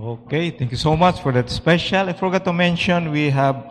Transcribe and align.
Okay, 0.00 0.48
thank 0.50 0.70
you 0.70 0.78
so 0.78 0.96
much 0.96 1.20
for 1.20 1.30
that 1.30 1.50
special. 1.50 2.08
I 2.08 2.14
forgot 2.14 2.42
to 2.46 2.54
mention 2.54 3.10
we 3.10 3.28
have 3.28 3.68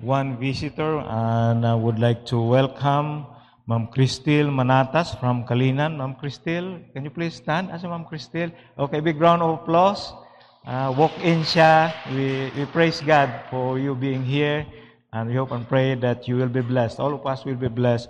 one 0.00 0.40
visitor 0.40 1.04
and 1.04 1.66
I 1.66 1.74
would 1.74 1.98
like 1.98 2.24
to 2.32 2.40
welcome 2.40 3.26
Ma'am 3.66 3.88
Cristil 3.92 4.48
Manatas 4.48 5.20
from 5.20 5.44
Calinan. 5.44 5.98
Ma'am 5.98 6.16
Cristil, 6.16 6.80
can 6.94 7.04
you 7.04 7.10
please 7.10 7.34
stand? 7.34 7.70
Asa 7.70 7.88
Ma'am 7.88 8.06
Cristil? 8.08 8.52
Okay, 8.78 9.00
big 9.00 9.20
round 9.20 9.42
of 9.42 9.60
applause. 9.60 10.14
Uh, 10.64 10.94
walk 10.96 11.12
in 11.20 11.44
siya. 11.44 11.92
We, 12.08 12.50
we 12.56 12.64
praise 12.72 13.02
God 13.02 13.28
for 13.50 13.78
you 13.78 13.94
being 13.94 14.24
here 14.24 14.64
and 15.12 15.28
we 15.28 15.36
hope 15.36 15.52
and 15.52 15.68
pray 15.68 15.94
that 15.96 16.26
you 16.26 16.36
will 16.36 16.48
be 16.48 16.62
blessed. 16.62 16.98
All 17.00 17.12
of 17.12 17.26
us 17.26 17.44
will 17.44 17.60
be 17.60 17.68
blessed 17.68 18.08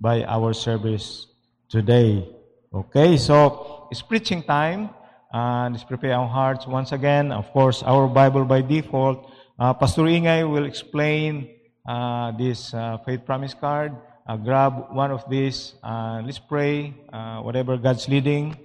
by 0.00 0.22
our 0.22 0.54
service 0.54 1.26
today. 1.68 2.30
Okay, 2.72 3.16
so 3.16 3.88
it's 3.90 4.02
preaching 4.02 4.44
time. 4.44 4.90
And 5.32 5.74
let's 5.74 5.84
prepare 5.84 6.14
our 6.14 6.28
hearts 6.28 6.66
once 6.66 6.92
again. 6.92 7.32
Of 7.32 7.50
course, 7.52 7.82
our 7.82 8.08
Bible 8.08 8.44
by 8.44 8.62
default. 8.62 9.30
Uh, 9.58 9.74
Pastor 9.74 10.02
Ingay 10.02 10.48
will 10.48 10.64
explain 10.64 11.50
uh, 11.86 12.32
this 12.32 12.72
uh, 12.72 12.98
faith 13.04 13.24
promise 13.24 13.54
card. 13.54 13.96
Uh, 14.26 14.36
grab 14.36 14.92
one 14.92 15.10
of 15.10 15.28
these. 15.28 15.74
Let's 15.82 16.38
pray. 16.38 16.94
Uh, 17.12 17.40
whatever 17.40 17.76
God's 17.76 18.08
leading 18.08 18.56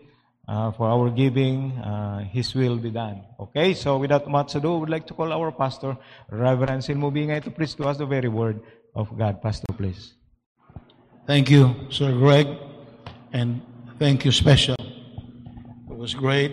uh, 0.47 0.71
for 0.71 0.87
our 0.87 1.09
giving, 1.09 1.71
His 2.31 2.53
will 2.53 2.77
be 2.77 2.91
done. 2.91 3.23
Okay, 3.39 3.73
so 3.73 3.97
without 3.97 4.27
much 4.29 4.55
ado, 4.55 4.73
we 4.73 4.79
would 4.81 4.89
like 4.89 5.07
to 5.07 5.13
call 5.13 5.31
our 5.31 5.51
pastor, 5.51 5.97
Reverend 6.29 6.83
Silmo 6.83 7.11
Bingay, 7.11 7.43
to 7.43 7.51
preach 7.51 7.75
to 7.75 7.85
us 7.85 7.97
the 7.97 8.05
very 8.05 8.29
word 8.29 8.61
of 8.95 9.17
God. 9.17 9.41
Pastor, 9.41 9.71
please. 9.73 10.13
Thank 11.25 11.49
you, 11.49 11.75
Sir 11.89 12.11
Greg, 12.11 12.47
and 13.31 13.61
thank 13.97 14.25
you, 14.25 14.31
Special. 14.31 14.75
Was 16.03 16.13
great, 16.13 16.51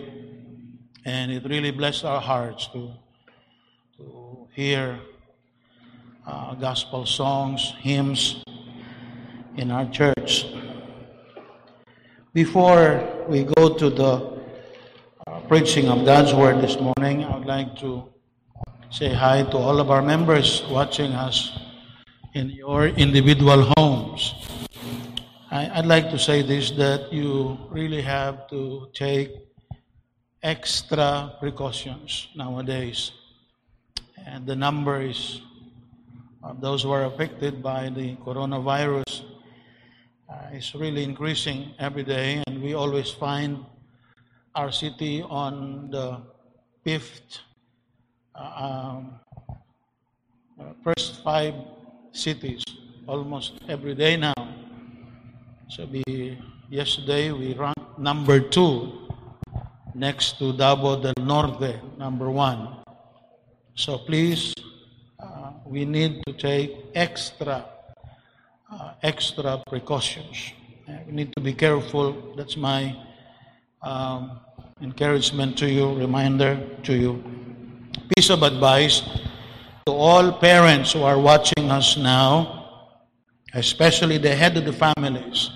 and 1.03 1.29
it 1.29 1.43
really 1.43 1.71
blessed 1.71 2.05
our 2.05 2.21
hearts 2.21 2.67
to, 2.67 2.89
to 3.97 4.47
hear 4.53 4.97
uh, 6.25 6.55
gospel 6.55 7.05
songs, 7.05 7.73
hymns 7.81 8.45
in 9.57 9.69
our 9.69 9.85
church. 9.89 10.45
Before 12.33 13.03
we 13.27 13.43
go 13.43 13.75
to 13.75 13.89
the 13.89 14.39
uh, 15.27 15.41
preaching 15.49 15.89
of 15.89 16.05
God's 16.05 16.33
Word 16.33 16.61
this 16.61 16.79
morning, 16.79 17.25
I 17.25 17.35
would 17.35 17.45
like 17.45 17.75
to 17.79 18.07
say 18.89 19.13
hi 19.13 19.43
to 19.43 19.57
all 19.57 19.81
of 19.81 19.91
our 19.91 20.01
members 20.01 20.63
watching 20.69 21.11
us 21.11 21.59
in 22.35 22.51
your 22.51 22.87
individual 22.87 23.69
homes. 23.75 24.33
I, 25.51 25.79
I'd 25.79 25.85
like 25.85 26.09
to 26.11 26.17
say 26.17 26.41
this 26.41 26.71
that 26.79 27.11
you 27.11 27.57
really 27.69 28.01
have 28.01 28.47
to 28.47 28.87
take 28.93 29.35
extra 30.41 31.35
precautions 31.41 32.29
nowadays. 32.37 33.11
And 34.25 34.47
the 34.47 34.55
numbers 34.55 35.41
of 36.41 36.61
those 36.61 36.83
who 36.83 36.91
are 36.91 37.03
affected 37.03 37.61
by 37.61 37.89
the 37.89 38.15
coronavirus 38.23 39.25
uh, 40.31 40.55
is 40.55 40.73
really 40.73 41.03
increasing 41.03 41.75
every 41.79 42.03
day, 42.03 42.41
and 42.47 42.63
we 42.63 42.73
always 42.73 43.11
find 43.11 43.65
our 44.55 44.71
city 44.71 45.21
on 45.21 45.91
the 45.91 46.21
fifth, 46.85 47.39
uh, 48.35 48.95
um, 48.95 49.19
uh, 50.57 50.71
first 50.81 51.21
five 51.25 51.55
cities 52.13 52.63
almost 53.05 53.59
every 53.67 53.95
day 53.95 54.15
now. 54.15 54.33
So 55.71 55.85
the, 55.85 56.35
yesterday 56.69 57.31
we 57.31 57.53
ranked 57.53 57.97
number 57.97 58.41
two 58.41 58.91
next 59.95 60.37
to 60.39 60.51
Davao 60.51 60.99
del 60.99 61.13
Norte, 61.23 61.79
number 61.97 62.29
one. 62.29 62.83
So 63.75 63.97
please, 63.99 64.53
uh, 65.17 65.53
we 65.65 65.85
need 65.85 66.23
to 66.27 66.33
take 66.33 66.75
extra, 66.93 67.63
uh, 68.69 68.95
extra 69.01 69.63
precautions. 69.65 70.51
Uh, 70.89 70.97
we 71.07 71.13
need 71.13 71.31
to 71.37 71.41
be 71.41 71.53
careful. 71.53 72.35
That's 72.35 72.57
my 72.57 72.93
um, 73.81 74.41
encouragement 74.81 75.57
to 75.59 75.71
you, 75.71 75.93
reminder 75.95 76.59
to 76.83 76.93
you. 76.93 77.23
Piece 78.17 78.29
of 78.29 78.43
advice 78.43 79.03
to 79.85 79.93
all 79.93 80.33
parents 80.33 80.91
who 80.91 81.03
are 81.03 81.17
watching 81.17 81.71
us 81.71 81.95
now, 81.95 82.57
especially 83.53 84.17
the 84.17 84.35
head 84.35 84.57
of 84.57 84.65
the 84.65 84.73
families, 84.73 85.49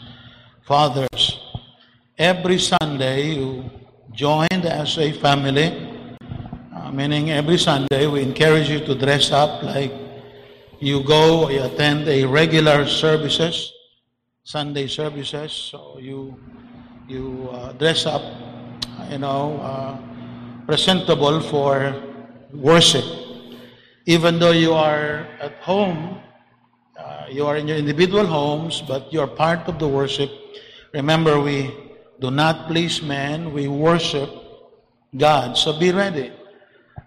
fathers. 0.65 1.39
Every 2.17 2.57
Sunday, 2.57 3.37
you 3.37 3.69
joined 4.11 4.65
as 4.65 4.97
a 4.97 5.13
family, 5.13 5.69
uh, 6.73 6.91
meaning 6.91 7.29
every 7.29 7.57
Sunday 7.57 8.07
we 8.07 8.21
encourage 8.23 8.69
you 8.69 8.79
to 8.81 8.95
dress 8.95 9.31
up 9.31 9.61
like 9.61 9.93
you 10.79 11.03
go, 11.03 11.49
you 11.49 11.61
attend 11.61 12.07
a 12.09 12.25
regular 12.25 12.87
services, 12.87 13.71
Sunday 14.43 14.87
services. 14.87 15.51
So 15.51 15.99
you 15.99 16.35
you 17.07 17.49
uh, 17.53 17.73
dress 17.73 18.05
up, 18.05 18.23
you 19.11 19.19
know, 19.19 19.61
uh, 19.61 19.97
presentable 20.65 21.39
for 21.41 21.93
worship. 22.53 23.05
Even 24.07 24.39
though 24.39 24.51
you 24.51 24.73
are 24.73 25.27
at 25.39 25.53
home, 25.61 26.17
uh, 26.97 27.25
you 27.29 27.45
are 27.45 27.57
in 27.57 27.67
your 27.67 27.77
individual 27.77 28.25
homes, 28.25 28.81
but 28.87 29.13
you 29.13 29.21
are 29.21 29.27
part 29.27 29.67
of 29.67 29.77
the 29.77 29.87
worship. 29.87 30.44
Remember, 30.95 31.41
we 31.41 31.75
do 32.21 32.31
not 32.31 32.71
please 32.71 33.01
men, 33.01 33.51
we 33.51 33.67
worship 33.67 34.31
God. 35.11 35.57
So 35.57 35.77
be 35.77 35.91
ready. 35.91 36.31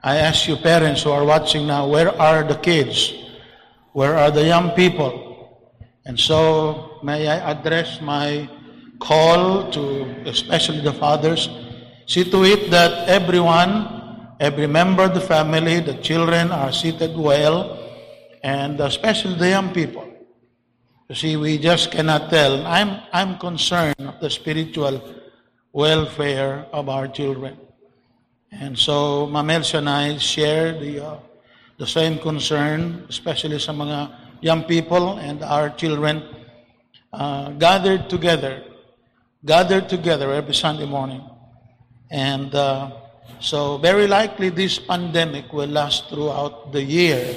I 0.03 0.19
ask 0.19 0.47
you, 0.47 0.57
parents 0.57 1.03
who 1.03 1.11
are 1.11 1.25
watching 1.25 1.67
now, 1.67 1.89
where 1.89 2.13
are 2.21 2.45
the 2.45 2.57
kids? 2.57 3.15
Where 3.95 4.15
are 4.15 4.31
the 4.31 4.45
young 4.45 4.73
people? 4.73 5.73
And 6.05 6.21
so, 6.21 7.01
may 7.03 7.29
I 7.29 7.51
address 7.51 8.01
my 8.03 8.49
call 9.01 9.71
to 9.73 10.05
especially 10.29 10.81
the 10.81 10.93
fathers? 10.93 11.49
See 12.07 12.31
to 12.31 12.45
it 12.45 12.71
that 12.71 13.09
everyone, 13.09 14.29
every 14.39 14.67
member 14.67 15.05
of 15.05 15.15
the 15.15 15.21
family, 15.21 15.81
the 15.81 15.95
children 15.95 16.53
are 16.53 16.73
seated 16.73 17.17
well, 17.17 17.81
and 18.43 18.79
especially 18.81 19.37
the 19.37 19.49
young 19.49 19.73
people. 19.73 20.08
You 21.09 21.15
see, 21.15 21.37
we 21.37 21.57
just 21.57 21.91
cannot 21.91 22.29
tell. 22.29 22.67
I'm, 22.67 23.01
I'm 23.15 23.39
concerned 23.39 23.97
of 23.99 24.21
the 24.21 24.29
spiritual 24.29 25.01
welfare 25.73 26.67
of 26.71 26.91
our 26.91 27.09
children. 27.09 27.57
And 28.53 28.79
so, 28.79 29.27
Mamels 29.27 29.73
and 29.73 29.89
I 29.89 30.19
share 30.19 30.79
the, 30.79 31.01
uh, 31.03 31.17
the 31.79 31.87
same 31.87 32.19
concern, 32.19 33.07
especially 33.09 33.59
sa 33.59 33.73
mga 33.73 34.13
young 34.43 34.65
people 34.65 35.17
and 35.17 35.43
our 35.43 35.71
children 35.71 36.23
uh, 37.15 37.53
gathered 37.57 38.11
together, 38.11 38.63
gathered 39.47 39.89
together 39.89 40.35
every 40.35 40.55
Sunday 40.55 40.85
morning. 40.85 41.25
And 42.11 42.55
uh, 42.55 42.91
so, 43.41 43.79
very 43.79 44.09
likely 44.09 44.51
this 44.51 44.79
pandemic 44.79 45.55
will 45.55 45.73
last 45.73 46.11
throughout 46.11 46.71
the 46.73 46.83
year. 46.83 47.33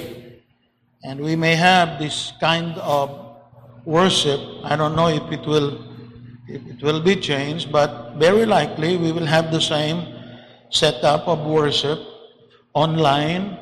And 1.04 1.20
we 1.20 1.36
may 1.36 1.56
have 1.56 1.98
this 1.98 2.34
kind 2.38 2.76
of 2.76 3.21
worship. 3.84 4.40
I 4.64 4.76
don't 4.76 4.96
know 4.96 5.08
if 5.08 5.30
it 5.32 5.46
will 5.46 5.78
if 6.48 6.66
it 6.66 6.82
will 6.82 7.00
be 7.00 7.16
changed, 7.16 7.72
but 7.72 8.14
very 8.16 8.44
likely 8.44 8.96
we 8.96 9.12
will 9.12 9.26
have 9.26 9.50
the 9.52 9.60
same 9.60 10.06
setup 10.70 11.26
of 11.28 11.46
worship 11.46 11.98
online 12.74 13.58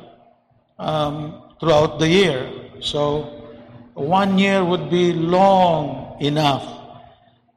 um, 0.79 1.43
throughout 1.59 1.99
the 1.99 2.07
year. 2.07 2.51
So 2.81 3.41
one 3.93 4.37
year 4.37 4.63
would 4.65 4.89
be 4.89 5.13
long 5.13 6.17
enough 6.19 6.65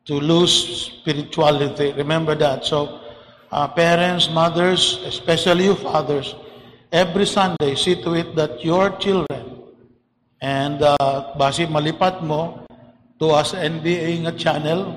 to 0.04 0.14
lose 0.14 0.92
spirituality. 1.00 1.92
Remember 1.92 2.35
that. 2.35 2.64
So 2.64 3.00
uh, 3.50 3.68
parents, 3.68 4.28
mothers, 4.30 5.00
especially 5.04 5.64
you 5.64 5.75
fathers, 5.75 6.35
every 6.92 7.26
Sunday 7.26 7.75
see 7.75 8.00
to 8.02 8.14
it 8.14 8.37
that 8.37 8.64
your 8.64 8.90
children 8.99 9.44
and 10.45 10.85
uh, 10.85 11.33
basi 11.41 11.65
malipat 11.65 12.21
mo 12.21 12.69
to 13.17 13.33
us 13.33 13.57
NBA 13.57 14.29
nga 14.29 14.37
channel 14.37 14.93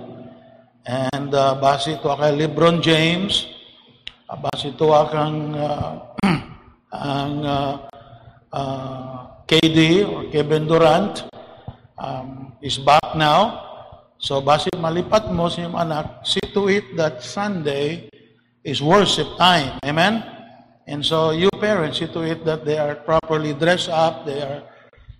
and 0.83 1.31
uh, 1.31 1.55
basi 1.55 1.95
to 2.03 2.11
kay 2.19 2.35
LeBron 2.35 2.83
James 2.83 3.47
uh, 4.27 4.35
basi 4.35 4.75
to 4.75 4.91
kang 5.07 5.55
uh, 5.55 6.03
ang 6.91 7.35
uh, 7.47 7.73
uh, 8.51 9.39
KD 9.47 10.03
or 10.03 10.27
Kevin 10.27 10.67
Durant 10.67 11.31
um, 11.95 12.51
is 12.59 12.75
back 12.83 13.15
now. 13.15 13.63
So 14.19 14.43
basi 14.43 14.67
malipat 14.75 15.31
mo 15.31 15.47
sa 15.47 15.63
iyong 15.63 15.79
anak, 15.79 16.27
see 16.27 16.43
to 16.51 16.67
it 16.67 16.99
that 16.99 17.23
Sunday 17.23 18.11
is 18.67 18.83
worship 18.83 19.39
time. 19.39 19.79
Amen? 19.87 20.19
And 20.83 20.99
so 20.99 21.31
you 21.31 21.47
parents 21.63 22.03
see 22.03 22.11
to 22.11 22.21
it 22.27 22.43
that 22.43 22.67
they 22.67 22.75
are 22.75 22.99
properly 22.99 23.55
dressed 23.55 23.87
up, 23.87 24.27
they 24.27 24.43
are 24.43 24.67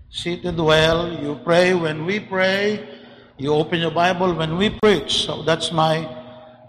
seated 0.09 0.57
well, 0.57 1.11
you 1.11 1.39
pray 1.43 1.73
when 1.73 2.05
we 2.05 2.19
pray, 2.19 2.87
you 3.37 3.53
open 3.53 3.79
your 3.79 3.91
Bible 3.91 4.33
when 4.33 4.57
we 4.57 4.69
preach. 4.69 5.25
So 5.25 5.43
that's 5.43 5.71
my 5.71 6.07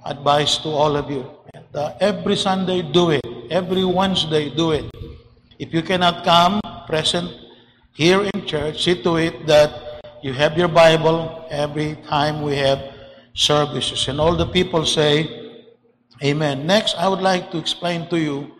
advice 0.04 0.58
to 0.58 0.68
all 0.68 0.96
of 0.96 1.10
you. 1.10 1.24
And 1.54 1.64
uh, 1.74 1.94
every 2.00 2.36
Sunday, 2.36 2.82
do 2.82 3.10
it. 3.10 3.24
Every 3.50 3.84
Wednesday, 3.84 4.50
do 4.50 4.72
it. 4.72 4.90
If 5.58 5.72
you 5.72 5.82
cannot 5.82 6.24
come 6.24 6.60
present 6.86 7.30
here 7.94 8.22
in 8.22 8.46
church, 8.46 8.84
see 8.84 9.02
to 9.02 9.16
it 9.16 9.46
that 9.46 10.02
you 10.22 10.32
have 10.32 10.58
your 10.58 10.68
Bible 10.68 11.46
every 11.50 11.96
time 12.06 12.42
we 12.42 12.56
have 12.56 12.94
services. 13.34 14.08
And 14.08 14.20
all 14.20 14.36
the 14.36 14.46
people 14.46 14.84
say, 14.84 15.46
Amen. 16.22 16.66
Next, 16.66 16.96
I 16.98 17.06
would 17.06 17.22
like 17.22 17.52
to 17.52 17.58
explain 17.58 18.08
to 18.10 18.18
you 18.18 18.50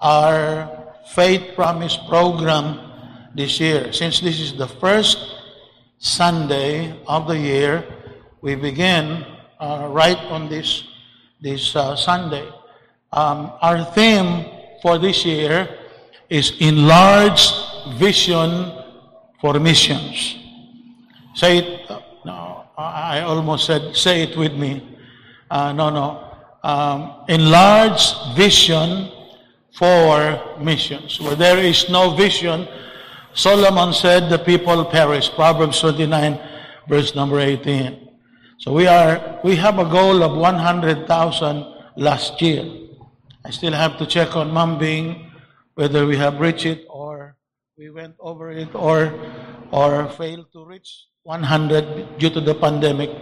our 0.00 0.68
Faith 1.12 1.54
Promise 1.54 1.98
program 2.08 2.87
this 3.38 3.60
year. 3.60 3.92
Since 3.92 4.18
this 4.20 4.40
is 4.40 4.58
the 4.58 4.66
first 4.66 5.16
Sunday 5.98 6.92
of 7.06 7.28
the 7.28 7.38
year, 7.38 7.86
we 8.42 8.56
begin 8.56 9.24
uh, 9.60 9.86
right 9.90 10.18
on 10.26 10.48
this 10.50 10.82
this 11.40 11.74
uh, 11.76 11.94
Sunday. 11.94 12.46
Um, 13.12 13.52
our 13.62 13.84
theme 13.94 14.44
for 14.82 14.98
this 14.98 15.24
year 15.24 15.70
is 16.28 16.52
enlarged 16.58 17.54
vision 17.94 18.74
for 19.40 19.54
missions. 19.60 20.34
Say 21.34 21.58
it. 21.58 21.90
uh, 21.90 22.02
no, 22.26 22.66
I 22.76 23.20
almost 23.20 23.66
said 23.66 23.94
say 23.94 24.22
it 24.22 24.36
with 24.36 24.52
me. 24.52 24.98
Uh, 25.48 25.72
no, 25.72 25.90
no. 25.90 26.26
Um, 26.66 27.22
enlarged 27.28 28.34
vision 28.34 29.14
for 29.78 30.58
missions. 30.60 31.20
Where 31.20 31.36
there 31.36 31.58
is 31.58 31.88
no 31.88 32.10
vision, 32.10 32.66
Solomon 33.38 33.94
said 33.94 34.26
the 34.26 34.38
people 34.42 34.84
perish. 34.84 35.30
Proverbs 35.30 35.78
29, 35.78 36.42
verse 36.88 37.14
number 37.14 37.38
18. 37.38 37.94
So 38.58 38.74
we 38.74 38.90
are 38.90 39.38
we 39.46 39.54
have 39.54 39.78
a 39.78 39.86
goal 39.86 40.26
of 40.26 40.34
100,000 40.34 41.06
last 41.94 42.42
year. 42.42 42.66
I 43.46 43.54
still 43.54 43.70
have 43.78 43.96
to 44.02 44.06
check 44.10 44.34
on 44.34 44.50
Mom 44.50 44.76
Bing 44.76 45.30
whether 45.78 46.02
we 46.04 46.16
have 46.16 46.42
reached 46.42 46.66
it 46.66 46.82
or 46.90 47.38
we 47.78 47.94
went 47.94 48.18
over 48.18 48.50
it 48.50 48.74
or 48.74 49.14
or 49.70 50.10
failed 50.18 50.50
to 50.50 50.66
reach 50.66 51.06
100 51.22 52.18
due 52.18 52.34
to 52.34 52.40
the 52.42 52.58
pandemic. 52.58 53.14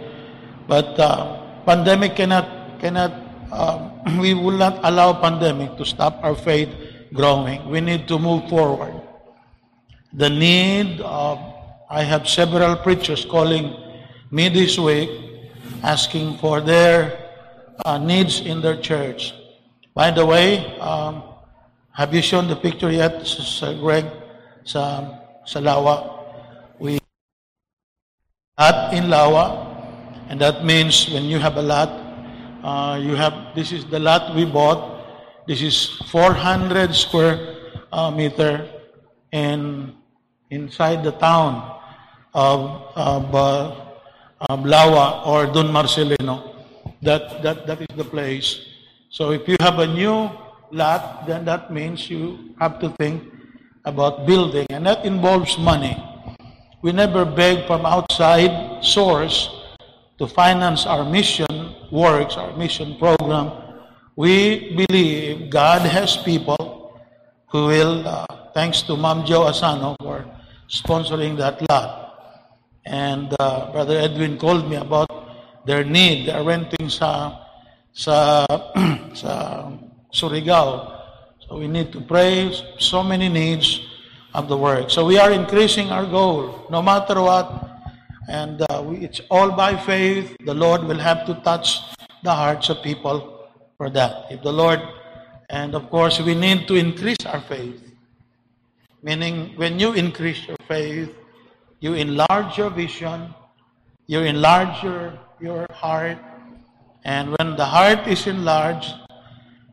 But 0.65 0.97
uh, 0.97 1.61
pandemic 1.61 2.17
cannot 2.17 2.81
cannot 2.81 3.13
um, 3.53 4.17
we 4.17 4.33
will 4.33 4.57
not 4.57 4.81
allow 4.81 5.13
pandemic 5.13 5.77
to 5.77 5.85
stop 5.85 6.17
our 6.25 6.33
faith 6.33 6.73
growing. 7.13 7.69
We 7.69 7.85
need 7.85 8.09
to 8.09 8.17
move 8.17 8.49
forward 8.49 9.06
the 10.17 10.29
need 10.29 10.99
of, 11.01 11.37
I 11.89 12.01
have 12.01 12.27
several 12.27 12.75
preachers 12.75 13.23
calling 13.23 13.69
me 14.31 14.49
this 14.49 14.79
week 14.79 15.09
asking 15.83 16.39
for 16.39 16.59
their 16.59 17.29
uh, 17.85 17.99
needs 17.99 18.41
in 18.41 18.59
their 18.59 18.81
church. 18.81 19.35
By 19.93 20.09
the 20.09 20.25
way, 20.25 20.65
um, 20.79 21.21
have 21.91 22.15
you 22.15 22.23
shown 22.23 22.47
the 22.47 22.55
picture 22.55 22.91
yet, 22.91 23.27
Sir 23.27 23.77
Greg, 23.77 24.05
sa, 24.63 25.21
sa 25.45 25.59
Lawa? 25.59 26.25
We 26.79 26.97
lot 28.57 28.93
in 28.95 29.05
Lawa, 29.05 29.53
and 30.29 30.41
that 30.41 30.65
means 30.65 31.09
when 31.11 31.25
you 31.25 31.37
have 31.37 31.57
a 31.57 31.61
lot, 31.61 31.89
uh, 32.63 32.97
you 32.97 33.13
have, 33.13 33.53
this 33.53 33.71
is 33.71 33.85
the 33.85 33.99
lot 33.99 34.33
we 34.33 34.45
bought. 34.45 34.97
This 35.47 35.61
is 35.61 36.01
400 36.09 36.95
square 36.95 37.55
uh, 37.91 38.09
meter 38.09 38.67
in 39.31 39.96
inside 40.49 41.03
the 41.03 41.11
town 41.13 41.79
of, 42.33 42.91
of, 42.95 43.35
uh, 43.35 43.75
or 45.25 45.45
Don 45.47 45.67
Marcelino. 45.73 46.55
That, 47.01 47.43
that, 47.43 47.67
that 47.67 47.81
is 47.81 47.95
the 47.95 48.03
place. 48.03 48.59
So 49.09 49.31
if 49.31 49.47
you 49.47 49.55
have 49.59 49.79
a 49.79 49.87
new 49.87 50.29
lot, 50.71 51.27
then 51.27 51.45
that 51.45 51.71
means 51.71 52.09
you 52.09 52.53
have 52.59 52.79
to 52.79 52.89
think 52.99 53.23
about 53.85 54.25
building, 54.27 54.67
and 54.69 54.85
that 54.85 55.05
involves 55.05 55.57
money. 55.57 55.95
We 56.81 56.91
never 56.91 57.25
beg 57.25 57.65
from 57.67 57.85
outside 57.85 58.83
source 58.83 59.49
to 60.19 60.27
finance 60.27 60.85
our 60.85 61.05
mission 61.05 61.75
works, 61.91 62.35
our 62.35 62.55
mission 62.57 62.97
program. 62.97 63.51
We 64.15 64.75
believe 64.75 65.49
God 65.49 65.81
has 65.81 66.17
people 66.17 66.99
who 67.47 67.67
will, 67.67 68.07
uh, 68.07 68.25
thanks 68.53 68.81
to 68.83 68.97
Ma'am 68.97 69.25
Joe 69.25 69.47
Asano 69.47 69.95
for 70.01 70.25
sponsoring 70.69 71.37
that 71.37 71.61
lot. 71.69 72.03
And 72.85 73.35
uh, 73.39 73.71
Brother 73.71 73.97
Edwin 73.97 74.37
called 74.37 74.69
me 74.69 74.77
about 74.77 75.65
their 75.65 75.83
need. 75.83 76.27
They're 76.27 76.43
renting 76.43 76.89
sa 76.89 77.43
sa 77.91 78.45
sa 79.13 79.71
Surigao. 80.13 80.93
So 81.47 81.57
we 81.57 81.67
need 81.67 81.91
to 81.93 82.01
pray 82.01 82.51
so 82.79 83.03
many 83.03 83.29
needs 83.29 83.81
of 84.33 84.47
the 84.47 84.57
work. 84.57 84.89
So 84.89 85.05
we 85.05 85.17
are 85.17 85.31
increasing 85.31 85.91
our 85.91 86.05
goal, 86.05 86.67
no 86.69 86.81
matter 86.81 87.21
what. 87.21 87.47
And 88.29 88.61
uh, 88.69 88.83
we, 88.85 88.97
it's 88.97 89.21
all 89.31 89.51
by 89.51 89.77
faith. 89.77 90.35
The 90.45 90.53
Lord 90.53 90.83
will 90.83 90.99
have 90.99 91.25
to 91.25 91.35
touch 91.43 91.79
the 92.23 92.33
hearts 92.33 92.69
of 92.69 92.83
people 92.83 93.49
for 93.77 93.89
that. 93.91 94.27
If 94.29 94.43
the 94.43 94.51
Lord, 94.51 94.81
and 95.49 95.75
of 95.75 95.89
course, 95.89 96.19
we 96.19 96.35
need 96.35 96.67
to 96.67 96.75
increase 96.75 97.23
our 97.25 97.41
faith. 97.41 97.86
Meaning, 99.07 99.55
when 99.55 99.79
you 99.79 99.93
increase 99.93 100.45
your 100.49 100.59
faith, 100.67 101.07
you 101.79 101.93
enlarge 101.93 102.57
your 102.57 102.69
vision, 102.69 103.33
you 104.05 104.19
enlarge 104.19 104.83
your, 104.83 105.17
your 105.39 105.65
heart, 105.71 106.17
and 107.05 107.33
when 107.39 107.55
the 107.55 107.63
heart 107.63 108.05
is 108.05 108.27
enlarged, 108.27 108.91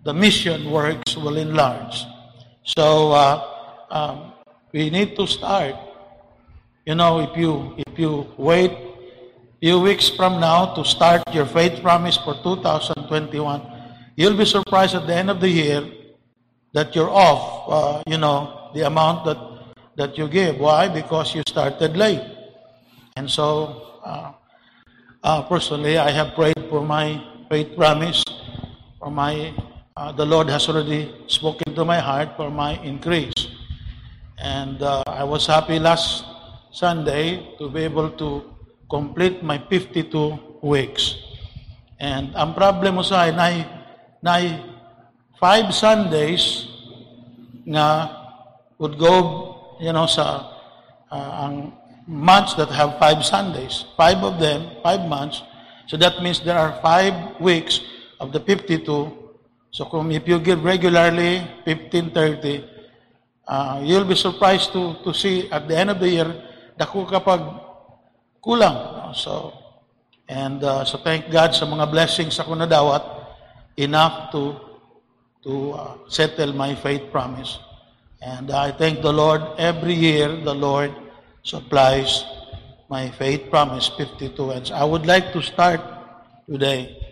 the 0.05 0.14
mission 0.14 0.71
works 0.71 1.17
will 1.17 1.37
enlarge. 1.37 2.05
So 2.62 3.11
uh, 3.11 3.43
um, 3.91 4.35
we 4.73 4.88
need 4.88 5.17
to 5.17 5.26
start. 5.26 5.75
You 6.87 6.95
know, 6.95 7.19
if 7.19 7.37
you 7.37 7.75
if 7.88 7.99
you 7.99 8.31
wait 8.38 8.71
few 9.59 9.81
weeks 9.81 10.11
from 10.11 10.38
now 10.38 10.76
to 10.76 10.85
start 10.85 11.23
your 11.35 11.47
faith 11.47 11.83
promise 11.83 12.17
for 12.19 12.38
2021, 12.45 13.67
you'll 14.14 14.38
be 14.38 14.45
surprised 14.45 14.95
at 14.95 15.09
the 15.09 15.14
end 15.17 15.29
of 15.29 15.41
the 15.41 15.50
year 15.50 15.83
that 16.73 16.95
you're 16.95 17.11
off. 17.11 17.43
Uh, 17.67 18.03
you 18.07 18.19
know 18.19 18.61
the 18.75 18.83
amount 18.83 19.25
that 19.25 19.38
that 19.97 20.19
you 20.19 20.28
give. 20.28 20.59
Why? 20.59 20.88
Because 20.88 21.35
you 21.35 21.43
started 21.47 21.97
late. 21.97 22.23
And 23.16 23.31
so, 23.31 24.00
uh, 24.04 24.33
uh, 25.23 25.43
personally, 25.47 25.99
I 25.99 26.11
have 26.11 26.35
prayed 26.35 26.59
for 26.69 26.83
my 26.83 27.23
faith 27.49 27.76
promise, 27.76 28.23
for 28.99 29.11
my 29.11 29.54
uh, 29.97 30.11
the 30.11 30.26
Lord 30.26 30.50
has 30.50 30.69
already 30.69 31.14
spoken 31.28 31.75
to 31.75 31.85
my 31.85 32.00
heart 32.00 32.37
for 32.37 32.50
my 32.50 32.75
increase. 32.83 33.47
And 34.38 34.83
uh, 34.83 35.02
I 35.07 35.23
was 35.23 35.47
happy 35.47 35.78
last 35.78 36.25
Sunday 36.73 37.54
to 37.59 37.71
be 37.71 37.87
able 37.87 38.11
to 38.19 38.50
complete 38.90 39.43
my 39.43 39.59
52 39.71 40.59
weeks. 40.62 41.14
And 42.02 42.35
ang 42.35 42.59
problem 42.59 42.99
mo 42.99 43.07
sa 43.07 43.31
akin, 43.31 43.38
nay, 43.38 43.57
nay, 44.19 44.45
five 45.38 45.71
Sundays 45.71 46.66
nga 47.62 48.24
would 48.78 48.99
go, 48.99 49.76
you 49.81 49.93
know, 49.93 50.07
sa 50.07 50.50
uh, 51.11 51.47
ang 51.47 51.73
months 52.07 52.54
that 52.54 52.69
have 52.69 52.99
five 52.99 53.25
Sundays. 53.25 53.85
Five 53.97 54.21
of 54.23 54.38
them, 54.38 54.76
five 54.83 55.09
months. 55.09 55.43
So 55.87 55.97
that 55.97 56.23
means 56.23 56.40
there 56.40 56.59
are 56.59 56.76
five 56.81 57.40
weeks 57.40 57.81
of 58.21 58.33
the 58.33 58.40
52 58.40 59.25
so 59.75 59.90
kung 59.90 60.14
if 60.14 60.23
you 60.31 60.38
give 60.38 60.62
regularly 60.62 61.43
15, 61.66 62.14
30, 62.14 62.62
uh, 63.43 63.83
you'll 63.83 64.07
be 64.07 64.14
surprised 64.14 64.71
to, 64.71 65.02
to 65.02 65.11
see 65.12 65.50
at 65.50 65.66
the 65.66 65.75
end 65.76 65.90
of 65.90 65.99
the 65.99 66.07
year, 66.07 66.31
dako 66.78 67.11
kapag 67.11 67.43
kulang. 68.38 69.11
So, 69.19 69.50
and 70.31 70.62
uh, 70.62 70.87
so 70.87 71.02
thank 71.02 71.26
God 71.26 71.59
sa 71.59 71.66
mga 71.66 71.90
blessings 71.90 72.38
ako 72.38 72.54
nadawat, 72.54 73.02
enough 73.75 74.31
to 74.31 74.62
to 75.43 75.75
uh, 75.75 75.99
settle 76.07 76.54
my 76.54 76.78
faith 76.78 77.11
promise. 77.11 77.59
And 78.25 78.50
I 78.50 78.73
thank 78.73 79.02
the 79.02 79.12
Lord 79.12 79.43
every 79.59 79.95
year 79.95 80.35
the 80.35 80.54
Lord 80.54 80.95
supplies 81.43 82.25
my 82.88 83.11
faith 83.11 83.50
promise 83.50 83.88
52 83.88 84.50
and 84.50 84.71
I 84.73 84.85
would 84.85 85.07
like 85.07 85.33
to 85.33 85.43
start 85.43 85.81
today 86.49 87.04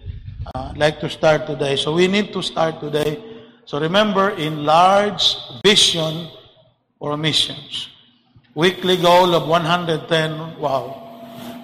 uh, 0.54 0.73
like 0.76 1.00
to 1.00 1.09
start 1.09 1.47
today. 1.47 1.76
So 1.76 1.95
we 1.95 2.07
need 2.09 2.33
to 2.33 2.42
start 2.42 2.81
today. 2.81 3.23
So 3.64 3.81
remember, 3.81 4.31
enlarge 4.31 5.37
vision 5.64 6.28
for 6.99 7.16
missions. 7.16 7.88
Weekly 8.54 8.97
goal 8.97 9.35
of 9.35 9.47
110, 9.49 10.59
wow. 10.59 10.99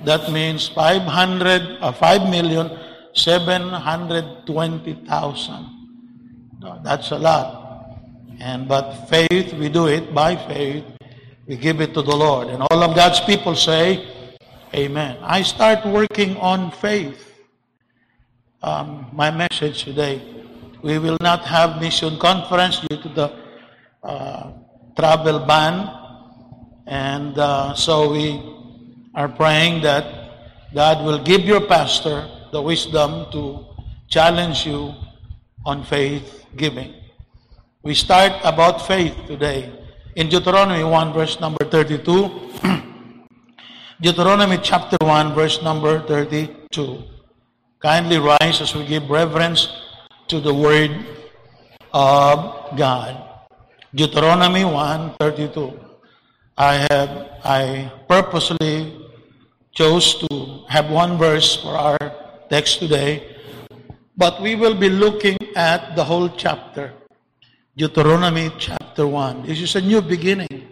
That 0.05 0.31
means 0.31 0.69
500, 0.69 1.79
uh, 1.81 1.91
5 1.93 2.31
million, 2.31 2.79
720,000. 3.15 5.67
No, 6.61 6.81
that's 6.83 7.11
a 7.11 7.19
lot. 7.19 7.58
And 8.41 8.69
but 8.69 9.07
faith, 9.09 9.53
we 9.55 9.69
do 9.69 9.89
it 9.89 10.15
by 10.15 10.37
faith. 10.37 10.85
We 11.47 11.57
give 11.57 11.81
it 11.81 11.95
to 11.95 12.03
the 12.03 12.15
Lord. 12.15 12.49
And 12.49 12.63
all 12.71 12.83
of 12.83 12.95
God's 12.95 13.21
people 13.21 13.55
say, 13.55 14.07
Amen. 14.75 15.17
I 15.23 15.43
start 15.43 15.87
working 15.87 16.37
on 16.37 16.71
faith 16.71 17.29
um, 18.63 19.07
my 19.13 19.31
message 19.31 19.85
today. 19.85 20.21
We 20.83 20.99
will 20.99 21.17
not 21.21 21.45
have 21.45 21.81
mission 21.81 22.19
conference 22.19 22.81
due 22.81 23.01
to 23.03 23.09
the 23.09 23.33
uh, 24.03 24.53
travel 24.97 25.41
ban. 25.47 25.89
And 26.87 27.39
uh, 27.39 27.75
so 27.75 28.11
we 28.11 28.43
are 29.15 29.29
praying 29.29 29.83
that 29.83 30.05
God 30.75 31.05
will 31.05 31.23
give 31.23 31.43
your 31.43 31.61
pastor 31.61 32.29
the 32.53 32.63
wisdom 32.63 33.31
to 33.33 33.67
challenge 34.09 34.67
you 34.67 34.95
on 35.65 35.85
faith 35.85 36.47
giving. 36.57 36.98
We 37.89 37.95
start 37.95 38.37
about 38.45 38.87
faith 38.87 39.17
today. 39.27 39.73
In 40.15 40.29
Deuteronomy 40.29 40.85
1, 40.85 41.15
verse 41.15 41.41
number 41.41 41.65
32. 41.65 42.05
Deuteronomy 44.03 44.59
chapter 44.61 44.99
1, 45.01 45.33
verse 45.33 45.63
number 45.63 46.05
32. 46.05 46.69
Kindly 47.81 48.19
rise 48.19 48.61
as 48.61 48.75
we 48.75 48.85
give 48.85 49.09
reverence 49.09 49.73
to 50.29 50.39
the 50.39 50.53
word 50.53 50.93
of 51.95 52.77
God. 52.77 53.25
Deuteronomy 53.95 54.69
1:32. 54.69 55.73
I 56.59 56.85
have 56.93 57.11
I 57.41 57.91
purposely 58.05 59.01
chose 59.73 60.21
to 60.29 60.61
have 60.69 60.93
one 60.93 61.17
verse 61.17 61.57
for 61.57 61.73
our 61.73 61.97
text 62.53 62.85
today, 62.85 63.25
but 64.13 64.43
we 64.45 64.61
will 64.61 64.77
be 64.77 64.93
looking 64.93 65.41
at 65.57 65.97
the 65.97 66.05
whole 66.05 66.29
chapter. 66.29 66.93
Deuteronomy 67.79 68.51
chapter 68.59 69.07
1. 69.07 69.47
This 69.47 69.63
is 69.63 69.77
a 69.77 69.81
new 69.81 70.03
beginning. 70.03 70.67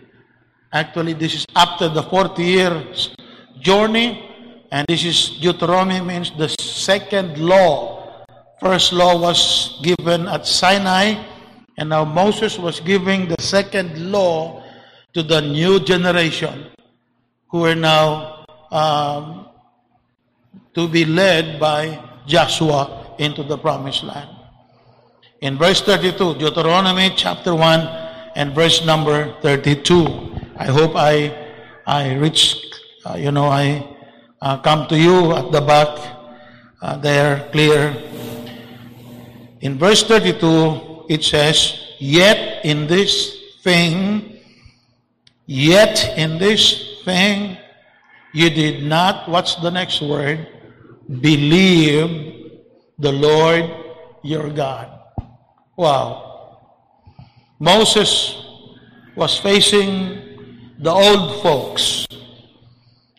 Actually, 0.72 1.12
this 1.12 1.34
is 1.34 1.46
after 1.54 1.88
the 1.88 2.02
40 2.02 2.42
years 2.42 3.14
journey 3.62 4.26
and 4.72 4.84
this 4.88 5.04
is 5.04 5.38
Deuteronomy 5.38 6.00
means 6.02 6.32
the 6.36 6.48
second 6.58 7.38
law. 7.38 8.26
First 8.58 8.92
law 8.92 9.14
was 9.14 9.78
given 9.86 10.26
at 10.26 10.48
Sinai, 10.48 11.14
and 11.78 11.90
now 11.90 12.04
Moses 12.04 12.58
was 12.58 12.80
giving 12.80 13.28
the 13.28 13.40
second 13.40 14.10
law 14.10 14.64
to 15.14 15.22
the 15.22 15.40
new 15.40 15.78
generation 15.78 16.66
who 17.52 17.66
are 17.66 17.78
now 17.78 18.44
um, 18.72 19.46
to 20.74 20.88
be 20.88 21.04
led 21.04 21.60
by 21.60 22.02
Joshua 22.26 23.14
into 23.18 23.44
the 23.44 23.56
promised 23.56 24.02
land. 24.02 24.35
In 25.46 25.56
verse 25.56 25.80
32, 25.80 26.42
Deuteronomy 26.42 27.14
chapter 27.14 27.54
1 27.54 27.80
and 28.34 28.52
verse 28.52 28.84
number 28.84 29.32
32. 29.42 30.34
I 30.58 30.66
hope 30.66 30.96
I 30.96 31.30
I 31.86 32.18
reach, 32.18 32.58
uh, 33.06 33.14
you 33.14 33.30
know, 33.30 33.46
I 33.46 33.86
uh, 34.42 34.58
come 34.58 34.88
to 34.88 34.98
you 34.98 35.30
at 35.38 35.52
the 35.52 35.60
back 35.60 35.94
uh, 36.82 36.96
there 36.98 37.46
clear. 37.52 37.94
In 39.60 39.78
verse 39.78 40.02
32, 40.02 41.06
it 41.08 41.22
says, 41.22 41.94
Yet 42.00 42.64
in 42.64 42.88
this 42.88 43.38
thing, 43.62 44.42
yet 45.46 46.18
in 46.18 46.38
this 46.38 46.98
thing, 47.04 47.56
you 48.34 48.50
did 48.50 48.82
not, 48.82 49.28
what's 49.30 49.54
the 49.62 49.70
next 49.70 50.02
word? 50.02 50.42
Believe 51.06 52.50
the 52.98 53.12
Lord 53.12 53.70
your 54.24 54.50
God. 54.50 54.95
Wow. 55.76 56.58
Moses 57.58 58.42
was 59.14 59.38
facing 59.38 60.22
the 60.78 60.90
old 60.90 61.42
folks 61.42 62.06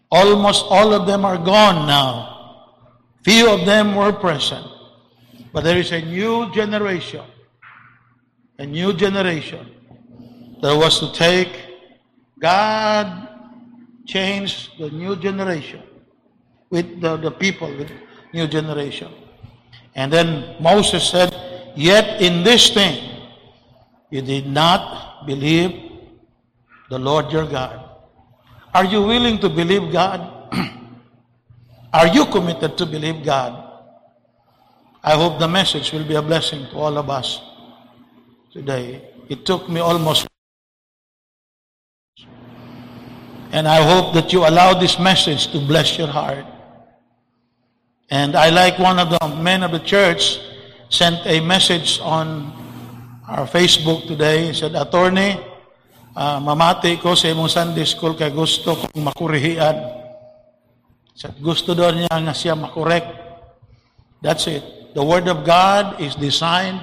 Almost 0.09 0.65
all 0.69 0.93
of 0.93 1.05
them 1.05 1.25
are 1.25 1.37
gone 1.37 1.85
now. 1.87 2.73
Few 3.23 3.49
of 3.49 3.65
them 3.65 3.95
were 3.95 4.13
present. 4.13 4.65
But 5.51 5.63
there 5.63 5.77
is 5.77 5.91
a 5.91 6.01
new 6.01 6.51
generation, 6.53 7.25
a 8.57 8.65
new 8.65 8.93
generation 8.93 9.67
that 10.61 10.75
was 10.75 10.99
to 10.99 11.11
take 11.11 11.49
God 12.39 13.27
changed 14.05 14.79
the 14.79 14.89
new 14.91 15.15
generation 15.17 15.81
with 16.69 17.01
the, 17.01 17.17
the 17.17 17.31
people 17.31 17.67
with 17.75 17.91
new 18.33 18.47
generation. 18.47 19.11
And 19.95 20.13
then 20.13 20.55
Moses 20.61 21.09
said, 21.09 21.33
Yet 21.77 22.23
in 22.23 22.43
this 22.43 22.71
thing 22.73 22.97
you 24.09 24.23
did 24.23 24.47
not 24.47 25.27
believe 25.27 25.91
the 26.89 26.97
Lord 26.97 27.31
your 27.31 27.45
God. 27.45 27.87
Are 28.73 28.83
you 28.83 29.03
willing 29.03 29.37
to 29.39 29.47
believe 29.47 29.91
God? 29.91 30.19
Are 31.93 32.07
you 32.07 32.25
committed 32.25 32.79
to 32.79 32.85
believe 32.87 33.23
God? 33.23 33.63
I 35.03 35.13
hope 35.13 35.37
the 35.37 35.47
message 35.47 35.93
will 35.93 36.03
be 36.03 36.15
a 36.15 36.21
blessing 36.21 36.65
to 36.71 36.77
all 36.77 36.97
of 36.97 37.11
us 37.11 37.41
today. 38.51 39.13
It 39.29 39.45
took 39.45 39.69
me 39.69 39.79
almost 39.79 40.27
and 43.51 43.67
I 43.67 43.83
hope 43.83 44.15
that 44.15 44.33
you 44.33 44.47
allow 44.47 44.73
this 44.73 44.97
message 44.97 45.51
to 45.51 45.59
bless 45.59 45.95
your 45.95 46.07
heart. 46.07 46.45
And 48.09 48.35
I 48.35 48.49
like 48.49 48.79
one 48.79 48.97
of 48.97 49.11
the 49.11 49.27
men 49.41 49.61
of 49.61 49.71
the 49.71 49.79
church 49.79 50.39
sent 50.89 51.25
a 51.27 51.39
message 51.43 51.99
on 52.01 52.51
our 53.27 53.47
Facebook 53.47 54.07
today. 54.07 54.47
He 54.47 54.53
said, 54.53 54.75
Attorney, 54.75 55.35
uh, 56.15 56.39
mamati 56.39 56.99
ko 57.01 57.15
sa 57.15 57.27
imong 57.27 57.51
Sunday 57.51 57.83
school 57.83 58.15
kay 58.15 58.31
gusto 58.31 58.75
kong 58.75 59.03
makurihian. 59.03 59.75
Sa 61.17 61.33
gusto 61.35 61.75
daw 61.75 61.91
niya 61.91 62.11
nga 62.11 62.33
siya 62.33 62.55
makorek. 62.55 63.03
That's 64.23 64.47
it. 64.47 64.63
The 64.95 65.03
Word 65.03 65.27
of 65.27 65.45
God 65.45 66.01
is 66.01 66.17
designed 66.17 66.81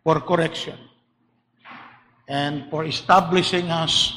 for 0.00 0.20
correction 0.22 0.78
and 2.30 2.70
for 2.70 2.86
establishing 2.86 3.68
us 3.68 4.16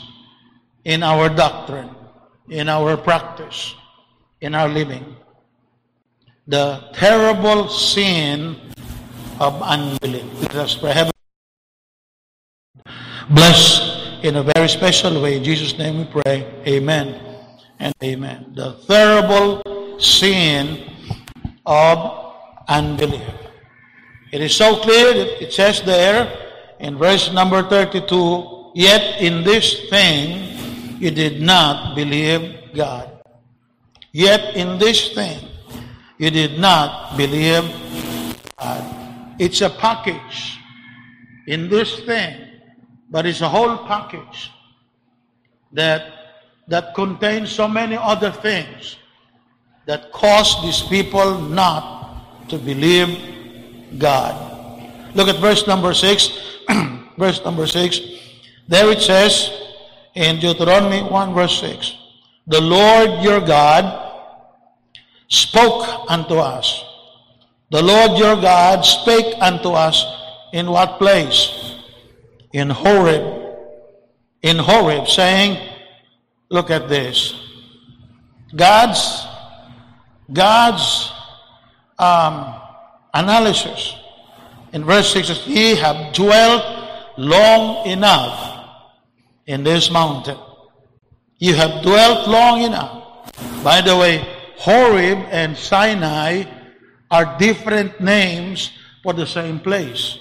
in 0.86 1.02
our 1.02 1.28
doctrine, 1.28 1.89
in 2.48 2.69
our 2.69 2.96
practice, 2.96 3.76
in 4.39 4.54
our 4.56 4.69
living. 4.69 5.04
The 6.48 6.91
terrible 6.93 7.67
sin 7.72 8.60
of 9.39 9.62
unbelief. 9.62 10.56
Us 10.56 10.76
pray. 10.76 10.93
Heaven, 10.93 11.13
Bless 13.30 14.19
in 14.24 14.36
a 14.36 14.43
very 14.43 14.67
special 14.67 15.22
way. 15.22 15.38
In 15.38 15.43
Jesus' 15.43 15.78
name 15.78 16.00
we 16.00 16.22
pray. 16.22 16.46
Amen 16.67 17.19
and 17.80 17.93
amen. 18.04 18.52
The 18.56 18.76
terrible 18.88 19.63
sin 20.00 20.91
of 21.65 22.34
unbelief. 22.67 23.24
It 24.32 24.41
is 24.41 24.56
so 24.56 24.76
clear 24.78 25.13
that 25.13 25.41
it 25.41 25.54
says 25.54 25.82
there 25.84 26.28
in 26.80 26.98
verse 26.98 27.32
number 27.32 27.63
32, 27.63 28.72
Yet 28.76 29.22
in 29.22 29.43
this 29.43 29.89
thing 29.89 31.00
you 31.00 31.12
did 31.12 31.41
not 31.41 31.96
believe 31.96 32.74
God. 32.76 33.24
Yet 34.12 34.56
in 34.56 34.80
this 34.80 35.13
thing 35.13 35.48
you 36.17 36.30
did 36.30 36.60
not 36.60 37.15
believe 37.15 37.63
God. 38.58 39.03
It's 39.44 39.60
a 39.60 39.70
package 39.70 40.58
in 41.48 41.68
this 41.68 42.00
thing, 42.06 42.34
but 43.12 43.26
it's 43.26 43.42
a 43.42 43.50
whole 43.50 43.78
package 43.80 44.50
that 45.74 46.02
that 46.70 46.96
contains 46.96 47.52
so 47.52 47.68
many 47.68 47.98
other 47.98 48.32
things 48.32 48.96
that 49.86 50.14
cause 50.14 50.62
these 50.62 50.82
people 50.84 51.40
not 51.40 52.48
to 52.48 52.58
believe 52.58 53.10
God. 53.98 54.34
Look 55.14 55.28
at 55.28 55.42
verse 55.42 55.68
number 55.68 55.94
6. 55.94 56.30
verse 57.18 57.44
number 57.44 57.68
6. 57.68 58.00
There 58.70 58.90
it 58.92 59.02
says 59.02 59.52
in 60.16 60.40
Deuteronomy 60.40 61.04
1 61.04 61.34
verse 61.34 61.60
6. 61.60 61.98
The 62.48 62.62
Lord 62.62 63.22
your 63.22 63.42
God 63.42 63.84
spoke 65.28 66.10
unto 66.10 66.36
us. 66.36 66.93
The 67.69 67.82
Lord 67.82 68.17
your 68.17 68.36
God 68.36 68.82
spake 68.86 69.36
unto 69.41 69.69
us 69.69 70.06
in 70.54 70.67
what 70.69 70.99
place? 70.99 71.76
In 72.52 72.69
Horeb. 72.69 73.41
In 74.41 74.58
Horeb, 74.58 75.08
saying, 75.08 75.58
look 76.49 76.69
at 76.69 76.89
this. 76.89 77.34
God's 78.56 79.26
God's 80.32 81.12
um, 81.99 82.56
analysis 83.13 83.95
in 84.73 84.84
verse 84.84 85.13
6 85.13 85.28
says, 85.28 85.47
Ye 85.47 85.76
have 85.76 86.13
dwelt 86.13 86.63
long 87.17 87.86
enough 87.86 88.89
in 89.45 89.63
this 89.63 89.91
mountain. 89.91 90.38
You 91.38 91.54
have 91.56 91.84
dwelt 91.84 92.28
long 92.28 92.63
enough. 92.63 93.32
By 93.63 93.82
the 93.82 93.95
way, 93.95 94.17
Horeb 94.58 95.19
and 95.30 95.56
Sinai 95.56 96.45
are 97.13 97.38
different 97.38 98.02
names 98.02 98.73
for 99.04 99.13
the 99.13 99.26
same 99.26 99.60
place. 99.60 100.17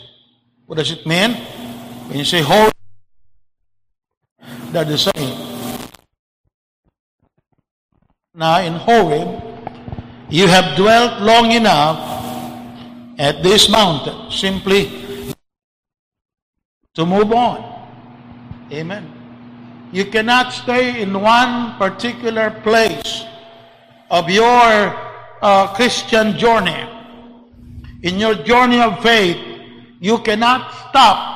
What 0.67 0.77
does 0.77 0.93
it 0.93 1.07
mean? 1.07 1.33
When 2.13 2.19
you 2.19 2.25
say 2.29 2.43
Horeb, 2.43 2.77
they're 4.69 4.85
the 4.85 4.99
same. 4.99 5.89
Now 8.35 8.61
in 8.61 8.75
Horeb, 8.75 9.41
you 10.29 10.47
have 10.49 10.77
dwelt 10.77 11.23
long 11.23 11.53
enough 11.53 11.97
at 13.19 13.43
this 13.43 13.71
mountain, 13.71 14.31
simply 14.31 15.33
to 16.93 17.07
move 17.07 17.33
on. 17.33 17.89
Amen. 18.71 19.09
You 19.93 20.05
cannot 20.05 20.53
stay 20.53 21.01
in 21.01 21.19
one 21.19 21.77
particular 21.79 22.51
place 22.61 23.25
of 24.11 24.29
your 24.29 25.12
uh, 25.43 25.75
Christian 25.75 26.39
journey. 26.39 26.89
In 28.03 28.19
your 28.19 28.35
journey 28.35 28.81
of 28.81 29.03
faith, 29.03 29.37
you 30.01 30.19
cannot 30.19 30.73
stop 30.89 31.33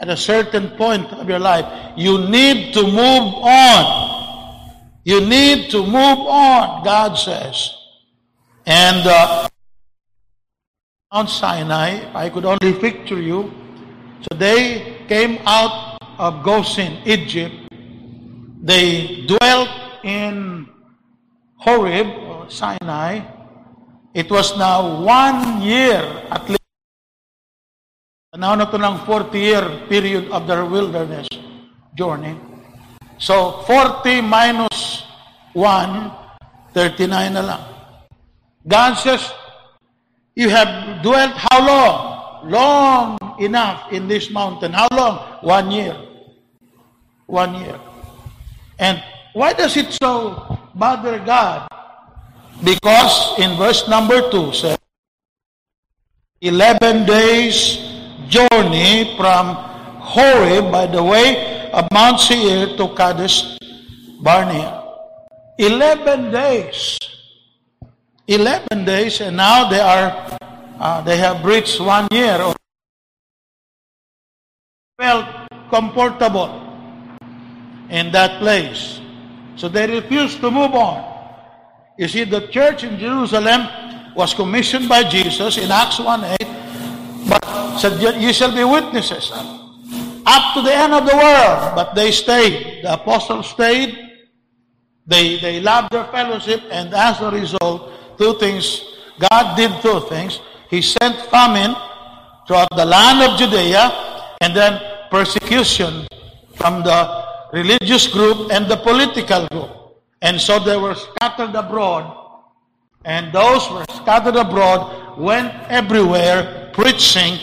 at 0.00 0.08
a 0.08 0.16
certain 0.16 0.70
point 0.70 1.12
of 1.12 1.28
your 1.28 1.38
life. 1.38 1.66
You 1.96 2.18
need 2.28 2.74
to 2.74 2.82
move 2.82 3.34
on. 3.42 4.10
You 5.04 5.20
need 5.20 5.70
to 5.70 5.82
move 5.82 6.20
on, 6.28 6.84
God 6.84 7.14
says. 7.14 7.74
And 8.66 9.06
uh, 9.06 9.48
Sinai, 11.26 12.10
I 12.14 12.30
could 12.30 12.44
only 12.44 12.72
picture 12.72 13.20
you. 13.20 13.52
So 14.22 14.38
they 14.38 14.96
came 15.08 15.38
out 15.44 15.98
of 16.18 16.44
Goshen, 16.44 16.98
Egypt. 17.04 17.54
They 18.62 19.26
dwelt 19.26 19.68
in 20.04 20.68
Horeb, 21.56 22.06
or 22.06 22.31
Sinai. 22.52 23.24
It 24.12 24.28
was 24.28 24.52
now 24.60 25.00
one 25.00 25.64
year 25.64 26.04
at 26.28 26.44
least. 26.48 26.60
Now 28.36 28.54
na 28.54 28.68
to 28.68 28.76
ng 28.76 29.04
40-year 29.08 29.88
period 29.88 30.28
of 30.28 30.44
their 30.44 30.64
wilderness 30.64 31.28
journey. 31.96 32.36
So 33.16 33.64
40 33.68 34.20
minus 34.20 35.04
1, 35.52 36.72
39 36.72 37.32
na 37.32 37.42
lang. 37.44 37.64
God 38.64 38.94
says, 38.96 39.20
you 40.34 40.48
have 40.48 41.02
dwelt 41.04 41.36
how 41.36 41.60
long? 41.60 41.96
Long 42.48 43.08
enough 43.38 43.92
in 43.92 44.08
this 44.08 44.30
mountain. 44.30 44.72
How 44.72 44.88
long? 44.92 45.40
One 45.44 45.70
year. 45.70 45.96
One 47.26 47.54
year. 47.60 47.78
And 48.78 49.02
why 49.32 49.52
does 49.52 49.76
it 49.76 49.92
so 49.92 50.58
bother 50.74 51.20
God? 51.20 51.68
Because 52.64 53.38
in 53.38 53.56
verse 53.58 53.88
number 53.88 54.30
2 54.30 54.52
says, 54.52 54.78
11 56.40 57.06
days 57.06 57.78
journey 58.28 59.14
from 59.16 59.54
Horeb 59.98 60.70
by 60.70 60.86
the 60.86 61.02
way 61.02 61.70
of 61.70 61.86
Mount 61.92 62.18
Seir 62.18 62.76
to 62.76 62.88
Kadesh 62.94 63.58
Barnea. 64.20 64.82
11 65.58 66.30
days. 66.30 66.98
11 68.26 68.84
days 68.84 69.20
and 69.20 69.36
now 69.36 69.68
they 69.68 69.80
are 69.80 70.38
uh, 70.78 71.00
they 71.02 71.16
have 71.16 71.44
reached 71.44 71.80
one 71.80 72.06
year 72.10 72.38
felt 74.98 75.26
comfortable 75.70 76.50
in 77.90 78.10
that 78.12 78.38
place 78.38 79.00
so 79.56 79.68
they 79.68 79.86
refused 79.86 80.40
to 80.40 80.50
move 80.50 80.72
on 80.74 81.11
you 82.02 82.08
see 82.08 82.24
the 82.24 82.42
church 82.56 82.84
in 82.84 82.98
jerusalem 82.98 83.62
was 84.14 84.34
commissioned 84.34 84.88
by 84.88 85.02
jesus 85.14 85.58
in 85.58 85.70
acts 85.70 85.98
1 85.98 86.24
8 86.24 86.38
but 87.30 87.78
said 87.78 87.94
you 88.20 88.32
shall 88.32 88.54
be 88.54 88.64
witnesses 88.64 89.30
up 90.34 90.44
to 90.54 90.62
the 90.62 90.74
end 90.74 90.92
of 90.92 91.06
the 91.06 91.16
world 91.16 91.74
but 91.78 91.94
they 91.94 92.10
stayed 92.10 92.82
the 92.82 92.92
apostles 92.98 93.50
stayed 93.56 93.96
they 95.06 95.38
they 95.38 95.60
loved 95.60 95.92
their 95.92 96.08
fellowship 96.16 96.60
and 96.70 96.92
as 96.94 97.20
a 97.20 97.30
result 97.30 97.92
two 98.22 98.38
things. 98.38 98.86
God 99.18 99.56
did 99.56 99.70
two 99.82 100.00
things. 100.08 100.40
He 100.70 100.82
sent 100.82 101.16
famine 101.26 101.74
throughout 102.46 102.70
the 102.70 102.84
land 102.84 103.18
of 103.22 103.38
Judea 103.38 103.90
and 104.40 104.54
then 104.54 104.80
persecution 105.10 106.06
from 106.54 106.82
the 106.82 107.24
religious 107.52 108.06
group 108.06 108.50
and 108.52 108.66
the 108.66 108.76
political 108.76 109.46
group. 109.48 109.70
And 110.22 110.40
so 110.40 110.58
they 110.58 110.76
were 110.76 110.94
scattered 110.94 111.54
abroad. 111.54 112.16
And 113.04 113.32
those 113.32 113.68
were 113.70 113.84
scattered 113.90 114.36
abroad 114.36 115.18
went 115.18 115.52
everywhere 115.68 116.70
preaching 116.72 117.38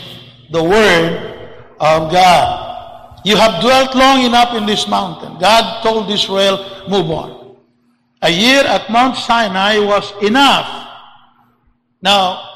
the 0.50 0.62
word 0.62 1.52
of 1.78 2.10
God. 2.10 3.20
You 3.24 3.36
have 3.36 3.60
dwelt 3.60 3.94
long 3.94 4.24
enough 4.24 4.56
in 4.56 4.64
this 4.64 4.88
mountain. 4.88 5.38
God 5.38 5.82
told 5.82 6.10
Israel, 6.10 6.86
move 6.88 7.10
on. 7.10 7.56
A 8.22 8.30
year 8.30 8.64
at 8.64 8.90
Mount 8.90 9.16
Sinai 9.16 9.78
was 9.78 10.12
enough. 10.22 10.88
Now, 12.02 12.48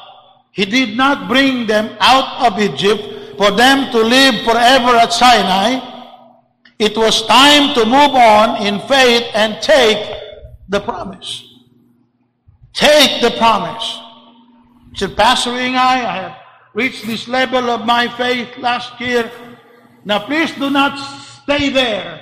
he 0.53 0.65
did 0.65 0.97
not 0.97 1.29
bring 1.29 1.67
them 1.67 1.97
out 2.01 2.51
of 2.53 2.59
Egypt 2.59 3.37
for 3.37 3.51
them 3.51 3.91
to 3.93 3.99
live 3.99 4.45
forever 4.45 4.97
at 4.97 5.13
Sinai. 5.13 5.94
It 6.79 6.97
was 6.97 7.27
time 7.27 7.75
to 7.75 7.85
move 7.85 8.15
on 8.15 8.67
in 8.67 8.81
faith 8.89 9.25
and 9.35 9.63
take 9.63 10.03
the 10.69 10.81
promise. 10.81 11.45
Take 12.73 13.23
the 13.23 13.31
promise. 13.39 14.01
Said 14.95 15.17
Pastor 15.17 15.51
Ingay, 15.51 15.77
I 15.77 15.97
have 15.99 16.37
reached 16.75 17.07
this 17.07 17.29
level 17.29 17.71
of 17.71 17.87
my 17.87 18.09
faith 18.17 18.59
last 18.59 19.01
year. 19.01 19.31
Now 20.05 20.27
please 20.27 20.53
do 20.53 20.71
not 20.71 20.99
stay 21.43 21.71
there. 21.71 22.21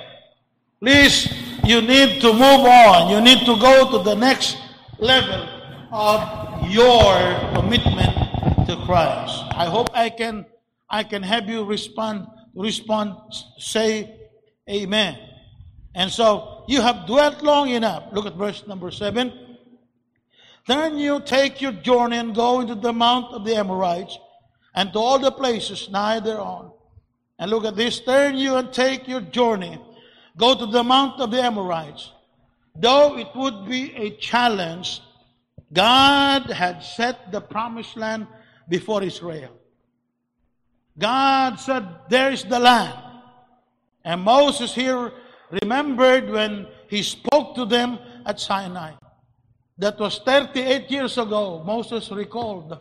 Please, 0.79 1.31
you 1.63 1.81
need 1.81 2.21
to 2.21 2.33
move 2.33 2.65
on. 2.67 3.09
You 3.09 3.21
need 3.21 3.45
to 3.45 3.57
go 3.57 3.89
to 3.97 4.03
the 4.03 4.15
next 4.15 4.57
level 4.99 5.47
of 5.91 6.69
your 6.69 7.13
commitment 7.55 8.13
to 8.67 8.75
Christ. 8.85 9.43
I 9.55 9.65
hope 9.65 9.89
I 9.93 10.09
can 10.09 10.45
I 10.89 11.03
can 11.03 11.23
have 11.23 11.49
you 11.49 11.63
respond 11.63 12.27
respond 12.53 13.15
say 13.57 14.22
amen. 14.69 15.17
And 15.95 16.11
so 16.11 16.63
you 16.67 16.81
have 16.81 17.05
dwelt 17.05 17.41
long 17.41 17.69
enough. 17.69 18.05
Look 18.11 18.25
at 18.25 18.35
verse 18.35 18.65
number 18.67 18.91
7. 18.91 19.31
Then 20.67 20.97
you 20.97 21.21
take 21.21 21.61
your 21.61 21.73
journey 21.73 22.17
and 22.17 22.33
go 22.33 22.61
into 22.61 22.75
the 22.75 22.93
mount 22.93 23.33
of 23.33 23.43
the 23.45 23.55
Amorites 23.55 24.17
and 24.73 24.91
to 24.93 24.99
all 24.99 25.19
the 25.19 25.31
places 25.31 25.89
nigh 25.89 26.19
thereon. 26.19 26.71
And 27.37 27.51
look 27.51 27.65
at 27.65 27.75
this. 27.75 27.99
Turn 27.99 28.35
you 28.35 28.55
and 28.55 28.71
take 28.71 29.07
your 29.07 29.21
journey. 29.21 29.79
Go 30.37 30.55
to 30.55 30.65
the 30.65 30.83
mount 30.83 31.19
of 31.19 31.31
the 31.31 31.41
Amorites. 31.41 32.11
Though 32.75 33.17
it 33.17 33.27
would 33.35 33.67
be 33.67 33.93
a 33.95 34.11
challenge, 34.17 35.01
God 35.71 36.49
had 36.49 36.83
set 36.83 37.31
the 37.31 37.41
promised 37.41 37.97
land 37.97 38.27
before 38.67 39.03
Israel. 39.03 39.51
God 40.97 41.59
said, 41.59 41.87
There 42.09 42.31
is 42.31 42.43
the 42.43 42.59
land. 42.59 43.12
And 44.03 44.21
Moses 44.21 44.73
here 44.73 45.11
remembered 45.61 46.29
when 46.29 46.67
he 46.89 47.03
spoke 47.03 47.55
to 47.55 47.65
them 47.65 47.99
at 48.25 48.39
Sinai. 48.39 48.93
That 49.77 49.99
was 49.99 50.19
38 50.19 50.91
years 50.91 51.17
ago. 51.17 51.63
Moses 51.65 52.11
recalled. 52.11 52.77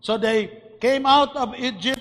So 0.00 0.18
they 0.18 0.62
came 0.80 1.06
out 1.06 1.36
of 1.36 1.54
Egypt. 1.56 2.00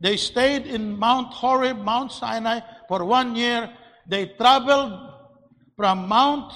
They 0.00 0.16
stayed 0.16 0.66
in 0.66 0.98
Mount 0.98 1.32
Horeb, 1.34 1.78
Mount 1.78 2.12
Sinai 2.12 2.60
for 2.88 3.04
one 3.04 3.34
year. 3.34 3.70
They 4.06 4.26
traveled 4.38 4.94
from 5.76 6.08
Mount 6.08 6.52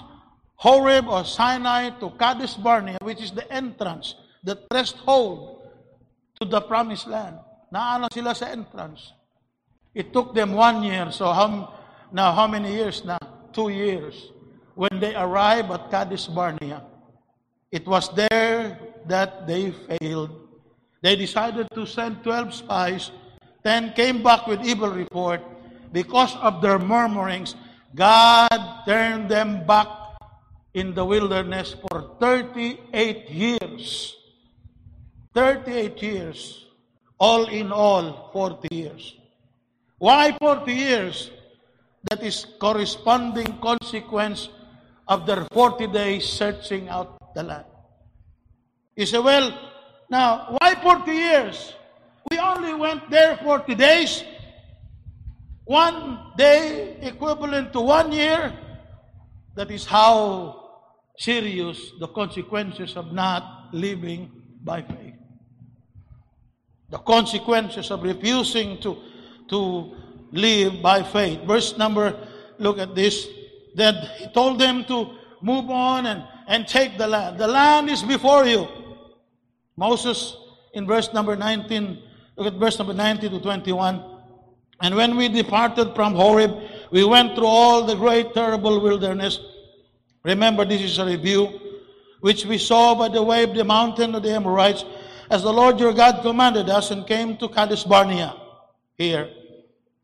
Horeb 0.56 1.08
or 1.08 1.24
Sinai 1.24 1.90
to 1.98 2.10
Kadesh 2.10 2.54
Barnea, 2.54 2.98
which 3.02 3.20
is 3.20 3.32
the 3.32 3.50
entrance, 3.52 4.14
the 4.44 4.54
threshold 4.70 5.66
to 6.40 6.46
the 6.46 6.60
promised 6.60 7.06
land. 7.06 7.38
Naano 7.74 8.06
sila 8.12 8.34
sa 8.34 8.46
entrance. 8.46 9.12
It 9.94 10.12
took 10.12 10.34
them 10.34 10.52
one 10.52 10.82
year. 10.82 11.12
So 11.12 11.32
how, 11.32 11.74
now 12.12 12.32
how 12.32 12.46
many 12.46 12.72
years 12.72 13.04
now? 13.04 13.18
Two 13.52 13.68
years. 13.68 14.32
When 14.74 15.00
they 15.00 15.14
arrived 15.14 15.70
at 15.70 15.90
Kadesh 15.90 16.26
Barnea, 16.26 16.82
it 17.70 17.86
was 17.86 18.08
there 18.14 18.78
that 19.06 19.46
they 19.46 19.70
failed. 19.70 20.30
They 21.02 21.16
decided 21.16 21.68
to 21.74 21.84
send 21.84 22.22
12 22.22 22.54
spies. 22.54 23.10
10 23.64 23.92
came 23.92 24.22
back 24.22 24.46
with 24.46 24.64
evil 24.64 24.88
report. 24.88 25.42
Because 25.92 26.34
of 26.36 26.62
their 26.62 26.78
murmurings, 26.78 27.54
God 27.94 28.84
turned 28.86 29.28
them 29.28 29.66
back 29.66 29.88
in 30.72 30.94
the 30.94 31.04
wilderness 31.04 31.76
for 31.76 32.16
38 32.18 33.28
years. 33.28 34.16
38 35.34 36.02
years. 36.02 36.66
All 37.18 37.44
in 37.46 37.72
all, 37.72 38.30
40 38.32 38.74
years. 38.74 39.16
Why 40.02 40.34
40 40.34 40.72
years? 40.74 41.30
That 42.10 42.24
is 42.26 42.44
corresponding 42.58 43.46
consequence 43.62 44.48
of 45.06 45.26
their 45.26 45.46
40 45.54 45.86
days 45.94 46.26
searching 46.26 46.88
out 46.88 47.14
the 47.36 47.44
land. 47.44 47.70
You 48.96 49.06
say, 49.06 49.20
well, 49.20 49.54
now, 50.10 50.56
why 50.58 50.74
40 50.74 51.12
years? 51.12 51.72
We 52.28 52.38
only 52.38 52.74
went 52.74 53.10
there 53.10 53.36
40 53.46 53.76
days. 53.76 54.24
One 55.66 56.34
day 56.36 56.98
equivalent 57.00 57.72
to 57.72 57.80
one 57.80 58.10
year. 58.10 58.58
That 59.54 59.70
is 59.70 59.86
how 59.86 60.82
serious 61.16 61.78
the 62.00 62.08
consequences 62.08 62.96
of 62.96 63.12
not 63.12 63.68
living 63.70 64.32
by 64.64 64.82
faith. 64.82 65.14
The 66.90 66.98
consequences 66.98 67.92
of 67.92 68.02
refusing 68.02 68.80
to, 68.82 68.98
to 69.48 69.94
live 70.32 70.82
by 70.82 71.02
faith. 71.02 71.40
Verse 71.42 71.76
number, 71.76 72.16
look 72.58 72.78
at 72.78 72.94
this. 72.94 73.28
Then 73.74 73.94
he 74.16 74.28
told 74.28 74.60
them 74.60 74.84
to 74.86 75.10
move 75.40 75.70
on 75.70 76.06
and, 76.06 76.24
and 76.48 76.66
take 76.66 76.98
the 76.98 77.06
land. 77.06 77.38
The 77.38 77.48
land 77.48 77.90
is 77.90 78.02
before 78.02 78.44
you. 78.46 78.66
Moses, 79.76 80.36
in 80.74 80.86
verse 80.86 81.12
number 81.12 81.36
19, 81.36 82.02
look 82.36 82.46
at 82.46 82.58
verse 82.58 82.78
number 82.78 82.94
19 82.94 83.30
to 83.30 83.40
21. 83.40 84.02
And 84.80 84.96
when 84.96 85.16
we 85.16 85.28
departed 85.28 85.94
from 85.94 86.14
Horeb, 86.14 86.58
we 86.90 87.04
went 87.04 87.34
through 87.34 87.46
all 87.46 87.84
the 87.84 87.94
great, 87.94 88.34
terrible 88.34 88.80
wilderness. 88.80 89.38
Remember, 90.24 90.64
this 90.64 90.82
is 90.82 90.98
a 90.98 91.06
review, 91.06 91.60
which 92.20 92.44
we 92.44 92.58
saw 92.58 92.94
by 92.94 93.08
the 93.08 93.22
way 93.22 93.44
of 93.44 93.54
the 93.54 93.64
mountain 93.64 94.14
of 94.14 94.22
the 94.22 94.30
Amorites, 94.30 94.84
as 95.30 95.42
the 95.42 95.52
Lord 95.52 95.80
your 95.80 95.92
God 95.92 96.22
commanded 96.22 96.68
us, 96.68 96.90
and 96.90 97.06
came 97.06 97.36
to 97.38 97.48
Kadesh 97.48 97.84
Barnea 97.84 98.41
here. 98.96 99.30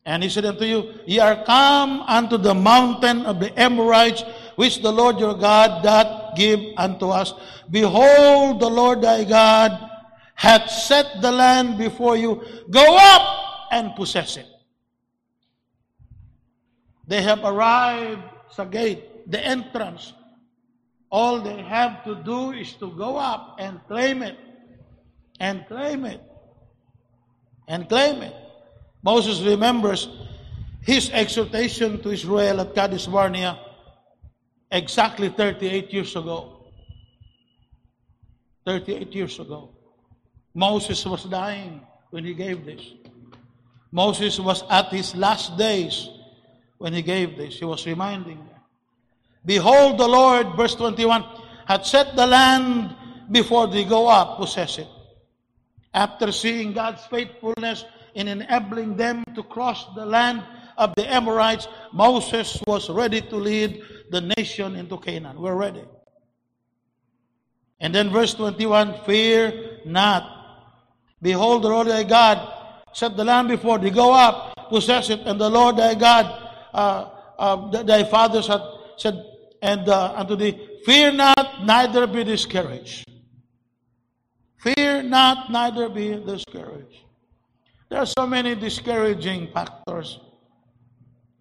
And 0.05 0.23
he 0.23 0.31
said 0.31 0.47
unto 0.47 0.65
you, 0.65 0.95
Ye 1.07 1.19
are 1.19 1.45
come 1.45 2.01
unto 2.03 2.39
the 2.39 2.55
mountain 2.55 3.27
of 3.27 3.41
the 3.41 3.53
Amorites, 3.61 4.25
which 4.57 4.81
the 4.81 4.91
Lord 4.91 5.21
your 5.21 5.35
God 5.35 5.83
doth 5.83 6.35
give 6.35 6.61
unto 6.77 7.11
us. 7.11 7.35
Behold, 7.71 8.61
the 8.61 8.71
Lord 8.71 9.03
thy 9.03 9.25
God 9.25 9.91
hath 10.35 10.71
set 10.71 11.21
the 11.21 11.31
land 11.31 11.77
before 11.77 12.17
you. 12.17 12.43
Go 12.71 12.97
up 12.97 13.69
and 13.71 13.95
possess 13.95 14.39
it. 14.39 14.47
They 17.07 17.21
have 17.23 17.45
arrived 17.45 18.23
sa 18.51 18.65
gate, 18.65 19.29
the 19.31 19.45
entrance. 19.45 20.13
All 21.11 21.41
they 21.41 21.61
have 21.63 22.05
to 22.05 22.15
do 22.17 22.53
is 22.53 22.73
to 22.81 22.93
go 22.93 23.17
up 23.17 23.57
and 23.59 23.81
claim 23.89 24.23
it. 24.23 24.37
And 25.41 25.67
claim 25.67 26.05
it. 26.05 26.21
And 27.67 27.89
claim 27.89 28.23
it. 28.23 28.35
Moses 29.03 29.41
remembers 29.43 30.09
his 30.83 31.11
exhortation 31.11 32.01
to 32.03 32.11
Israel 32.11 32.61
at 32.61 32.75
Kadesh 32.75 33.07
Barnea 33.07 33.59
exactly 34.71 35.29
38 35.29 35.93
years 35.93 36.17
ago. 36.17 36.67
38 38.67 39.13
years 39.15 39.39
ago. 39.39 39.71
Moses 40.55 41.05
was 41.07 41.25
dying 41.25 41.81
when 42.11 42.25
he 42.25 42.35
gave 42.35 42.65
this. 42.65 42.83
Moses 43.93 44.39
was 44.39 44.63
at 44.69 44.89
his 44.89 45.15
last 45.15 45.57
days 45.57 46.09
when 46.79 46.93
he 46.93 47.03
gave 47.03 47.37
this. 47.37 47.59
He 47.59 47.65
was 47.65 47.87
reminding 47.87 48.37
them. 48.37 48.61
Behold, 49.45 49.99
the 49.99 50.07
Lord, 50.07 50.57
verse 50.57 50.75
21, 50.75 51.25
had 51.67 51.87
set 51.87 52.17
the 52.17 52.27
land 52.27 52.95
before 53.31 53.67
they 53.67 53.85
go 53.85 54.09
up, 54.09 54.37
possess 54.37 54.79
it. 54.79 54.89
After 55.95 56.33
seeing 56.33 56.73
God's 56.73 57.05
faithfulness 57.07 57.85
in 58.15 58.29
enabling 58.29 58.97
them 58.97 59.25
to 59.35 59.43
cross 59.43 59.87
the 59.95 60.05
land 60.05 60.43
of 60.77 60.95
the 60.95 61.13
Amorites, 61.13 61.69
Moses 61.93 62.63
was 62.67 62.89
ready 62.89 63.21
to 63.21 63.37
lead 63.37 63.83
the 64.11 64.21
nation 64.21 64.77
into 64.77 64.97
Canaan. 64.99 65.41
We're 65.41 65.57
ready. 65.57 65.85
And 67.81 67.95
then 67.95 68.11
verse 68.11 68.35
21, 68.35 69.05
fear 69.05 69.81
not. 69.85 70.35
Behold, 71.21 71.63
the 71.63 71.69
Lord 71.69 71.89
thy 71.89 72.05
God 72.05 72.55
set 72.93 73.17
the 73.17 73.25
land 73.25 73.49
before 73.49 73.79
thee. 73.79 73.91
Go 73.91 74.13
up, 74.13 74.69
possess 74.69 75.11
it, 75.11 75.21
and 75.21 75.41
the 75.41 75.49
Lord 75.49 75.77
thy 75.77 75.95
God, 75.95 76.27
uh, 76.75 77.11
uh, 77.39 77.83
thy 77.83 78.05
fathers 78.05 78.47
had 78.47 78.63
said, 78.97 79.25
and 79.63 79.89
uh, 79.89 80.15
unto 80.17 80.37
thee, 80.37 80.81
fear 80.85 81.13
not, 81.13 81.65
neither 81.65 82.07
be 82.07 82.25
discouraged. 82.25 83.09
Fear 84.59 85.05
not, 85.05 85.51
neither 85.51 85.89
be 85.89 86.15
discouraged. 86.15 87.08
There 87.89 87.99
are 87.99 88.07
so 88.07 88.27
many 88.27 88.55
discouraging 88.55 89.49
factors 89.53 90.21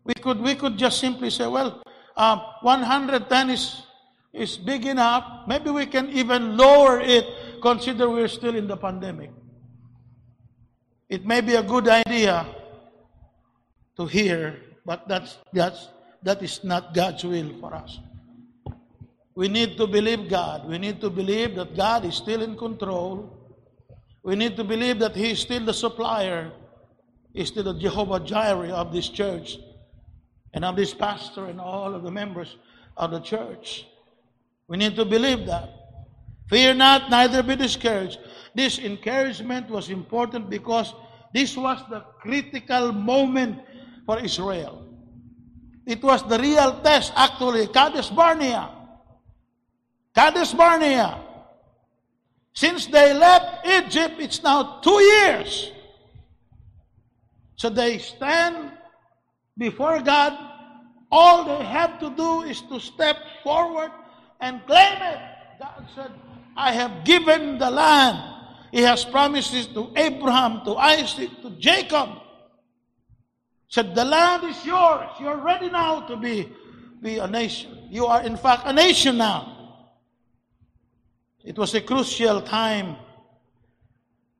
We 0.07 0.13
could, 0.13 0.39
we 0.39 0.55
could 0.55 0.77
just 0.77 0.99
simply 0.99 1.29
say, 1.29 1.47
well, 1.47 1.83
um, 2.15 2.39
110 2.61 3.49
is, 3.49 3.83
is 4.31 4.55
big 4.57 4.85
enough. 4.85 5.43
Maybe 5.47 5.69
we 5.69 5.85
can 5.85 6.09
even 6.09 6.55
lower 6.55 7.01
it, 7.01 7.27
consider 7.61 8.09
we're 8.09 8.29
still 8.29 8.55
in 8.55 8.67
the 8.67 8.77
pandemic. 8.77 9.31
It 11.09 11.25
may 11.25 11.41
be 11.41 11.55
a 11.55 11.63
good 11.63 11.89
idea 11.89 12.45
to 13.97 14.05
hear, 14.05 14.55
but 14.85 15.07
that's, 15.09 15.37
that's, 15.51 15.89
that 16.23 16.41
is 16.41 16.63
not 16.63 16.93
God's 16.93 17.25
will 17.25 17.59
for 17.59 17.75
us. 17.75 17.99
We 19.35 19.49
need 19.49 19.75
to 19.75 19.87
believe 19.87 20.29
God. 20.29 20.69
We 20.69 20.77
need 20.77 21.01
to 21.01 21.09
believe 21.09 21.55
that 21.55 21.75
God 21.75 22.05
is 22.05 22.15
still 22.15 22.41
in 22.41 22.55
control. 22.55 23.36
We 24.23 24.35
need 24.35 24.57
to 24.57 24.63
believe 24.63 24.99
that 24.99 25.15
He 25.15 25.31
is 25.31 25.39
still 25.39 25.65
the 25.65 25.73
supplier. 25.73 26.51
He's 27.33 27.49
still 27.49 27.63
the 27.63 27.73
Jehovah 27.73 28.19
Jireh 28.19 28.71
of 28.71 28.91
this 28.91 29.09
church 29.09 29.57
and 30.53 30.65
of 30.65 30.75
this 30.75 30.93
pastor 30.93 31.45
and 31.45 31.61
all 31.61 31.93
of 31.93 32.03
the 32.03 32.11
members 32.11 32.57
of 32.95 33.11
the 33.11 33.19
church. 33.19 33.85
We 34.67 34.77
need 34.77 34.95
to 34.95 35.05
believe 35.05 35.45
that. 35.45 35.69
Fear 36.49 36.75
not, 36.75 37.09
neither 37.09 37.43
be 37.43 37.55
discouraged. 37.55 38.19
This 38.55 38.79
encouragement 38.79 39.69
was 39.69 39.89
important 39.89 40.49
because 40.49 40.93
this 41.33 41.55
was 41.55 41.83
the 41.89 42.01
critical 42.21 42.91
moment 42.91 43.59
for 44.05 44.19
Israel. 44.19 44.83
It 45.85 46.01
was 46.03 46.27
the 46.27 46.39
real 46.39 46.81
test, 46.81 47.13
actually, 47.15 47.67
Kadesh 47.67 48.09
Barnea. 48.09 48.69
Kadesh 50.15 50.53
Barnea. 50.53 51.26
Since 52.57 52.87
they 52.87 53.13
left 53.13 53.67
Egypt, 53.67 54.15
it's 54.17 54.41
now 54.41 54.79
two 54.81 54.99
years. 54.99 55.71
So 57.55 57.69
they 57.69 57.99
stand 57.99 58.71
before 59.59 60.01
God. 60.01 60.33
All 61.11 61.45
they 61.45 61.63
have 61.63 61.99
to 61.99 62.09
do 62.09 62.41
is 62.41 62.63
to 62.63 62.79
step 62.79 63.17
forward 63.43 63.91
and 64.41 64.65
claim 64.65 64.97
it. 65.03 65.19
God 65.59 65.85
said, 65.93 66.11
I 66.55 66.71
have 66.71 67.05
given 67.05 67.59
the 67.59 67.69
land. 67.69 68.17
He 68.71 68.81
has 68.81 69.05
promised 69.05 69.53
it 69.53 69.75
to 69.75 69.93
Abraham, 69.95 70.65
to 70.65 70.77
Isaac, 70.77 71.29
to 71.43 71.51
Jacob. 71.59 72.09
Said, 73.69 73.93
the 73.93 74.03
land 74.03 74.45
is 74.45 74.65
yours. 74.65 75.11
You're 75.21 75.37
ready 75.37 75.69
now 75.69 76.07
to 76.07 76.17
be, 76.17 76.51
be 77.03 77.19
a 77.19 77.27
nation. 77.27 77.77
You 77.91 78.07
are, 78.07 78.23
in 78.23 78.35
fact, 78.35 78.63
a 78.65 78.73
nation 78.73 79.19
now. 79.19 79.56
It 81.47 81.57
was 81.57 81.73
a 81.75 81.79
crucial 81.79 82.41
time, 82.41 82.97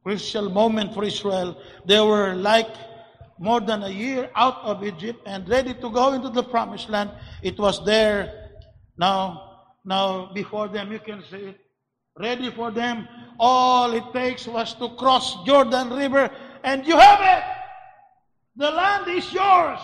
crucial 0.03 0.49
moment 0.49 0.93
for 0.93 1.05
Israel. 1.05 1.57
They 1.85 2.01
were 2.01 2.35
like 2.35 2.75
more 3.39 3.61
than 3.61 3.83
a 3.83 3.89
year 3.89 4.29
out 4.35 4.57
of 4.63 4.83
Egypt 4.83 5.21
and 5.25 5.47
ready 5.47 5.73
to 5.73 5.89
go 5.89 6.11
into 6.11 6.27
the 6.27 6.43
promised 6.43 6.89
land. 6.89 7.11
It 7.41 7.57
was 7.57 7.85
there 7.85 8.49
now, 8.97 9.69
now 9.85 10.33
before 10.33 10.67
them. 10.67 10.91
You 10.91 10.99
can 10.99 11.23
see 11.31 11.55
it. 11.55 11.59
Ready 12.19 12.51
for 12.51 12.71
them. 12.71 13.07
All 13.39 13.93
it 13.93 14.11
takes 14.11 14.45
was 14.45 14.73
to 14.73 14.89
cross 14.95 15.45
Jordan 15.45 15.91
River 15.91 16.29
and 16.65 16.85
you 16.85 16.97
have 16.97 17.21
it. 17.21 17.43
The 18.57 18.69
land 18.69 19.07
is 19.07 19.31
yours. 19.31 19.79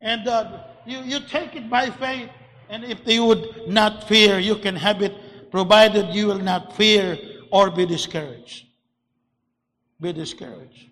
And 0.00 0.26
uh, 0.26 0.62
you, 0.86 1.00
you 1.00 1.20
take 1.20 1.56
it 1.56 1.68
by 1.68 1.90
faith. 1.90 2.30
And 2.70 2.84
if 2.84 3.00
you 3.04 3.24
would 3.24 3.66
not 3.66 4.06
fear, 4.06 4.38
you 4.38 4.54
can 4.54 4.76
have 4.76 5.02
it, 5.02 5.50
provided 5.50 6.14
you 6.14 6.28
will 6.28 6.38
not 6.38 6.76
fear 6.76 7.18
or 7.50 7.68
be 7.68 7.84
discouraged. 7.84 8.66
Be 10.00 10.12
discouraged. 10.12 10.86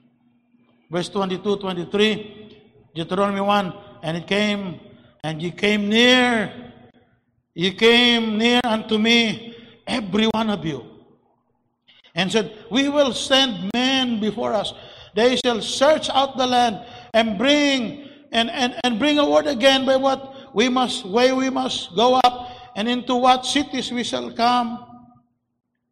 Verse 0.90 1.08
22, 1.08 1.56
23, 1.58 2.58
Deuteronomy 2.96 3.40
1, 3.40 3.72
and 4.02 4.16
it 4.16 4.26
came, 4.26 4.80
and 5.22 5.40
you 5.40 5.52
came 5.52 5.88
near, 5.88 6.72
you 7.54 7.72
came 7.72 8.36
near 8.36 8.60
unto 8.64 8.98
me, 8.98 9.54
every 9.86 10.26
one 10.34 10.50
of 10.50 10.66
you, 10.66 10.84
and 12.16 12.32
said, 12.32 12.58
We 12.72 12.88
will 12.88 13.12
send 13.12 13.70
men 13.72 14.18
before 14.18 14.52
us. 14.52 14.74
They 15.14 15.36
shall 15.36 15.62
search 15.62 16.10
out 16.10 16.36
the 16.36 16.46
land 16.46 16.84
and 17.14 17.38
bring 17.38 18.08
and, 18.32 18.50
and, 18.50 18.74
and 18.82 18.98
bring 18.98 19.18
a 19.18 19.28
word 19.28 19.46
again 19.46 19.86
by 19.86 19.96
what 19.96 20.34
we 20.58 20.68
must, 20.68 21.06
way 21.06 21.30
we 21.30 21.50
must 21.50 21.94
go 21.94 22.16
up, 22.16 22.50
and 22.74 22.88
into 22.88 23.14
what 23.14 23.46
cities 23.46 23.92
we 23.92 24.02
shall 24.02 24.28
come. 24.32 24.82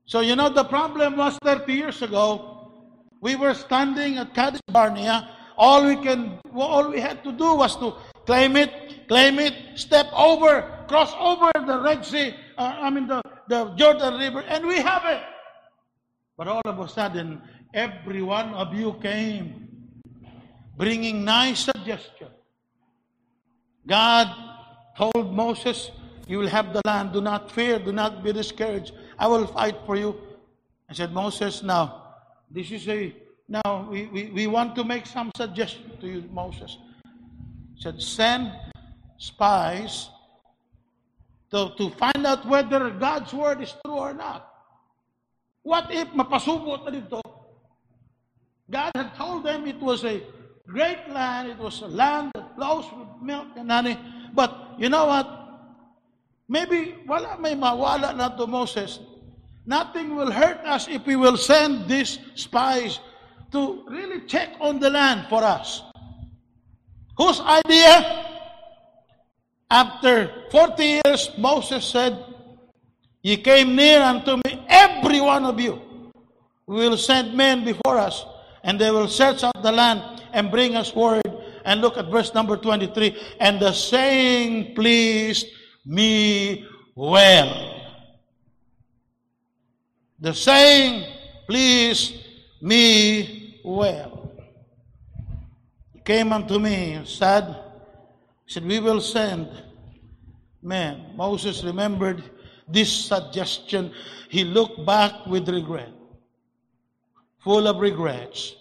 So, 0.07 0.18
you 0.18 0.35
know, 0.35 0.48
the 0.48 0.64
problem 0.64 1.16
was 1.16 1.38
30 1.44 1.72
years 1.72 2.02
ago. 2.02 2.72
We 3.20 3.37
were 3.37 3.55
standing 3.55 4.18
at 4.18 4.35
Kadesh 4.35 4.59
Barnea. 4.66 5.31
All 5.57 5.87
we 5.87 5.94
can, 5.94 6.40
all 6.52 6.90
we 6.90 6.98
had 6.98 7.22
to 7.22 7.31
do 7.31 7.55
was 7.55 7.76
to 7.76 7.94
claim 8.26 8.57
it, 8.57 9.07
claim 9.07 9.38
it, 9.38 9.55
step 9.79 10.07
over, 10.12 10.85
cross 10.88 11.14
over 11.20 11.52
the 11.64 11.79
Red 11.79 12.05
Sea, 12.05 12.35
uh, 12.59 12.74
I 12.83 12.90
mean 12.90 13.07
the, 13.07 13.22
the 13.46 13.70
Jordan 13.76 14.18
River, 14.18 14.42
and 14.48 14.66
we 14.66 14.79
have 14.81 15.05
it. 15.07 15.22
But 16.37 16.48
all 16.48 16.62
of 16.64 16.81
a 16.81 16.88
sudden, 16.88 17.40
every 17.72 18.20
one 18.20 18.52
of 18.52 18.74
you 18.74 18.98
came 19.00 19.68
bringing 20.76 21.24
nice 21.24 21.61
suggestions. 21.70 22.35
God 23.87 24.46
told 24.97 25.35
Moses, 25.35 25.91
You 26.27 26.39
will 26.39 26.49
have 26.49 26.73
the 26.73 26.81
land. 26.85 27.13
Do 27.13 27.21
not 27.21 27.51
fear. 27.53 27.79
Do 27.79 27.93
not 27.93 28.25
be 28.25 28.33
discouraged. 28.33 28.93
I 29.19 29.29
will 29.29 29.47
fight 29.47 29.77
for 29.87 29.97
you. 29.97 30.17
I 30.89 30.95
said, 30.95 31.13
Moses, 31.13 31.63
now, 31.63 32.15
this 32.51 32.71
is 32.71 32.89
a, 32.89 33.15
now 33.49 33.89
we, 33.91 34.07
we, 34.07 34.31
we 34.31 34.47
want 34.47 34.75
to 34.77 34.85
make 34.85 35.07
some 35.07 35.31
suggestion 35.37 35.93
to 36.01 36.07
you, 36.07 36.25
Moses. 36.33 36.79
He 37.75 37.83
said, 37.83 38.01
Send 38.01 38.53
spies 39.19 40.09
to, 41.51 41.71
to 41.79 41.91
find 41.91 42.27
out 42.27 42.47
whether 42.47 42.91
God's 42.91 43.33
word 43.33 43.63
is 43.63 43.75
true 43.85 43.95
or 43.95 44.15
not. 44.15 44.53
What 45.63 45.91
if 45.91 46.09
mapasubo 46.09 46.85
na 46.85 46.91
dito? 46.91 47.21
God 48.71 48.93
had 48.95 49.15
told 49.15 49.45
them 49.45 49.67
it 49.67 49.79
was 49.81 50.05
a 50.05 50.23
great 50.67 51.09
land. 51.11 51.51
It 51.51 51.59
was 51.59 51.83
a 51.83 51.89
land 51.89 52.33
that 52.35 52.55
flows 52.55 52.87
with 52.97 53.09
milk 53.23 53.49
and 53.57 53.71
honey. 53.71 53.99
But 54.37 54.77
you 54.79 54.92
know 54.92 55.07
what? 55.07 55.27
Maybe 56.49 56.94
wala 57.09 57.40
may 57.40 57.57
mawala 57.57 58.14
na 58.14 58.29
to 58.37 58.46
Moses. 58.46 59.01
Nothing 59.66 60.14
will 60.14 60.31
hurt 60.31 60.62
us 60.62 60.87
if 60.87 61.03
we 61.09 61.16
will 61.16 61.37
send 61.37 61.88
these 61.88 62.20
spies 62.37 63.01
to 63.51 63.83
really 63.88 64.20
check 64.29 64.55
on 64.61 64.79
the 64.79 64.90
land 64.90 65.27
for 65.33 65.42
us. 65.42 65.83
Whose 67.16 67.40
idea? 67.40 68.22
After 69.68 70.31
40 70.53 71.01
years, 71.03 71.31
Moses 71.38 71.83
said, 71.85 72.14
Ye 73.22 73.38
came 73.38 73.75
near 73.75 74.01
unto 74.03 74.37
me, 74.37 74.62
every 74.68 75.20
one 75.20 75.44
of 75.44 75.59
you. 75.59 75.83
We 76.66 76.87
will 76.87 76.96
send 76.96 77.35
men 77.35 77.64
before 77.64 77.99
us, 77.99 78.25
and 78.62 78.79
they 78.79 78.92
will 78.92 79.09
search 79.09 79.42
out 79.42 79.61
the 79.62 79.72
land 79.72 80.22
and 80.33 80.53
bring 80.53 80.77
us 80.77 80.94
word. 80.94 81.27
And 81.66 81.81
look 81.81 81.98
at 81.98 82.07
verse 82.07 82.33
number 82.33 82.57
23. 82.57 83.16
And 83.40 83.59
the 83.59 83.72
saying 83.72 84.76
pleased 84.76 85.48
me 85.85 86.64
well. 86.94 87.83
The 90.20 90.33
saying 90.33 91.12
pleased 91.48 92.14
me 92.62 93.61
well. 93.64 94.33
He 95.92 96.00
came 96.00 96.33
unto 96.33 96.61
me, 96.61 97.02
said, 97.05 97.44
he 98.46 98.52
said, 98.52 98.64
We 98.64 98.79
will 98.79 99.00
send 99.00 99.48
men. 100.62 101.16
Moses 101.16 101.64
remembered 101.64 102.22
this 102.68 102.92
suggestion. 102.92 103.92
He 104.31 104.44
looked 104.44 104.87
back 104.87 105.26
with 105.26 105.48
regret, 105.48 105.92
full 107.40 107.66
of 107.66 107.79
regrets. 107.79 108.55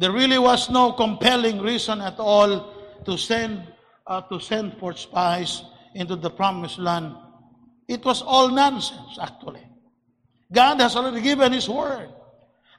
There 0.00 0.12
really 0.12 0.38
was 0.38 0.70
no 0.70 0.92
compelling 0.92 1.60
reason 1.60 2.00
at 2.00 2.18
all 2.18 2.72
to 3.04 3.18
send 3.18 3.68
uh, 4.06 4.22
to 4.32 4.40
send 4.40 4.80
for 4.80 4.96
spies 4.96 5.62
into 5.94 6.16
the 6.16 6.30
promised 6.30 6.78
land. 6.78 7.14
It 7.86 8.02
was 8.02 8.22
all 8.22 8.48
nonsense, 8.48 9.18
actually. 9.20 9.60
God 10.50 10.80
has 10.80 10.96
already 10.96 11.20
given 11.20 11.52
His 11.52 11.68
word. 11.68 12.08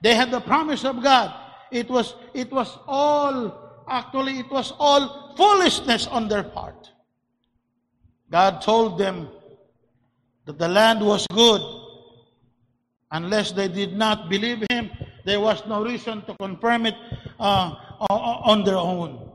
They 0.01 0.15
had 0.15 0.31
the 0.31 0.41
promise 0.41 0.83
of 0.83 1.03
God. 1.03 1.29
It 1.71 1.91
was 1.91 2.15
it 2.33 2.51
was 2.51 2.75
all 2.87 3.85
actually 3.87 4.39
it 4.39 4.49
was 4.49 4.73
all 4.79 5.35
foolishness 5.37 6.07
on 6.07 6.27
their 6.27 6.43
part. 6.43 6.89
God 8.31 8.63
told 8.63 8.97
them 8.97 9.29
that 10.45 10.57
the 10.57 10.67
land 10.67 11.05
was 11.05 11.27
good. 11.27 11.61
Unless 13.11 13.51
they 13.51 13.67
did 13.67 13.93
not 13.93 14.27
believe 14.27 14.65
Him, 14.71 14.89
there 15.25 15.39
was 15.39 15.63
no 15.67 15.83
reason 15.83 16.21
to 16.25 16.35
confirm 16.35 16.85
it 16.85 16.95
uh, 17.39 17.75
on 18.09 18.63
their 18.63 18.77
own. 18.77 19.29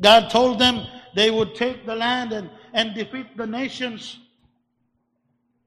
God 0.00 0.30
told 0.30 0.58
them 0.58 0.86
they 1.14 1.30
would 1.30 1.54
take 1.54 1.86
the 1.86 1.94
land 1.94 2.32
and, 2.32 2.50
and 2.72 2.94
defeat 2.94 3.36
the 3.36 3.46
nations 3.46 4.18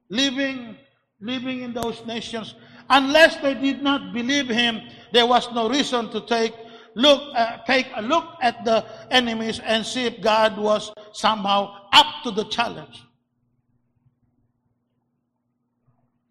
living, 0.08 0.76
living 1.20 1.62
in 1.62 1.72
those 1.72 2.04
nations. 2.06 2.54
Unless 2.90 3.36
they 3.36 3.54
did 3.54 3.82
not 3.82 4.12
believe 4.12 4.48
him, 4.48 4.80
there 5.12 5.26
was 5.26 5.50
no 5.52 5.68
reason 5.68 6.10
to 6.10 6.20
take 6.22 6.54
look, 6.94 7.22
uh, 7.34 7.58
take 7.66 7.86
a 7.94 8.02
look 8.02 8.24
at 8.42 8.64
the 8.64 8.84
enemies 9.10 9.60
and 9.60 9.84
see 9.84 10.06
if 10.06 10.20
God 10.20 10.58
was 10.58 10.92
somehow 11.12 11.86
up 11.92 12.06
to 12.24 12.30
the 12.30 12.44
challenge. 12.44 13.04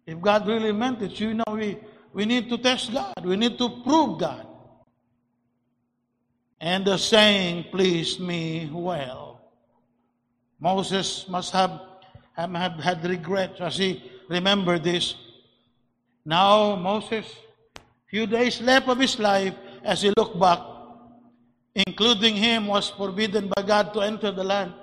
If 0.06 0.20
God 0.20 0.46
really 0.46 0.72
meant 0.72 1.02
it, 1.02 1.20
you 1.20 1.34
know, 1.34 1.44
we, 1.52 1.78
we 2.12 2.24
need 2.24 2.48
to 2.50 2.58
test 2.58 2.92
God. 2.92 3.24
We 3.24 3.36
need 3.36 3.58
to 3.58 3.68
prove 3.82 4.18
God. 4.18 4.46
And 6.60 6.84
the 6.84 6.98
saying 6.98 7.70
pleased 7.70 8.20
me 8.20 8.68
well. 8.72 9.40
Moses 10.60 11.28
must 11.28 11.52
have, 11.52 11.80
have, 12.32 12.52
have 12.52 12.74
had 12.80 13.04
regret 13.04 13.60
as 13.60 13.78
he 13.78 14.02
remembered 14.28 14.82
this. 14.82 15.14
Now 16.24 16.74
Moses, 16.74 17.26
few 18.10 18.26
days 18.26 18.60
left 18.60 18.88
of 18.88 18.98
his 18.98 19.18
life, 19.18 19.54
as 19.84 20.02
he 20.02 20.12
looked 20.16 20.38
back, 20.38 20.58
including 21.74 22.34
him, 22.34 22.66
was 22.66 22.90
forbidden 22.90 23.50
by 23.54 23.62
God 23.62 23.94
to 23.94 24.00
enter 24.00 24.32
the 24.32 24.44
land. 24.44 24.74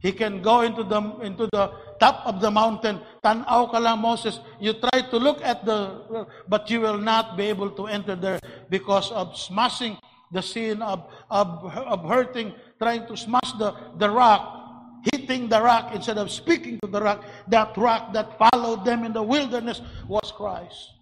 He 0.00 0.12
can 0.12 0.42
go 0.42 0.60
into 0.60 0.82
the 0.84 1.00
into 1.24 1.48
the 1.52 1.72
top 2.04 2.26
of 2.28 2.40
the 2.40 2.50
mountain. 2.50 3.00
Tanaw 3.24 3.72
ka 3.72 3.80
lang, 3.80 4.00
Moses. 4.04 4.36
You 4.60 4.76
try 4.76 5.08
to 5.08 5.16
look 5.16 5.40
at 5.40 5.64
the, 5.64 6.28
but 6.44 6.68
you 6.68 6.84
will 6.84 7.00
not 7.00 7.36
be 7.36 7.48
able 7.48 7.70
to 7.72 7.86
enter 7.88 8.14
there 8.14 8.40
because 8.68 9.08
of 9.10 9.32
smashing 9.38 9.96
the 10.28 10.42
sin 10.42 10.82
of, 10.82 11.08
of, 11.30 11.64
of 11.72 12.04
hurting, 12.04 12.52
trying 12.76 13.06
to 13.06 13.16
smash 13.16 13.56
the, 13.56 13.72
the 13.96 14.10
rock, 14.10 15.00
hitting 15.12 15.48
the 15.48 15.60
rock 15.60 15.94
instead 15.94 16.18
of 16.18 16.30
speaking 16.30 16.78
to 16.84 16.88
the 16.88 17.00
rock. 17.00 17.24
That 17.48 17.72
rock 17.76 18.12
that 18.12 18.36
followed 18.36 18.84
them 18.84 19.04
in 19.04 19.12
the 19.12 19.22
wilderness 19.22 19.80
was 20.06 20.28
Christ. 20.36 20.92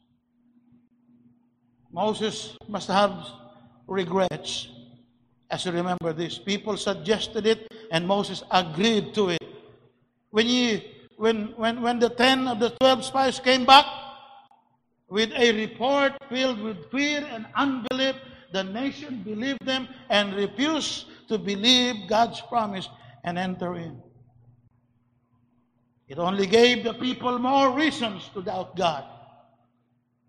Moses 1.90 2.56
must 2.68 2.88
have 2.88 3.26
regrets 3.86 4.68
as 5.50 5.66
you 5.66 5.72
remember 5.72 6.14
this. 6.14 6.38
People 6.38 6.76
suggested 6.76 7.44
it 7.46 7.68
and 7.90 8.06
Moses 8.06 8.42
agreed 8.50 9.12
to 9.14 9.30
it. 9.30 9.42
When, 10.30 10.46
he, 10.46 10.91
when, 11.22 11.54
when, 11.54 11.80
when 11.82 12.00
the 12.00 12.08
10 12.08 12.48
of 12.48 12.58
the 12.58 12.70
12 12.80 13.04
spies 13.04 13.38
came 13.38 13.64
back 13.64 13.87
with 15.08 15.30
a 15.37 15.52
report 15.52 16.14
filled 16.28 16.61
with 16.61 16.90
fear 16.90 17.24
and 17.30 17.46
unbelief, 17.54 18.16
the 18.52 18.64
nation 18.64 19.22
believed 19.22 19.64
them 19.64 19.87
and 20.11 20.35
refused 20.35 21.06
to 21.28 21.38
believe 21.38 22.08
God's 22.08 22.40
promise 22.40 22.88
and 23.22 23.38
enter 23.38 23.76
in. 23.76 24.02
It 26.08 26.18
only 26.18 26.44
gave 26.44 26.82
the 26.82 26.94
people 26.94 27.38
more 27.38 27.70
reasons 27.70 28.28
to 28.35 28.42
doubt 28.42 28.74
God. 28.74 29.04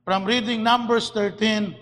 From 0.06 0.26
reading 0.26 0.62
Numbers 0.62 1.10
13, 1.10 1.76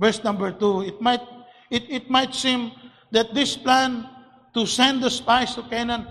verse 0.00 0.24
number 0.24 0.50
2, 0.50 0.82
it 0.82 1.00
might, 1.00 1.22
it, 1.70 1.84
it 1.88 2.10
might 2.10 2.34
seem 2.34 2.72
that 3.12 3.34
this 3.34 3.56
plan 3.56 4.04
to 4.52 4.66
send 4.66 5.00
the 5.00 5.10
spies 5.10 5.54
to 5.54 5.62
Canaan, 5.62 6.08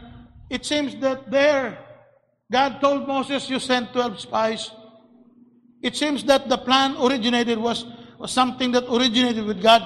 it 0.49 0.65
seems 0.65 0.95
that 1.01 1.29
there, 1.29 1.84
God 2.51 2.79
told 2.79 3.07
Moses, 3.07 3.49
You 3.49 3.59
send 3.59 3.89
12 3.93 4.19
spies. 4.19 4.71
It 5.81 5.95
seems 5.95 6.23
that 6.25 6.49
the 6.49 6.57
plan 6.57 6.95
originated 6.97 7.57
was, 7.57 7.85
was 8.17 8.31
something 8.31 8.71
that 8.71 8.85
originated 8.91 9.45
with 9.45 9.61
God, 9.61 9.81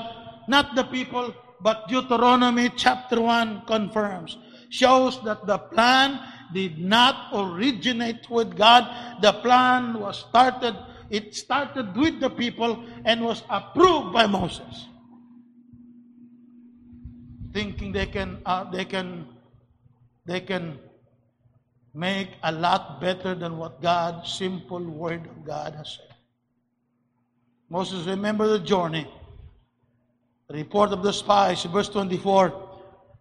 not 0.47 0.75
the 0.75 0.83
people, 0.83 1.33
but 1.61 1.87
Deuteronomy 1.87 2.71
chapter 2.75 3.19
1 3.19 3.63
confirms, 3.67 4.37
shows 4.69 5.21
that 5.23 5.45
the 5.45 5.57
plan 5.57 6.19
did 6.53 6.79
not 6.79 7.29
originate 7.33 8.29
with 8.29 8.55
God. 8.55 9.21
The 9.21 9.33
plan 9.33 9.99
was 9.99 10.19
started, 10.29 10.75
it 11.09 11.35
started 11.35 11.95
with 11.95 12.19
the 12.19 12.29
people 12.29 12.85
and 13.03 13.23
was 13.23 13.43
approved 13.49 14.13
by 14.13 14.25
Moses. 14.25 14.87
Thinking 17.51 17.91
they 17.91 18.05
can, 18.05 18.41
uh, 18.45 18.69
they 18.71 18.85
can, 18.85 19.27
they 20.25 20.39
can 20.39 20.79
make 21.93 22.29
a 22.43 22.51
lot 22.51 23.01
better 23.01 23.35
than 23.35 23.57
what 23.57 23.81
God, 23.81 24.25
simple 24.25 24.83
word 24.83 25.25
of 25.25 25.45
God 25.45 25.75
has 25.75 25.97
said. 25.97 26.15
Moses 27.69 28.05
remember 28.07 28.47
the 28.47 28.59
journey. 28.59 29.07
Report 30.49 30.91
of 30.91 31.03
the 31.03 31.13
spies, 31.13 31.63
verse 31.65 31.89
24, 31.89 32.69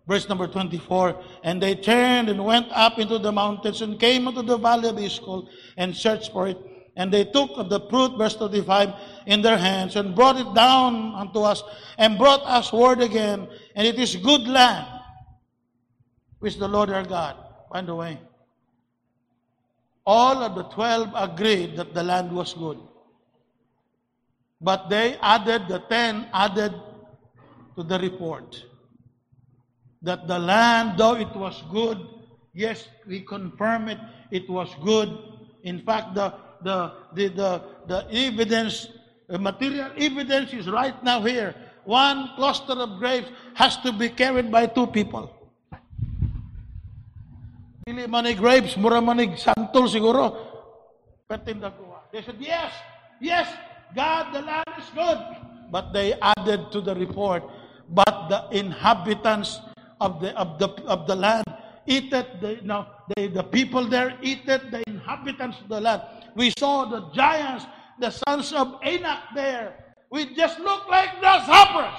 verse 0.06 0.28
number 0.28 0.46
24. 0.46 1.22
And 1.44 1.62
they 1.62 1.74
turned 1.74 2.30
and 2.30 2.42
went 2.42 2.66
up 2.70 2.98
into 2.98 3.18
the 3.18 3.30
mountains 3.30 3.82
and 3.82 4.00
came 4.00 4.26
into 4.26 4.42
the 4.42 4.56
valley 4.56 4.88
of 4.88 4.98
Eshcol 4.98 5.48
and 5.76 5.94
searched 5.94 6.32
for 6.32 6.48
it. 6.48 6.58
And 6.96 7.12
they 7.12 7.24
took 7.24 7.50
of 7.56 7.68
the 7.68 7.80
fruit, 7.88 8.16
verse 8.16 8.34
25, 8.34 8.92
in 9.26 9.42
their 9.42 9.58
hands 9.58 9.94
and 9.96 10.14
brought 10.14 10.36
it 10.36 10.52
down 10.54 11.14
unto 11.14 11.40
us 11.40 11.62
and 11.98 12.18
brought 12.18 12.42
us 12.42 12.72
word 12.72 13.02
again. 13.02 13.46
And 13.76 13.86
it 13.86 13.98
is 13.98 14.16
good 14.16 14.48
land, 14.48 14.86
which 16.40 16.56
the 16.56 16.66
Lord 16.66 16.90
our 16.90 17.04
God, 17.04 17.36
by 17.70 17.82
the 17.82 17.94
way, 17.94 18.18
all 20.08 20.42
of 20.42 20.54
the 20.54 20.62
12 20.62 21.12
agreed 21.14 21.76
that 21.76 21.92
the 21.92 22.02
land 22.02 22.32
was 22.32 22.54
good. 22.54 22.78
But 24.58 24.88
they 24.88 25.18
added, 25.20 25.68
the 25.68 25.80
10 25.80 26.28
added 26.32 26.72
to 27.76 27.82
the 27.82 27.98
report 27.98 28.64
that 30.00 30.26
the 30.26 30.38
land, 30.38 30.96
though 30.96 31.14
it 31.14 31.28
was 31.36 31.62
good, 31.70 31.98
yes, 32.54 32.88
we 33.06 33.20
confirm 33.20 33.88
it, 33.88 33.98
it 34.30 34.48
was 34.48 34.74
good. 34.82 35.10
In 35.62 35.80
fact, 35.80 36.14
the, 36.14 36.32
the, 36.62 36.92
the, 37.12 37.28
the, 37.28 37.62
the 37.86 38.06
evidence, 38.10 38.88
the 39.28 39.38
material 39.38 39.90
evidence 39.98 40.54
is 40.54 40.70
right 40.70 40.96
now 41.04 41.20
here. 41.20 41.54
One 41.84 42.30
cluster 42.34 42.72
of 42.72 42.98
grapes 42.98 43.28
has 43.54 43.76
to 43.78 43.92
be 43.92 44.08
carried 44.08 44.50
by 44.50 44.68
two 44.68 44.86
people. 44.86 45.37
Dili 47.88 48.04
manig 48.04 48.36
grapes, 48.36 48.76
mura 48.76 49.00
manig 49.00 49.40
santol 49.40 49.88
siguro. 49.88 50.36
Petin 51.24 51.56
They 52.12 52.20
said, 52.20 52.36
yes, 52.38 52.72
yes, 53.18 53.48
God, 53.96 54.34
the 54.34 54.42
land 54.42 54.68
is 54.76 54.90
good. 54.92 55.16
But 55.72 55.94
they 55.94 56.12
added 56.20 56.70
to 56.72 56.82
the 56.82 56.94
report, 56.94 57.44
but 57.88 58.28
the 58.28 58.44
inhabitants 58.52 59.60
of 60.02 60.20
the 60.20 60.36
of 60.36 60.58
the 60.58 60.68
of 60.84 61.06
the 61.06 61.16
land 61.16 61.44
eat 61.86 62.12
it. 62.12 62.40
The, 62.42 62.60
no, 62.62 62.84
they, 63.16 63.28
the 63.28 63.42
people 63.42 63.88
there 63.88 64.18
eat 64.20 64.44
it. 64.44 64.70
The 64.70 64.84
inhabitants 64.86 65.56
of 65.60 65.68
the 65.68 65.80
land. 65.80 66.02
We 66.36 66.52
saw 66.58 66.84
the 66.84 67.08
giants, 67.16 67.64
the 68.00 68.10
sons 68.10 68.52
of 68.52 68.76
Anak 68.84 69.32
there. 69.34 69.96
We 70.10 70.34
just 70.36 70.60
look 70.60 70.88
like 70.88 71.20
grasshoppers. 71.20 71.96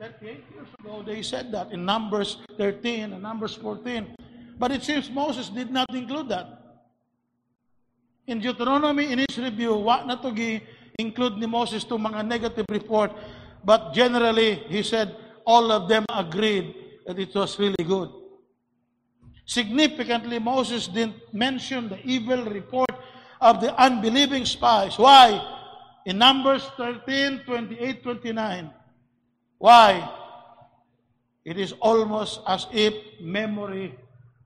38 0.00 0.44
years 0.56 0.68
ago, 0.80 1.02
they 1.04 1.20
said 1.20 1.52
that 1.52 1.72
in 1.72 1.84
Numbers 1.84 2.40
13 2.56 3.12
and 3.12 3.22
Numbers 3.22 3.54
14. 3.56 4.16
But 4.58 4.72
it 4.72 4.82
seems 4.82 5.10
Moses 5.10 5.50
did 5.50 5.70
not 5.70 5.92
include 5.94 6.30
that. 6.30 6.80
In 8.26 8.40
Deuteronomy, 8.40 9.12
in 9.12 9.18
his 9.18 9.36
review, 9.36 9.76
wa 9.76 10.02
na 10.04 10.16
to 10.16 10.32
include 10.98 11.36
ni 11.36 11.44
Moses 11.44 11.84
to 11.84 12.00
mga 12.00 12.24
negative 12.24 12.64
report. 12.70 13.12
But 13.62 13.92
generally, 13.92 14.64
he 14.72 14.82
said, 14.82 15.14
all 15.44 15.70
of 15.70 15.86
them 15.86 16.06
agreed 16.08 16.74
that 17.04 17.18
it 17.18 17.34
was 17.34 17.58
really 17.58 17.84
good. 17.84 18.08
Significantly, 19.44 20.38
Moses 20.38 20.88
didn't 20.88 21.20
mention 21.34 21.90
the 21.90 22.00
evil 22.08 22.48
report 22.48 22.88
of 23.38 23.60
the 23.60 23.76
unbelieving 23.76 24.46
spies. 24.46 24.96
Why? 24.96 25.36
In 26.06 26.16
Numbers 26.16 26.64
13, 26.78 27.44
28, 27.44 28.02
29. 28.02 28.79
Why? 29.60 30.08
It 31.44 31.58
is 31.58 31.72
almost 31.80 32.40
as 32.46 32.66
if 32.72 32.94
memory, 33.20 33.94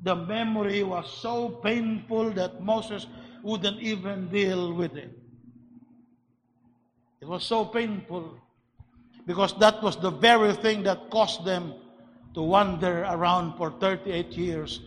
the 0.03 0.17
memory 0.17 0.83
was 0.83 1.07
so 1.23 1.63
painful 1.63 2.31
that 2.33 2.61
Moses 2.61 3.07
wouldn't 3.45 3.81
even 3.81 4.27
deal 4.29 4.75
with 4.75 4.97
it. 4.97 5.17
It 7.21 7.29
was 7.29 7.47
so 7.47 7.65
painful 7.65 8.37
because 9.25 9.57
that 9.61 9.81
was 9.85 9.97
the 9.97 10.11
very 10.11 10.53
thing 10.53 10.83
that 10.83 11.11
caused 11.11 11.45
them 11.45 11.75
to 12.35 12.43
wander 12.43 13.05
around 13.05 13.57
for 13.57 13.71
38 13.71 14.33
years. 14.33 14.81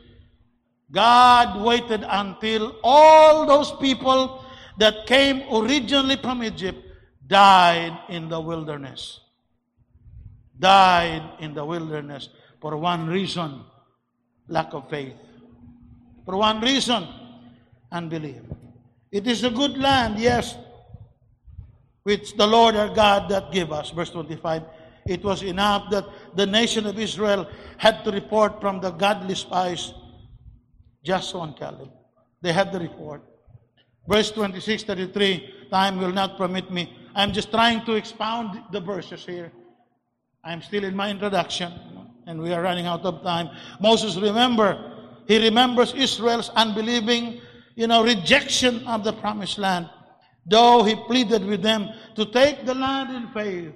God 0.91 1.63
waited 1.63 2.03
until 2.03 2.75
all 2.84 3.45
those 3.45 3.71
people 3.80 4.43
that 4.78 5.07
came 5.07 5.43
originally 5.55 6.17
from 6.17 6.43
Egypt 6.43 6.84
died 7.28 7.97
in 8.09 8.28
the 8.28 8.41
wilderness. 8.41 9.21
Died 10.60 11.24
in 11.39 11.53
the 11.53 11.64
wilderness 11.64 12.30
for 12.62 12.76
one 12.78 13.08
reason 13.08 13.64
lack 14.47 14.74
of 14.74 14.89
faith. 14.89 15.14
For 16.26 16.38
one 16.38 16.62
reason 16.62 17.08
unbelief. 17.91 18.41
It 19.12 19.28
is 19.28 19.43
a 19.43 19.49
good 19.49 19.78
land, 19.78 20.20
yes, 20.20 20.55
which 22.03 22.36
the 22.36 22.47
Lord 22.47 22.76
our 22.76 22.93
God 22.93 23.30
that 23.30 23.51
gave 23.51 23.72
us. 23.72 23.91
Verse 23.91 24.10
25. 24.10 24.64
It 25.05 25.24
was 25.24 25.41
enough 25.43 25.89
that 25.91 26.05
the 26.36 26.45
nation 26.45 26.86
of 26.86 26.99
Israel 26.99 27.49
had 27.78 28.03
to 28.03 28.12
report 28.12 28.60
from 28.60 28.82
the 28.82 28.91
godly 28.91 29.36
spies, 29.36 29.93
Joshua 31.03 31.43
and 31.43 31.55
Caleb. 31.55 31.89
They 32.41 32.51
had 32.51 32.74
the 32.74 32.80
report. 32.80 33.24
Verse 34.08 34.32
26, 34.32 34.84
33, 34.84 35.68
time 35.70 35.97
will 35.97 36.12
not 36.12 36.38
permit 36.38 36.72
me. 36.72 36.95
I'm 37.16 37.32
just 37.32 37.51
trying 37.51 37.86
to 37.86 37.93
expound 37.93 38.62
the 38.72 38.80
verses 38.80 39.26
here. 39.26 39.51
I'm 40.48 40.62
still 40.62 40.86
in 40.86 40.95
my 40.95 41.10
introduction, 41.10 41.74
and 42.26 42.41
we 42.41 42.54
are 42.54 42.62
running 42.62 42.86
out 42.86 43.04
of 43.04 43.22
time. 43.22 43.50
Moses, 43.82 44.16
remember, 44.16 44.80
he 45.28 45.39
remembers 45.39 45.93
Israel's 45.93 46.50
unbelieving, 46.56 47.41
you 47.76 47.86
know, 47.86 48.02
rejection 48.02 48.88
of 48.88 49.04
the 49.04 49.12
promised 49.12 49.58
land. 49.58 49.89
Though 50.45 50.84
he 50.84 50.95
pleaded 50.95 51.45
with 51.45 51.62
them 51.62 51.89
to 52.16 52.26
take 52.26 52.66
the 52.66 52.74
land 52.74 53.14
in 53.14 53.28
faith. 53.34 53.74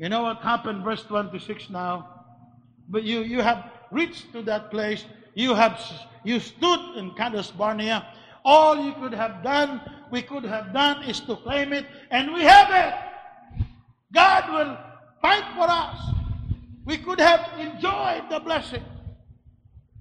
You 0.00 0.08
know 0.08 0.22
what 0.22 0.38
happened, 0.38 0.82
verse 0.82 1.04
26 1.04 1.70
now? 1.70 2.24
But 2.88 3.04
you, 3.04 3.20
you 3.20 3.40
have 3.40 3.70
reached 3.92 4.32
to 4.32 4.42
that 4.42 4.72
place. 4.72 5.04
You 5.36 5.54
have 5.54 5.80
you 6.24 6.40
stood 6.40 6.96
in 6.96 7.12
Kadesh 7.12 7.52
Barnea. 7.52 8.04
All 8.44 8.84
you 8.84 8.94
could 8.94 9.14
have 9.14 9.44
done, 9.44 9.80
we 10.10 10.22
could 10.22 10.42
have 10.42 10.72
done, 10.72 11.04
is 11.04 11.20
to 11.20 11.36
claim 11.36 11.72
it, 11.72 11.86
and 12.10 12.34
we 12.34 12.42
have 12.42 12.68
it. 12.72 13.64
God 14.12 14.52
will 14.52 14.76
fight 15.24 15.48
for 15.56 15.64
us. 15.64 15.96
We 16.84 16.98
could 16.98 17.18
have 17.18 17.48
enjoyed 17.58 18.28
the 18.28 18.40
blessing. 18.40 18.84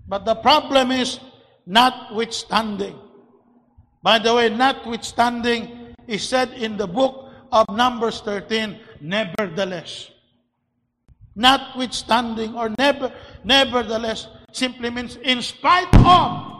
But 0.05 0.25
the 0.25 0.35
problem 0.35 0.91
is 0.91 1.17
notwithstanding. 1.65 2.99
By 4.03 4.19
the 4.19 4.35
way, 4.35 4.49
notwithstanding 4.49 5.95
is 6.07 6.27
said 6.27 6.51
in 6.59 6.75
the 6.75 6.87
book 6.87 7.31
of 7.53 7.63
Numbers 7.71 8.19
13, 8.19 8.77
nevertheless. 8.99 10.11
Notwithstanding 11.37 12.53
or 12.55 12.75
never, 12.77 13.13
nevertheless 13.45 14.27
simply 14.51 14.89
means 14.89 15.15
in 15.23 15.41
spite 15.41 15.87
of 16.03 16.51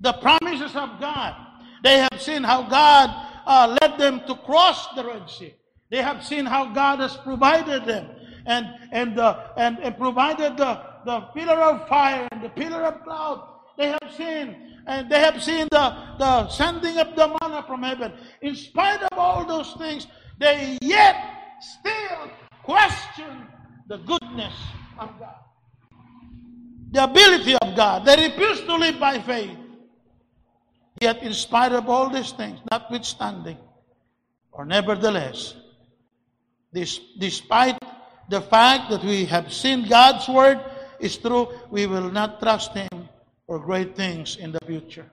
the 0.00 0.14
promises 0.14 0.74
of 0.74 0.96
God. 0.98 1.36
They 1.84 1.98
have 1.98 2.22
seen 2.22 2.42
how 2.42 2.62
God 2.62 3.12
uh, 3.44 3.76
led 3.82 3.98
them 4.00 4.22
to 4.26 4.34
cross 4.34 4.88
the 4.96 5.04
Red 5.04 5.28
Sea. 5.28 5.52
They 5.90 6.02
have 6.02 6.24
seen 6.24 6.46
how 6.46 6.72
God 6.72 7.00
has 7.00 7.16
provided 7.16 7.84
them 7.84 8.08
and 8.46 8.66
and 8.92 9.18
uh, 9.18 9.48
and, 9.56 9.78
and 9.78 9.96
provided 9.96 10.56
the, 10.56 10.82
the 11.04 11.20
pillar 11.34 11.60
of 11.62 11.88
fire 11.88 12.28
and 12.32 12.42
the 12.42 12.48
pillar 12.50 12.84
of 12.84 13.02
cloud. 13.04 13.48
They 13.78 13.88
have 13.88 14.12
seen 14.16 14.66
and 14.86 15.10
they 15.10 15.20
have 15.20 15.42
seen 15.42 15.68
the, 15.70 15.96
the 16.18 16.48
sending 16.48 16.98
of 16.98 17.14
the 17.16 17.36
manna 17.40 17.64
from 17.66 17.82
heaven. 17.82 18.12
In 18.40 18.54
spite 18.54 19.02
of 19.02 19.18
all 19.18 19.44
those 19.44 19.74
things, 19.74 20.06
they 20.38 20.78
yet 20.80 21.16
still 21.60 22.30
question 22.62 23.46
the 23.88 23.98
goodness 23.98 24.54
of 24.98 25.10
God, 25.18 25.34
the 26.92 27.04
ability 27.04 27.54
of 27.54 27.76
God. 27.76 28.04
They 28.04 28.28
refuse 28.28 28.60
to 28.60 28.76
live 28.76 28.98
by 29.00 29.20
faith. 29.20 29.56
Yet, 31.00 31.22
in 31.22 31.34
spite 31.34 31.72
of 31.72 31.90
all 31.90 32.08
these 32.08 32.32
things, 32.32 32.58
notwithstanding, 32.70 33.58
or 34.50 34.64
nevertheless, 34.64 35.54
despite 37.18 37.78
the 38.28 38.40
fact 38.40 38.90
that 38.90 39.02
we 39.04 39.24
have 39.24 39.52
seen 39.52 39.88
God's 39.88 40.28
word 40.28 40.60
is 41.00 41.16
true, 41.16 41.48
we 41.70 41.86
will 41.86 42.10
not 42.10 42.40
trust 42.40 42.72
Him 42.72 43.08
for 43.46 43.58
great 43.58 43.96
things 43.96 44.36
in 44.36 44.52
the 44.52 44.60
future. 44.66 45.06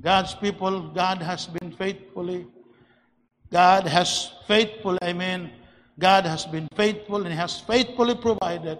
God's 0.00 0.34
people, 0.34 0.88
God 0.90 1.22
has 1.22 1.46
been 1.46 1.72
faithfully, 1.72 2.46
God 3.50 3.86
has 3.86 4.32
faithful, 4.46 4.98
I 5.00 5.12
mean, 5.12 5.50
God 5.98 6.26
has 6.26 6.44
been 6.44 6.68
faithful 6.76 7.24
and 7.24 7.34
has 7.34 7.60
faithfully 7.60 8.14
provided. 8.14 8.78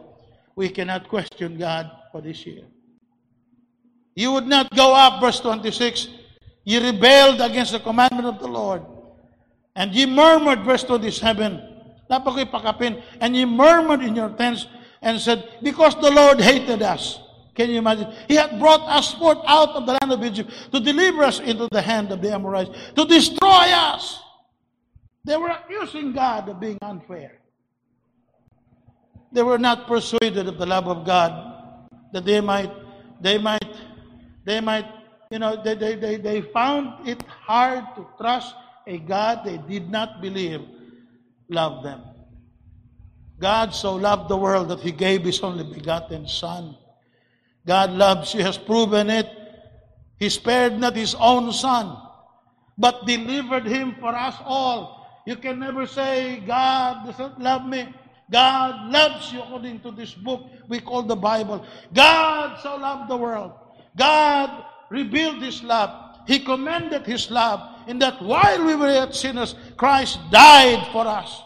We 0.54 0.68
cannot 0.68 1.08
question 1.08 1.58
God 1.58 1.90
for 2.12 2.20
this 2.20 2.44
year. 2.44 2.64
You 4.14 4.32
would 4.32 4.46
not 4.46 4.74
go 4.74 4.94
up, 4.94 5.20
verse 5.20 5.40
26. 5.40 6.08
You 6.64 6.80
rebelled 6.80 7.40
against 7.40 7.72
the 7.72 7.80
commandment 7.80 8.26
of 8.26 8.38
the 8.40 8.48
Lord. 8.48 8.82
And 9.76 9.94
ye 9.94 10.06
murmured, 10.06 10.64
verse 10.64 10.82
27. 10.84 11.62
Dapat. 12.10 13.02
And 13.20 13.36
ye 13.36 13.44
murmured 13.44 14.00
in 14.00 14.16
your 14.16 14.30
tents 14.30 14.66
and 15.02 15.20
said, 15.20 15.44
Because 15.62 15.94
the 16.00 16.10
Lord 16.10 16.40
hated 16.40 16.82
us. 16.82 17.20
Can 17.54 17.70
you 17.70 17.78
imagine? 17.78 18.12
He 18.28 18.34
had 18.34 18.58
brought 18.58 18.82
us 18.82 19.14
forth 19.14 19.38
out 19.46 19.70
of 19.70 19.86
the 19.86 19.98
land 20.00 20.12
of 20.12 20.24
Egypt 20.24 20.50
to 20.72 20.80
deliver 20.80 21.24
us 21.24 21.40
into 21.40 21.68
the 21.70 21.80
hand 21.80 22.10
of 22.10 22.20
the 22.20 22.32
Amorites, 22.32 22.70
to 22.96 23.04
destroy 23.04 23.68
us. 23.72 24.20
They 25.24 25.36
were 25.36 25.48
accusing 25.48 26.12
God 26.12 26.48
of 26.48 26.60
being 26.60 26.78
unfair. 26.82 27.40
They 29.32 29.42
were 29.42 29.58
not 29.58 29.86
persuaded 29.86 30.48
of 30.48 30.58
the 30.58 30.66
love 30.66 30.86
of 30.86 31.04
God 31.04 31.56
that 32.12 32.24
they 32.24 32.40
might, 32.40 32.70
they 33.20 33.38
might, 33.38 33.76
they 34.44 34.60
might, 34.60 34.86
you 35.30 35.38
know, 35.38 35.60
they, 35.62 35.74
they, 35.74 35.96
they, 35.96 36.16
they 36.16 36.40
found 36.40 37.08
it 37.08 37.22
hard 37.22 37.84
to 37.96 38.06
trust 38.18 38.54
a 38.86 38.98
God 38.98 39.44
they 39.44 39.58
did 39.58 39.90
not 39.90 40.20
believe 40.20 40.62
loved 41.48 41.84
them. 41.84 42.02
God 43.38 43.74
so 43.74 43.94
loved 43.94 44.28
the 44.28 44.36
world 44.36 44.68
that 44.68 44.80
He 44.80 44.92
gave 44.92 45.24
His 45.24 45.40
only 45.40 45.64
begotten 45.64 46.26
Son. 46.26 46.76
God 47.66 47.90
loves 47.90 48.32
you, 48.34 48.42
has 48.42 48.56
proven 48.56 49.10
it. 49.10 49.28
He 50.18 50.28
spared 50.28 50.78
not 50.78 50.96
His 50.96 51.14
own 51.14 51.52
Son, 51.52 51.96
but 52.78 53.06
delivered 53.06 53.66
Him 53.66 53.96
for 54.00 54.14
us 54.14 54.36
all 54.44 54.96
you 55.26 55.34
can 55.34 55.58
never 55.58 55.86
say, 55.86 56.40
God 56.46 57.04
doesn't 57.04 57.40
love 57.40 57.66
me. 57.66 57.92
God 58.30 58.90
loves 58.90 59.32
you 59.32 59.42
according 59.42 59.80
to 59.80 59.90
this 59.90 60.14
book 60.14 60.46
we 60.68 60.80
call 60.80 61.02
the 61.02 61.16
Bible. 61.16 61.66
God 61.92 62.58
so 62.62 62.76
loved 62.76 63.10
the 63.10 63.16
world. 63.16 63.52
God 63.96 64.64
revealed 64.88 65.42
His 65.42 65.62
love. 65.62 66.18
He 66.26 66.38
commended 66.38 67.06
His 67.06 67.30
love 67.30 67.75
in 67.86 67.98
that 68.00 68.22
while 68.22 68.64
we 68.64 68.74
were 68.74 68.90
yet 68.90 69.14
sinners, 69.14 69.54
Christ 69.76 70.18
died 70.30 70.86
for 70.92 71.06
us. 71.06 71.42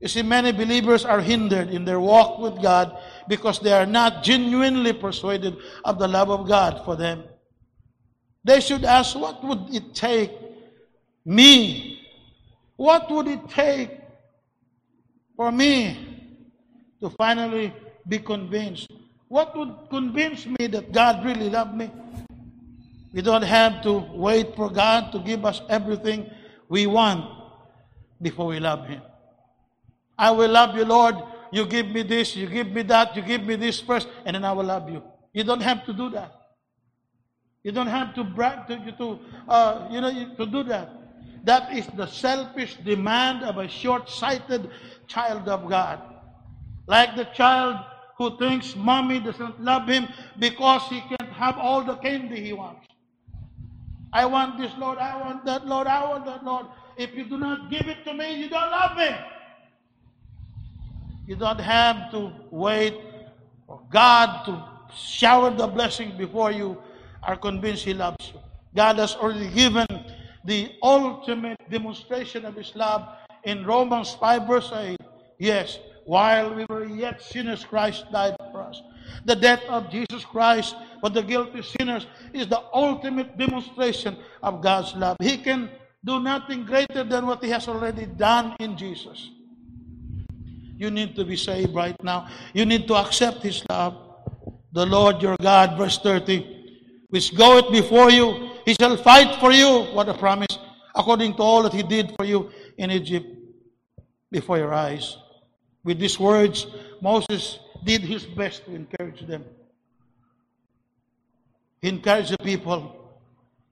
You 0.00 0.08
see, 0.08 0.22
many 0.22 0.52
believers 0.52 1.04
are 1.04 1.20
hindered 1.20 1.70
in 1.70 1.84
their 1.84 2.00
walk 2.00 2.38
with 2.38 2.60
God 2.62 2.98
because 3.28 3.60
they 3.60 3.72
are 3.72 3.86
not 3.86 4.22
genuinely 4.22 4.92
persuaded 4.92 5.56
of 5.84 5.98
the 5.98 6.08
love 6.08 6.30
of 6.30 6.46
God 6.46 6.82
for 6.84 6.96
them. 6.96 7.24
They 8.44 8.60
should 8.60 8.84
ask, 8.84 9.16
what 9.16 9.42
would 9.42 9.74
it 9.74 9.94
take 9.94 10.30
me 11.24 11.94
what 12.76 13.10
would 13.10 13.28
it 13.28 13.48
take 13.50 14.00
for 15.36 15.52
me 15.52 16.42
to 17.00 17.10
finally 17.10 17.72
be 18.08 18.18
convinced? 18.18 18.90
What 19.28 19.56
would 19.56 19.74
convince 19.90 20.46
me 20.46 20.66
that 20.68 20.92
God 20.92 21.24
really 21.24 21.50
loved 21.50 21.74
me? 21.74 21.90
We 23.14 23.22
don't 23.22 23.42
have 23.42 23.80
to 23.82 23.92
wait 24.12 24.56
for 24.56 24.68
God 24.68 25.12
to 25.12 25.20
give 25.20 25.44
us 25.44 25.62
everything 25.68 26.28
we 26.68 26.88
want 26.88 27.24
before 28.20 28.46
we 28.46 28.58
love 28.58 28.88
Him. 28.88 29.02
I 30.18 30.32
will 30.32 30.50
love 30.50 30.76
you, 30.76 30.84
Lord. 30.84 31.14
You 31.52 31.64
give 31.64 31.86
me 31.86 32.02
this, 32.02 32.34
you 32.34 32.48
give 32.48 32.72
me 32.72 32.82
that, 32.82 33.14
you 33.14 33.22
give 33.22 33.44
me 33.44 33.54
this 33.54 33.80
first, 33.80 34.08
and 34.24 34.34
then 34.34 34.44
I 34.44 34.50
will 34.50 34.64
love 34.64 34.90
you. 34.90 35.00
You 35.32 35.44
don't 35.44 35.62
have 35.62 35.86
to 35.86 35.92
do 35.92 36.10
that. 36.10 36.34
You 37.62 37.70
don't 37.70 37.86
have 37.86 38.16
to 38.16 38.24
brag 38.24 38.66
to, 38.66 38.92
to 38.98 39.20
uh, 39.48 39.88
you 39.92 40.00
know, 40.00 40.34
to 40.36 40.46
do 40.46 40.64
that. 40.64 40.90
That 41.44 41.72
is 41.72 41.86
the 41.94 42.06
selfish 42.06 42.78
demand 42.84 43.44
of 43.44 43.58
a 43.58 43.68
short 43.68 44.10
sighted 44.10 44.70
child 45.06 45.48
of 45.48 45.68
God. 45.68 46.00
Like 46.88 47.14
the 47.14 47.26
child 47.26 47.76
who 48.18 48.36
thinks 48.38 48.74
mommy 48.74 49.20
doesn't 49.20 49.62
love 49.62 49.86
him 49.86 50.08
because 50.36 50.82
he 50.88 51.00
can't 51.00 51.32
have 51.32 51.58
all 51.58 51.84
the 51.84 51.94
candy 51.96 52.40
he 52.40 52.52
wants. 52.52 52.88
I 54.14 54.24
want 54.26 54.58
this, 54.58 54.70
Lord. 54.78 54.98
I 54.98 55.20
want 55.20 55.44
that, 55.44 55.66
Lord. 55.66 55.88
I 55.88 56.08
want 56.08 56.24
that, 56.26 56.44
Lord. 56.44 56.66
If 56.96 57.16
you 57.16 57.24
do 57.24 57.36
not 57.36 57.68
give 57.68 57.88
it 57.88 58.04
to 58.04 58.14
me, 58.14 58.36
you 58.36 58.48
don't 58.48 58.70
love 58.70 58.96
me. 58.96 59.10
You 61.26 61.34
don't 61.34 61.58
have 61.58 62.12
to 62.12 62.32
wait 62.50 62.94
for 63.66 63.80
God 63.90 64.44
to 64.46 64.64
shower 64.96 65.50
the 65.50 65.66
blessing 65.66 66.16
before 66.16 66.52
you 66.52 66.80
are 67.24 67.36
convinced 67.36 67.84
He 67.84 67.92
loves 67.92 68.30
you. 68.32 68.40
God 68.76 68.98
has 68.98 69.16
already 69.16 69.48
given 69.48 69.86
the 70.44 70.72
ultimate 70.80 71.58
demonstration 71.68 72.44
of 72.44 72.54
His 72.54 72.76
love 72.76 73.08
in 73.42 73.66
Romans 73.66 74.14
5 74.14 74.46
verse 74.46 74.70
8. 74.72 75.00
Yes, 75.38 75.80
while 76.04 76.54
we 76.54 76.66
were 76.66 76.84
yet 76.84 77.20
sinners, 77.20 77.64
Christ 77.64 78.04
died 78.12 78.36
for 78.52 78.62
us. 78.62 78.80
The 79.24 79.34
death 79.34 79.62
of 79.68 79.90
Jesus 79.90 80.24
Christ 80.24 80.76
for 81.04 81.10
the 81.10 81.20
guilty 81.20 81.60
sinners 81.60 82.06
is 82.32 82.48
the 82.48 82.62
ultimate 82.72 83.36
demonstration 83.36 84.16
of 84.42 84.62
God's 84.62 84.94
love. 84.94 85.18
He 85.20 85.36
can 85.36 85.68
do 86.02 86.18
nothing 86.18 86.64
greater 86.64 87.04
than 87.04 87.26
what 87.26 87.44
He 87.44 87.50
has 87.50 87.68
already 87.68 88.06
done 88.06 88.56
in 88.58 88.74
Jesus. 88.74 89.28
You 90.78 90.90
need 90.90 91.14
to 91.16 91.26
be 91.26 91.36
saved 91.36 91.74
right 91.74 92.02
now. 92.02 92.28
You 92.54 92.64
need 92.64 92.88
to 92.88 92.94
accept 92.94 93.42
His 93.42 93.62
love. 93.68 94.00
The 94.72 94.86
Lord 94.86 95.20
your 95.20 95.36
God, 95.36 95.76
verse 95.76 95.98
30, 95.98 97.04
which 97.10 97.36
goeth 97.36 97.70
before 97.70 98.10
you 98.10 98.54
he 98.64 98.72
shall 98.72 98.96
fight 98.96 99.38
for 99.40 99.52
you. 99.52 99.92
What 99.92 100.08
a 100.08 100.14
promise. 100.14 100.58
According 100.96 101.34
to 101.34 101.42
all 101.42 101.62
that 101.64 101.74
He 101.74 101.82
did 101.82 102.14
for 102.16 102.24
you 102.24 102.50
in 102.78 102.90
Egypt 102.90 103.26
before 104.30 104.56
your 104.56 104.72
eyes. 104.72 105.18
With 105.84 105.98
these 105.98 106.18
words, 106.18 106.66
Moses 107.02 107.58
did 107.84 108.00
his 108.00 108.24
best 108.24 108.64
to 108.64 108.74
encourage 108.74 109.26
them. 109.26 109.44
He 111.84 111.90
encouraged 111.90 112.32
the 112.32 112.38
people 112.38 112.96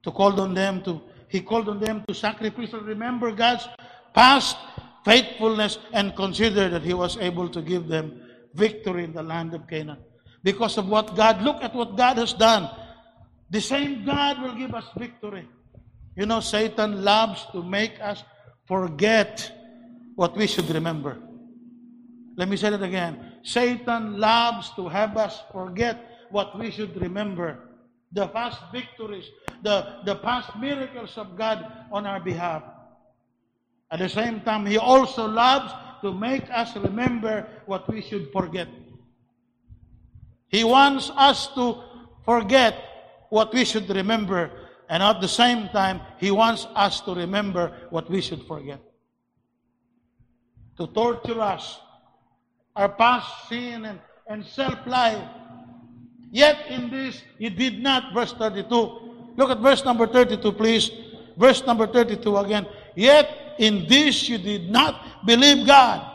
to 0.03 0.11
call 0.11 0.39
on 0.39 0.53
them 0.53 0.83
to 0.83 1.01
He 1.33 1.41
called 1.41 1.67
on 1.67 1.79
them 1.79 2.05
to 2.07 2.13
sacrificial 2.13 2.81
remember 2.81 3.31
God's 3.31 3.67
past 4.13 4.55
faithfulness 5.03 5.79
and 5.91 6.15
consider 6.15 6.69
that 6.69 6.83
he 6.83 6.93
was 6.93 7.17
able 7.17 7.49
to 7.49 7.59
give 7.59 7.87
them 7.87 8.21
victory 8.53 9.03
in 9.05 9.13
the 9.13 9.23
land 9.23 9.55
of 9.55 9.65
Canaan. 9.65 9.97
Because 10.43 10.77
of 10.77 10.87
what 10.87 11.15
God, 11.15 11.41
look 11.41 11.63
at 11.63 11.73
what 11.73 11.97
God 11.97 12.21
has 12.21 12.33
done. 12.33 12.69
The 13.49 13.59
same 13.59 14.05
God 14.05 14.43
will 14.43 14.53
give 14.53 14.75
us 14.75 14.85
victory. 14.95 15.49
You 16.15 16.27
know, 16.27 16.39
Satan 16.39 17.03
loves 17.03 17.47
to 17.51 17.63
make 17.63 17.97
us 17.99 18.23
forget 18.67 19.49
what 20.13 20.37
we 20.37 20.45
should 20.45 20.69
remember. 20.69 21.17
Let 22.37 22.47
me 22.47 22.57
say 22.57 22.69
that 22.69 22.83
again. 22.83 23.41
Satan 23.41 24.19
loves 24.19 24.69
to 24.75 24.87
have 24.87 25.17
us 25.17 25.41
forget 25.51 26.29
what 26.29 26.53
we 26.59 26.69
should 26.69 26.93
remember. 27.01 27.72
The 28.13 28.27
past 28.27 28.59
victories, 28.71 29.25
the, 29.63 29.97
the 30.05 30.15
past 30.15 30.55
miracles 30.57 31.17
of 31.17 31.35
God 31.35 31.65
on 31.91 32.05
our 32.05 32.19
behalf. 32.19 32.63
At 33.91 33.99
the 33.99 34.09
same 34.09 34.41
time, 34.41 34.65
He 34.65 34.77
also 34.77 35.27
loves 35.27 35.73
to 36.01 36.13
make 36.13 36.49
us 36.49 36.75
remember 36.75 37.47
what 37.65 37.89
we 37.89 38.01
should 38.01 38.31
forget. 38.31 38.67
He 40.47 40.63
wants 40.63 41.11
us 41.15 41.47
to 41.55 41.81
forget 42.25 42.75
what 43.29 43.53
we 43.53 43.65
should 43.65 43.89
remember, 43.89 44.51
and 44.89 45.01
at 45.01 45.21
the 45.21 45.27
same 45.27 45.69
time, 45.69 46.01
He 46.19 46.29
wants 46.29 46.67
us 46.75 47.01
to 47.01 47.15
remember 47.15 47.87
what 47.89 48.09
we 48.09 48.21
should 48.21 48.45
forget. 48.45 48.79
To 50.77 50.87
torture 50.87 51.41
us, 51.41 51.79
our 52.75 52.89
past 52.89 53.49
sin 53.49 53.85
and, 53.85 53.99
and 54.27 54.45
self 54.45 54.85
life. 54.85 55.23
Yet 56.33 56.65
in 56.67 56.89
this, 56.89 57.21
He 57.37 57.49
did 57.49 57.77
not, 57.77 58.11
verse 58.11 58.33
32. 58.33 58.65
Look 59.37 59.51
at 59.51 59.59
verse 59.59 59.85
number 59.85 60.07
32, 60.07 60.51
please. 60.53 60.89
Verse 61.37 61.63
number 61.63 61.85
32 61.85 62.37
again. 62.37 62.65
Yet 62.95 63.29
in 63.59 63.85
this 63.87 64.27
you 64.27 64.39
did 64.39 64.71
not 64.71 65.25
believe 65.27 65.67
God. 65.67 66.09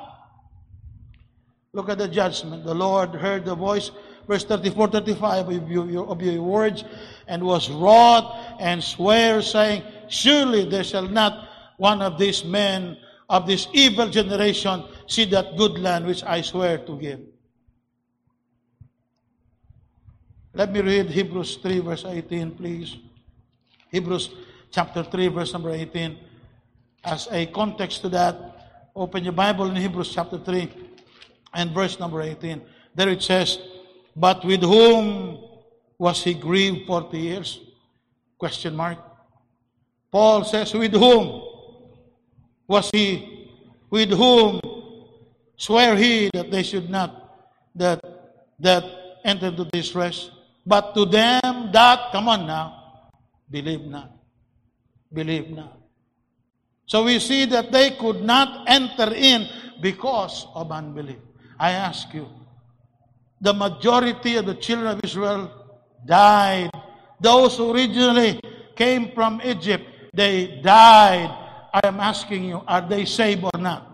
Look 1.72 1.88
at 1.88 1.98
the 1.98 2.08
judgment. 2.08 2.64
The 2.64 2.74
Lord 2.74 3.14
heard 3.14 3.44
the 3.44 3.54
voice, 3.54 3.92
verse 4.26 4.42
34, 4.44 4.88
35 4.88 5.48
of 5.50 5.70
your, 5.70 6.06
of 6.08 6.20
your 6.20 6.42
words, 6.42 6.82
and 7.28 7.44
was 7.44 7.70
wroth 7.70 8.34
and 8.58 8.82
swear, 8.82 9.40
saying, 9.40 9.84
Surely 10.08 10.68
there 10.68 10.82
shall 10.82 11.06
not 11.06 11.46
one 11.76 12.02
of 12.02 12.18
these 12.18 12.44
men 12.44 12.96
of 13.28 13.46
this 13.46 13.68
evil 13.72 14.08
generation 14.08 14.82
see 15.06 15.26
that 15.26 15.56
good 15.56 15.78
land 15.78 16.06
which 16.06 16.24
I 16.24 16.40
swear 16.40 16.78
to 16.78 16.98
give. 16.98 17.20
Let 20.58 20.72
me 20.72 20.80
read 20.80 21.08
Hebrews 21.08 21.54
3, 21.62 21.78
verse 21.78 22.04
18, 22.04 22.50
please. 22.56 22.96
Hebrews 23.92 24.30
chapter 24.72 25.04
3, 25.04 25.28
verse 25.28 25.52
number 25.52 25.70
18. 25.70 26.18
As 27.04 27.28
a 27.30 27.46
context 27.46 28.00
to 28.00 28.08
that, 28.08 28.90
open 28.96 29.22
your 29.22 29.34
Bible 29.34 29.66
in 29.70 29.76
Hebrews 29.76 30.12
chapter 30.12 30.36
3 30.36 30.68
and 31.54 31.70
verse 31.70 32.00
number 32.00 32.22
18. 32.22 32.60
There 32.92 33.08
it 33.08 33.22
says, 33.22 33.60
But 34.16 34.44
with 34.44 34.62
whom 34.62 35.38
was 35.96 36.24
he 36.24 36.34
grieved 36.34 36.88
40 36.88 37.16
years? 37.16 37.60
Question 38.36 38.74
mark. 38.74 38.98
Paul 40.10 40.42
says, 40.42 40.74
With 40.74 40.92
whom 40.92 41.40
was 42.66 42.90
he? 42.90 43.48
With 43.90 44.10
whom 44.10 44.60
swear 45.56 45.94
he 45.94 46.30
that 46.34 46.50
they 46.50 46.64
should 46.64 46.90
not, 46.90 47.46
that, 47.76 48.00
that 48.58 48.84
enter 49.24 49.46
into 49.46 49.62
this 49.72 49.94
rest? 49.94 50.32
But 50.68 50.92
to 50.92 51.06
them 51.06 51.72
that, 51.72 52.12
come 52.12 52.28
on 52.28 52.46
now, 52.46 53.08
believe 53.48 53.88
not. 53.88 54.12
Believe 55.10 55.48
not. 55.48 55.80
So 56.84 57.04
we 57.04 57.18
see 57.20 57.46
that 57.46 57.72
they 57.72 57.92
could 57.92 58.20
not 58.20 58.68
enter 58.68 59.14
in 59.14 59.48
because 59.80 60.46
of 60.52 60.70
unbelief. 60.70 61.16
I 61.58 61.72
ask 61.72 62.12
you, 62.12 62.28
the 63.40 63.54
majority 63.54 64.36
of 64.36 64.44
the 64.44 64.54
children 64.56 64.88
of 64.92 65.00
Israel 65.02 65.50
died. 66.04 66.70
Those 67.18 67.56
who 67.56 67.72
originally 67.72 68.38
came 68.76 69.12
from 69.12 69.40
Egypt, 69.42 69.88
they 70.12 70.60
died. 70.60 71.32
I 71.72 71.80
am 71.84 71.98
asking 71.98 72.44
you, 72.44 72.60
are 72.68 72.86
they 72.86 73.06
saved 73.06 73.44
or 73.44 73.58
not? 73.58 73.88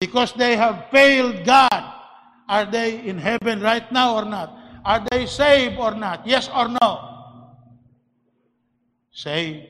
Because 0.00 0.32
they 0.34 0.56
have 0.56 0.86
failed 0.90 1.44
God. 1.46 1.92
Are 2.48 2.66
they 2.66 3.06
in 3.06 3.18
heaven 3.18 3.60
right 3.60 3.90
now 3.92 4.16
or 4.16 4.24
not? 4.24 4.65
Are 4.86 5.02
they 5.10 5.26
saved 5.26 5.78
or 5.78 5.98
not? 5.98 6.24
Yes 6.24 6.48
or 6.48 6.68
no? 6.68 6.90
Saved. 9.10 9.66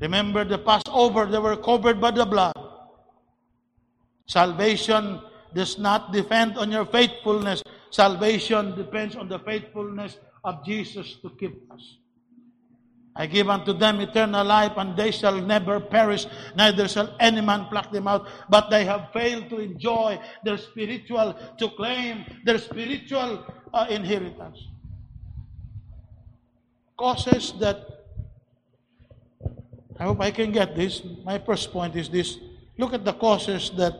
Remember 0.00 0.44
the 0.44 0.58
Passover, 0.58 1.24
they 1.24 1.38
were 1.38 1.56
covered 1.56 1.98
by 1.98 2.10
the 2.10 2.26
blood. 2.26 2.52
Salvation 4.26 5.20
does 5.54 5.78
not 5.78 6.12
depend 6.12 6.58
on 6.58 6.70
your 6.70 6.84
faithfulness. 6.84 7.62
Salvation 7.90 8.76
depends 8.76 9.16
on 9.16 9.28
the 9.28 9.38
faithfulness 9.38 10.18
of 10.44 10.64
Jesus 10.64 11.16
to 11.22 11.30
keep 11.40 11.64
us. 11.72 11.99
I 13.16 13.26
give 13.26 13.50
unto 13.50 13.72
them 13.72 14.00
eternal 14.00 14.44
life, 14.46 14.72
and 14.76 14.96
they 14.96 15.10
shall 15.10 15.40
never 15.40 15.80
perish, 15.80 16.26
neither 16.54 16.86
shall 16.86 17.14
any 17.18 17.40
man 17.40 17.66
pluck 17.66 17.90
them 17.90 18.06
out. 18.06 18.28
But 18.48 18.70
they 18.70 18.84
have 18.84 19.10
failed 19.12 19.50
to 19.50 19.58
enjoy 19.58 20.20
their 20.44 20.56
spiritual, 20.56 21.34
to 21.58 21.68
claim 21.70 22.24
their 22.44 22.58
spiritual 22.58 23.44
uh, 23.74 23.86
inheritance. 23.90 24.58
Causes 26.96 27.52
that, 27.58 27.84
I 29.98 30.04
hope 30.04 30.20
I 30.20 30.30
can 30.30 30.52
get 30.52 30.76
this. 30.76 31.02
My 31.24 31.38
first 31.38 31.72
point 31.72 31.96
is 31.96 32.08
this. 32.08 32.38
Look 32.78 32.94
at 32.94 33.04
the 33.04 33.12
causes 33.12 33.70
that 33.76 33.94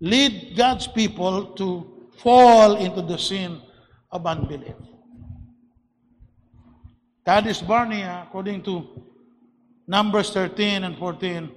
lead 0.00 0.54
God's 0.56 0.86
people 0.86 1.46
to 1.54 2.10
fall 2.18 2.76
into 2.76 3.02
the 3.02 3.18
sin 3.18 3.62
of 4.12 4.26
unbelief. 4.26 4.74
Kadesh 7.28 7.60
Barnea, 7.60 8.08
ah, 8.08 8.22
according 8.24 8.62
to 8.62 8.88
Numbers 9.86 10.30
13 10.30 10.84
and 10.84 10.96
14, 10.96 11.50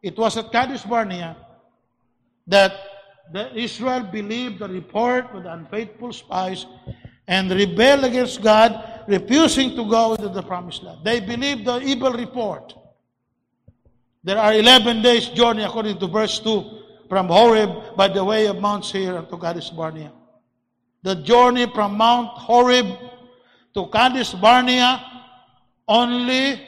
it 0.00 0.16
was 0.16 0.36
at 0.36 0.52
Kadesh 0.52 0.84
Barnea 0.84 1.34
ah, 1.36 1.58
that 2.46 2.72
the 3.32 3.52
Israel 3.58 4.04
believed 4.04 4.60
the 4.60 4.68
report 4.68 5.26
of 5.34 5.42
the 5.42 5.52
unfaithful 5.52 6.12
spies 6.12 6.66
and 7.26 7.50
rebelled 7.50 8.04
against 8.04 8.40
God, 8.40 9.02
refusing 9.08 9.74
to 9.74 9.82
go 9.82 10.14
into 10.14 10.28
the 10.28 10.42
promised 10.44 10.84
land. 10.84 11.00
They 11.02 11.18
believed 11.18 11.64
the 11.64 11.80
evil 11.80 12.12
report. 12.12 12.72
There 14.22 14.38
are 14.38 14.54
11 14.54 15.02
days 15.02 15.26
journey, 15.30 15.64
according 15.64 15.98
to 15.98 16.06
verse 16.06 16.38
2, 16.38 17.08
from 17.08 17.26
Horeb 17.26 17.96
by 17.96 18.06
the 18.06 18.22
way 18.22 18.46
of 18.46 18.60
Mount 18.60 18.84
Seir 18.84 19.22
to 19.22 19.36
Kadesh 19.38 19.70
Barnea. 19.70 20.12
The 21.02 21.16
journey 21.16 21.66
from 21.74 21.96
Mount 21.96 22.38
Horeb 22.38 23.11
to 23.74 23.86
Kadesh 23.86 24.32
Barnea 24.34 25.02
only 25.88 26.60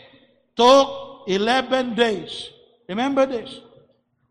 took 0.56 1.24
11 1.26 1.94
days. 1.94 2.50
Remember 2.88 3.26
this. 3.26 3.60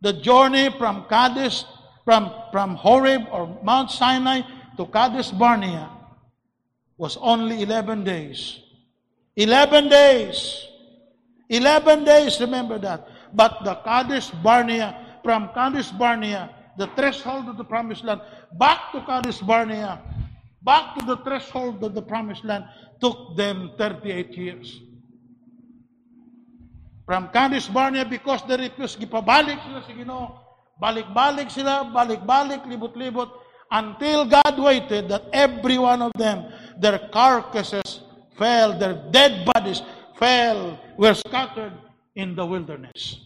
The 0.01 0.13
journey 0.13 0.69
from 0.77 1.05
Kadesh, 1.09 1.63
from, 2.05 2.31
from 2.51 2.75
Horeb 2.75 3.23
or 3.31 3.59
Mount 3.63 3.91
Sinai 3.91 4.41
to 4.77 4.85
Kadesh 4.87 5.31
Barnea 5.31 5.89
was 6.97 7.17
only 7.17 7.61
11 7.63 8.03
days. 8.03 8.59
11 9.35 9.89
days. 9.89 10.67
11 11.49 12.03
days, 12.03 12.39
remember 12.39 12.77
that. 12.79 13.07
But 13.33 13.63
the 13.63 13.75
Kadesh 13.75 14.29
Barnea, 14.43 15.19
from 15.23 15.49
Kadesh 15.53 15.89
Barnea, 15.91 16.49
the 16.77 16.87
threshold 16.95 17.47
of 17.47 17.57
the 17.57 17.63
promised 17.63 18.03
land, 18.03 18.21
back 18.57 18.91
to 18.91 19.01
Kadesh 19.01 19.39
Barnea, 19.39 20.01
back 20.63 20.95
to 20.97 21.05
the 21.05 21.17
threshold 21.23 21.83
of 21.83 21.93
the 21.93 22.01
promised 22.01 22.43
land, 22.43 22.65
took 22.99 23.35
them 23.35 23.71
38 23.77 24.31
years. 24.37 24.79
From 27.05 27.27
Kadesh 27.29 27.67
Barnea, 27.67 28.05
because 28.05 28.41
they 28.47 28.55
refused, 28.55 28.99
gipabalik 28.99 29.59
sila 29.59 29.83
sa 29.83 29.91
Ginoo. 29.91 30.39
Balik-balik 30.79 31.51
sila, 31.51 31.91
balik-balik, 31.91 32.63
libot-libot, 32.63 33.29
until 33.71 34.25
God 34.25 34.55
waited 34.57 35.09
that 35.09 35.27
every 35.33 35.77
one 35.77 36.01
of 36.01 36.11
them, 36.15 36.47
their 36.79 37.11
carcasses 37.11 38.01
fell, 38.39 38.79
their 38.79 38.95
dead 39.11 39.45
bodies 39.53 39.83
fell, 40.15 40.79
were 40.97 41.13
scattered 41.13 41.73
in 42.15 42.35
the 42.35 42.45
wilderness. 42.45 43.19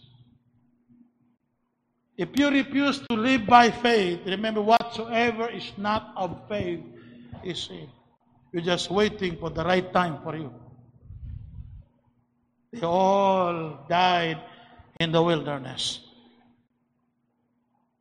If 2.18 2.34
you 2.34 2.50
refuse 2.50 2.98
to 3.06 3.14
live 3.14 3.46
by 3.46 3.70
faith, 3.70 4.26
remember 4.26 4.60
whatsoever 4.60 5.48
is 5.48 5.70
not 5.78 6.10
of 6.16 6.34
faith 6.48 6.82
is 7.44 7.64
sin. 7.64 7.88
You're 8.52 8.62
just 8.62 8.90
waiting 8.90 9.36
for 9.36 9.50
the 9.50 9.64
right 9.64 9.92
time 9.92 10.18
for 10.22 10.36
you. 10.36 10.52
They 12.72 12.80
all 12.82 13.86
died 13.88 14.40
in 15.00 15.12
the 15.12 15.22
wilderness. 15.22 16.00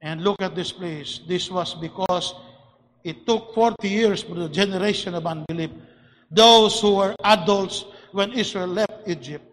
And 0.01 0.23
look 0.23 0.41
at 0.41 0.55
this 0.55 0.71
place. 0.71 1.21
This 1.27 1.49
was 1.49 1.73
because 1.75 2.33
it 3.03 3.25
took 3.25 3.53
40 3.53 3.87
years 3.87 4.23
for 4.23 4.35
the 4.35 4.49
generation 4.49 5.15
of 5.15 5.25
unbelief. 5.25 5.71
Those 6.29 6.79
who 6.81 6.95
were 6.95 7.15
adults 7.23 7.85
when 8.11 8.33
Israel 8.33 8.67
left 8.67 9.07
Egypt. 9.07 9.45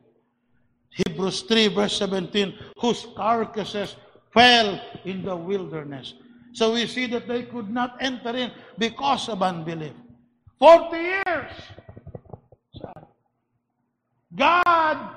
Hebrews 0.91 1.43
3, 1.43 1.69
verse 1.69 1.99
17, 1.99 2.55
whose 2.79 3.07
carcasses 3.17 3.97
fell 4.33 4.81
in 5.05 5.25
the 5.25 5.35
wilderness. 5.35 6.15
So 6.55 6.73
we 6.73 6.87
see 6.87 7.07
that 7.07 7.27
they 7.27 7.43
could 7.43 7.69
not 7.69 7.97
enter 8.01 8.31
in 8.31 8.53
because 8.79 9.29
of 9.29 9.43
unbelief. 9.43 9.93
40 10.61 10.97
years. 10.97 11.53
God 14.37 15.17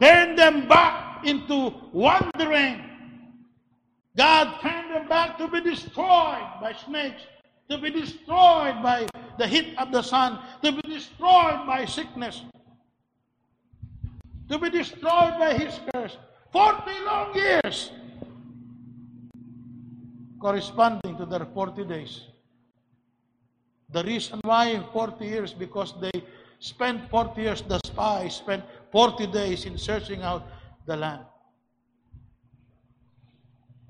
turned 0.00 0.36
them 0.36 0.66
back 0.68 1.24
into 1.24 1.72
wandering. 1.92 2.82
God 4.16 4.60
turned 4.60 4.92
them 4.92 5.08
back 5.08 5.38
to 5.38 5.46
be 5.46 5.60
destroyed 5.60 6.50
by 6.60 6.74
snakes, 6.84 7.22
to 7.70 7.78
be 7.78 7.90
destroyed 7.90 8.82
by 8.82 9.06
the 9.38 9.46
heat 9.46 9.74
of 9.78 9.92
the 9.92 10.02
sun, 10.02 10.40
to 10.64 10.72
be 10.72 10.82
destroyed 10.82 11.64
by 11.64 11.84
sickness, 11.84 12.42
to 14.50 14.58
be 14.58 14.68
destroyed 14.68 15.38
by 15.38 15.54
his 15.54 15.78
curse. 15.94 16.16
40 16.52 16.90
long 17.06 17.34
years 17.34 17.92
corresponding 20.42 21.16
to 21.16 21.24
their 21.24 21.46
40 21.54 21.84
days. 21.84 22.22
The 23.90 24.02
reason 24.02 24.40
why 24.42 24.82
40 24.92 25.24
years 25.24 25.52
because 25.52 25.94
they 26.00 26.22
spent 26.58 27.08
40 27.10 27.40
years, 27.40 27.62
the 27.62 27.78
spies 27.86 28.36
spent 28.36 28.64
40 28.90 29.28
days 29.28 29.64
in 29.64 29.78
searching 29.78 30.22
out 30.22 30.48
the 30.86 30.96
land. 30.96 31.24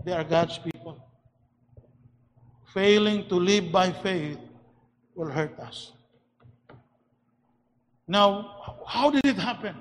They 0.04 0.12
are 0.12 0.24
God's 0.24 0.58
people. 0.58 0.98
Failing 2.74 3.28
to 3.28 3.36
live 3.36 3.72
by 3.72 3.92
faith 3.92 4.38
will 5.14 5.30
hurt 5.30 5.58
us. 5.60 5.92
Now, 8.08 8.76
how 8.86 9.10
did 9.10 9.24
it 9.24 9.36
happen? 9.36 9.76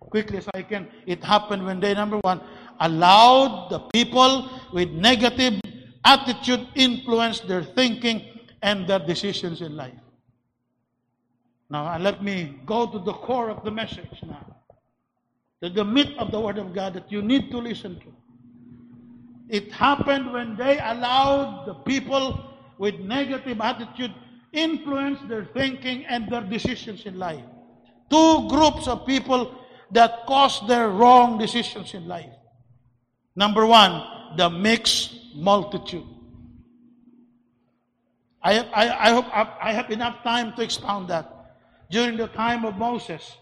Quickly 0.00 0.38
as 0.38 0.48
I 0.52 0.62
can. 0.62 0.88
It 1.06 1.22
happened 1.24 1.64
when 1.64 1.80
they, 1.80 1.94
number 1.94 2.18
one, 2.18 2.40
allowed 2.80 3.70
the 3.70 3.78
people 3.78 4.50
with 4.72 4.90
negative 4.90 5.61
attitude 6.04 6.66
influence 6.74 7.40
their 7.40 7.62
thinking 7.62 8.22
and 8.62 8.86
their 8.88 8.98
decisions 8.98 9.60
in 9.60 9.76
life. 9.76 9.98
Now, 11.70 11.86
uh, 11.86 11.98
let 11.98 12.22
me 12.22 12.60
go 12.66 12.86
to 12.86 12.98
the 12.98 13.12
core 13.12 13.48
of 13.48 13.64
the 13.64 13.70
message 13.70 14.22
now. 14.22 14.56
The, 15.60 15.70
the 15.70 15.84
meat 15.84 16.16
of 16.18 16.30
the 16.30 16.38
Word 16.38 16.58
of 16.58 16.74
God 16.74 16.94
that 16.94 17.10
you 17.10 17.22
need 17.22 17.50
to 17.50 17.58
listen 17.58 17.98
to. 18.00 18.14
It 19.48 19.72
happened 19.72 20.32
when 20.32 20.56
they 20.56 20.78
allowed 20.78 21.66
the 21.66 21.74
people 21.74 22.44
with 22.78 22.98
negative 23.00 23.60
attitude 23.60 24.12
influence 24.52 25.18
their 25.28 25.46
thinking 25.46 26.04
and 26.06 26.30
their 26.30 26.42
decisions 26.42 27.06
in 27.06 27.18
life. 27.18 27.44
Two 28.10 28.48
groups 28.48 28.86
of 28.86 29.06
people 29.06 29.58
that 29.92 30.26
cause 30.26 30.60
their 30.68 30.90
wrong 30.90 31.38
decisions 31.38 31.94
in 31.94 32.06
life. 32.06 32.32
Number 33.34 33.64
one, 33.64 34.36
the 34.36 34.50
mixed 34.50 35.21
multitude. 35.34 36.06
I, 38.42 38.58
I, 38.58 39.08
I 39.08 39.10
hope 39.10 39.26
I 39.32 39.72
have 39.72 39.90
enough 39.90 40.22
time 40.22 40.54
to 40.54 40.62
expound 40.62 41.08
that. 41.08 41.54
During 41.90 42.16
the 42.16 42.28
time 42.28 42.64
of 42.64 42.76
Moses, 42.76 43.36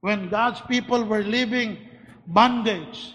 when 0.00 0.28
God's 0.28 0.60
people 0.62 1.04
were 1.04 1.22
living 1.22 1.78
bondage, 2.26 3.14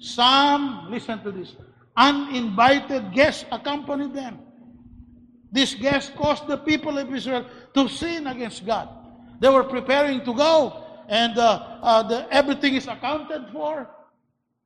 some, 0.00 0.88
listen 0.90 1.22
to 1.22 1.30
this, 1.30 1.54
uninvited 1.96 3.12
guests 3.12 3.44
accompanied 3.52 4.14
them. 4.14 4.38
These 5.52 5.74
guests 5.74 6.10
caused 6.16 6.46
the 6.46 6.56
people 6.56 6.98
of 6.98 7.12
Israel 7.14 7.46
to 7.74 7.88
sin 7.88 8.26
against 8.26 8.64
God. 8.64 8.88
They 9.40 9.48
were 9.48 9.64
preparing 9.64 10.24
to 10.24 10.34
go, 10.34 10.84
and 11.08 11.36
uh, 11.38 11.78
uh, 11.82 12.02
the, 12.04 12.26
everything 12.32 12.74
is 12.74 12.86
accounted 12.86 13.46
for. 13.52 13.88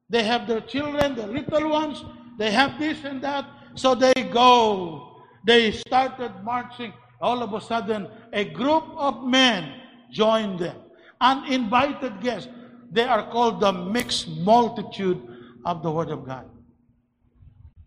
They 0.08 0.22
have 0.22 0.46
their 0.46 0.60
children, 0.60 1.14
the 1.14 1.26
little 1.26 1.70
ones, 1.70 2.04
they 2.38 2.50
have 2.50 2.78
this 2.78 3.04
and 3.04 3.22
that. 3.22 3.46
So 3.74 3.94
they 3.94 4.14
go. 4.32 5.22
They 5.44 5.72
started 5.72 6.32
marching. 6.42 6.92
All 7.20 7.42
of 7.42 7.52
a 7.52 7.60
sudden, 7.60 8.08
a 8.32 8.44
group 8.44 8.84
of 8.96 9.24
men 9.24 9.80
joined 10.10 10.58
them. 10.58 10.76
Uninvited 11.20 12.20
guests. 12.20 12.48
They 12.90 13.04
are 13.04 13.30
called 13.30 13.60
the 13.60 13.72
mixed 13.72 14.28
multitude 14.28 15.20
of 15.64 15.82
the 15.82 15.90
Word 15.90 16.10
of 16.10 16.26
God. 16.26 16.48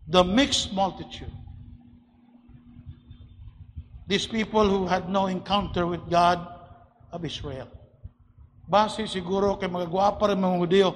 The 0.08 0.24
mixed 0.24 0.72
multitude. 0.72 1.32
These 4.06 4.26
people 4.26 4.68
who 4.68 4.86
had 4.86 5.08
no 5.08 5.26
encounter 5.26 5.86
with 5.86 6.08
God 6.08 6.40
of 7.12 7.24
Israel. 7.24 7.68
Base 8.68 9.08
siguro 9.08 9.56
kay 9.56 9.68
mga 9.68 9.88
gwapa 9.88 10.28
rin 10.28 10.44
mga 10.44 10.56
Hudyo, 10.60 10.88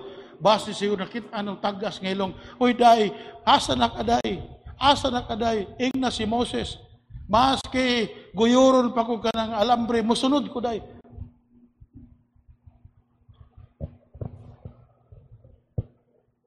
base 0.43 0.75
siguro 0.75 1.07
nakita 1.07 1.31
anong 1.31 1.63
tagas 1.63 2.03
ngayon, 2.03 2.35
Uy, 2.59 2.75
day, 2.75 3.15
asa 3.47 3.79
na 3.79 3.87
kaday? 3.87 4.43
Asa 4.75 5.07
na 5.07 5.23
kaday? 5.23 5.71
Ing 5.79 6.03
na 6.03 6.11
si 6.11 6.27
Moses. 6.27 6.75
Maski 7.31 8.11
guyuron 8.35 8.91
pa 8.91 9.07
ko 9.07 9.23
kanang 9.23 9.55
alambre, 9.55 10.03
musunod 10.03 10.43
ko 10.51 10.59
day. 10.59 10.83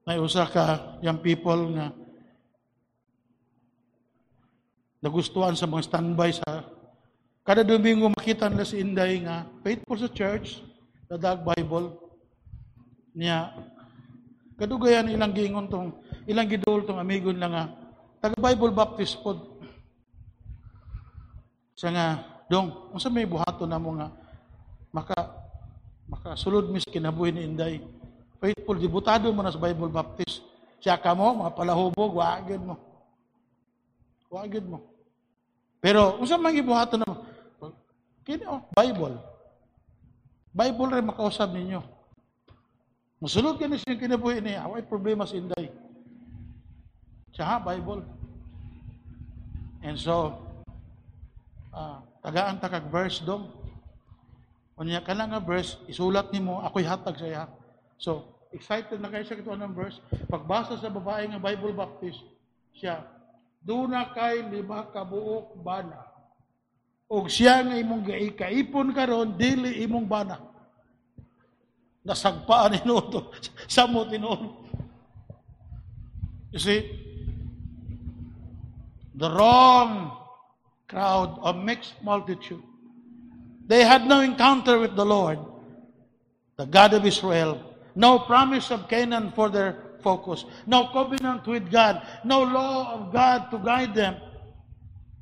May 0.06 0.20
usa 0.22 0.46
ka 0.46 1.00
yung 1.02 1.18
people 1.24 1.74
nga 1.74 1.90
nagustuhan 5.02 5.58
sa 5.58 5.66
mga 5.66 5.88
standby 5.88 6.30
sa 6.36 6.68
kada 7.46 7.66
Domingo 7.66 8.12
makita 8.14 8.50
nila 8.50 8.66
si 8.68 8.82
Inday 8.82 9.22
nga 9.22 9.50
faithful 9.66 9.98
sa 9.98 10.10
church, 10.10 10.62
nadag 11.10 11.42
Bible 11.42 11.94
niya 13.16 13.56
kadugayan 14.56 15.12
ilang 15.12 15.36
gingon 15.36 15.68
tong 15.68 16.00
ilang 16.26 16.48
gidol 16.48 16.84
tong 16.88 17.00
amigon 17.00 17.36
lang 17.36 17.52
nga 17.52 17.66
taga 18.24 18.36
Bible 18.40 18.74
Baptist 18.74 19.20
pod. 19.22 19.38
Siya 21.76 21.92
nga 21.92 22.08
dong 22.48 22.92
unsa 22.96 23.12
may 23.12 23.28
buhaton 23.28 23.68
namo 23.68 24.00
nga 24.00 24.08
maka 24.96 25.18
makasulod 26.08 26.72
mis 26.72 26.88
kinabuhi 26.88 27.36
ni 27.36 27.44
Inday? 27.44 27.84
Faithful 28.40 28.80
dibutado 28.80 29.28
mo 29.36 29.44
na 29.44 29.52
sa 29.52 29.60
Bible 29.60 29.92
Baptist. 29.92 30.40
Siya 30.80 30.96
ka 30.96 31.12
mo 31.12 31.36
mga 31.36 31.52
palahubog 31.52 32.16
waagid 32.16 32.64
mo. 32.64 32.80
Waagid 34.32 34.64
mo. 34.64 34.88
Pero 35.84 36.16
unsa 36.24 36.40
man 36.40 36.56
gibuhaton 36.56 37.04
namo? 37.04 37.28
Kini 38.24 38.48
oh, 38.48 38.64
Bible. 38.72 39.20
Bible 40.56 40.92
rin 40.96 41.12
makausap 41.12 41.52
ninyo 41.52 41.95
Musulod 43.24 43.56
ka 43.56 43.66
na 43.72 43.80
siya 43.80 43.96
kinabuhi 43.96 44.44
niya. 44.44 44.68
Away 44.68 44.84
problema 44.84 45.24
sa 45.24 45.40
Inday. 45.40 45.72
Siya 47.32 47.46
ha, 47.48 47.58
Bible. 47.64 48.04
And 49.80 49.96
so, 49.96 50.36
uh, 51.72 52.04
tagaan 52.20 52.60
ta 52.60 52.68
kag 52.68 52.92
verse 52.92 53.24
dong. 53.24 53.52
Unya 54.76 55.00
ka 55.00 55.16
nga 55.16 55.40
verse, 55.40 55.80
isulat 55.88 56.36
nimo 56.36 56.60
ako'y 56.60 56.84
hatag 56.84 57.16
sa 57.16 57.28
iya. 57.28 57.44
So, 57.96 58.28
excited 58.52 59.00
na 59.00 59.08
kayo 59.08 59.24
sa 59.24 59.40
kito 59.40 59.56
ng 59.56 59.72
verse. 59.72 60.04
Pagbasa 60.28 60.76
sa 60.76 60.92
babae 60.92 61.32
nga 61.32 61.40
Bible 61.40 61.72
Baptist, 61.72 62.20
siya, 62.76 63.00
Duna 63.66 64.14
kay 64.14 64.46
lima 64.46 64.86
kabuok 64.94 65.58
bana. 65.66 66.06
Og 67.10 67.26
siya 67.34 67.66
nga 67.66 67.74
imong 67.74 68.06
gaikaipon 68.06 68.94
karon 68.94 69.34
dili 69.34 69.82
imong 69.82 70.06
bana 70.06 70.55
nasagpaan 72.06 72.72
ni 72.72 72.80
Noto. 72.86 73.34
Samo 73.68 74.06
tinuon. 74.06 74.54
You 76.52 76.60
see, 76.60 76.82
the 79.16 79.30
wrong 79.32 80.16
crowd, 80.88 81.40
a 81.44 81.54
mixed 81.54 81.96
multitude. 82.04 82.64
They 83.68 83.84
had 83.84 84.06
no 84.06 84.22
encounter 84.22 84.80
with 84.80 84.96
the 84.96 85.06
Lord, 85.06 85.40
the 86.58 86.66
God 86.66 86.94
of 86.94 87.06
Israel. 87.06 87.60
No 87.96 88.20
promise 88.20 88.72
of 88.72 88.88
Canaan 88.88 89.32
for 89.36 89.50
their 89.50 89.98
focus. 90.04 90.46
No 90.68 90.88
covenant 90.94 91.48
with 91.48 91.72
God. 91.72 92.06
No 92.24 92.44
law 92.44 92.94
of 92.94 93.12
God 93.12 93.50
to 93.52 93.58
guide 93.58 93.96
them. 93.96 94.16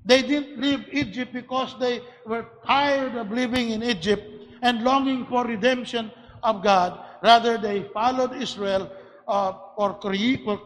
They 0.05 0.21
didn't 0.21 0.59
leave 0.59 0.85
Egypt 0.91 1.31
because 1.31 1.79
they 1.79 2.01
were 2.25 2.45
tired 2.67 3.15
of 3.15 3.31
living 3.31 3.69
in 3.69 3.81
Egypt 3.81 4.27
and 4.61 4.83
longing 4.83 5.25
for 5.27 5.45
redemption 5.45 6.11
of 6.43 6.63
God. 6.63 6.99
Rather, 7.21 7.57
they 7.57 7.83
followed 7.93 8.33
Israel 8.35 8.91
uh, 9.27 9.53
for, 9.75 9.93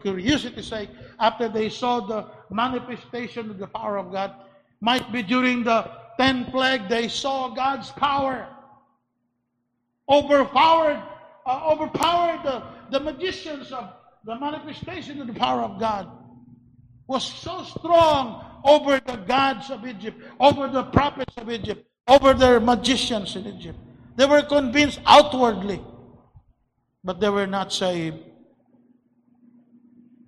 curiosity's 0.02 0.66
sake 0.66 0.90
after 1.20 1.48
they 1.48 1.68
saw 1.68 2.00
the 2.00 2.26
manifestation 2.50 3.50
of 3.50 3.58
the 3.58 3.66
power 3.66 3.96
of 3.96 4.12
God. 4.12 4.34
Might 4.80 5.10
be 5.12 5.22
during 5.22 5.64
the 5.64 5.90
10th 6.18 6.50
plague, 6.50 6.88
they 6.88 7.08
saw 7.08 7.54
God's 7.54 7.90
power. 7.90 8.48
Overpowered, 10.08 11.02
uh, 11.46 11.70
overpowered 11.70 12.42
the, 12.44 12.62
the 12.90 13.00
magicians 13.00 13.72
of 13.72 13.92
the 14.24 14.38
manifestation 14.38 15.20
of 15.20 15.26
the 15.26 15.34
power 15.34 15.62
of 15.62 15.78
God. 15.78 16.10
Was 17.06 17.24
so 17.24 17.62
strong 17.64 18.44
over 18.64 19.00
the 19.00 19.16
gods 19.16 19.70
of 19.70 19.86
Egypt, 19.86 20.20
over 20.40 20.68
the 20.68 20.84
prophets 20.84 21.34
of 21.36 21.50
Egypt, 21.50 21.86
over 22.06 22.34
their 22.34 22.60
magicians 22.60 23.36
in 23.36 23.46
Egypt. 23.46 23.78
They 24.18 24.26
were 24.26 24.42
convinced 24.42 24.98
outwardly, 25.06 25.80
but 27.04 27.20
they 27.20 27.28
were 27.30 27.46
not 27.46 27.72
saved. 27.72 28.18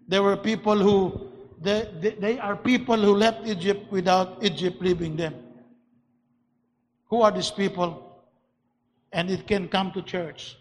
There 0.06 0.22
were 0.22 0.36
people 0.36 0.78
who, 0.78 1.32
they, 1.60 1.90
they, 2.00 2.10
they 2.10 2.38
are 2.38 2.54
people 2.54 2.96
who 2.96 3.16
left 3.16 3.48
Egypt 3.48 3.90
without 3.90 4.44
Egypt 4.44 4.80
leaving 4.80 5.16
them. 5.16 5.34
Who 7.08 7.22
are 7.22 7.32
these 7.32 7.50
people? 7.50 8.22
And 9.12 9.28
it 9.28 9.48
can 9.48 9.66
come 9.66 9.90
to 9.90 10.02
church. 10.02 10.56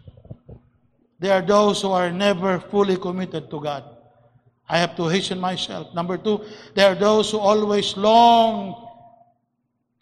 They 1.20 1.30
are 1.30 1.40
those 1.40 1.82
who 1.82 1.92
are 1.92 2.10
never 2.10 2.58
fully 2.58 2.96
committed 2.96 3.48
to 3.52 3.60
God. 3.60 3.84
I 4.68 4.78
have 4.78 4.96
to 4.96 5.06
hasten 5.06 5.38
myself. 5.38 5.94
Number 5.94 6.18
two, 6.18 6.44
there 6.74 6.90
are 6.90 6.96
those 6.96 7.30
who 7.30 7.38
always 7.38 7.96
long 7.96 8.88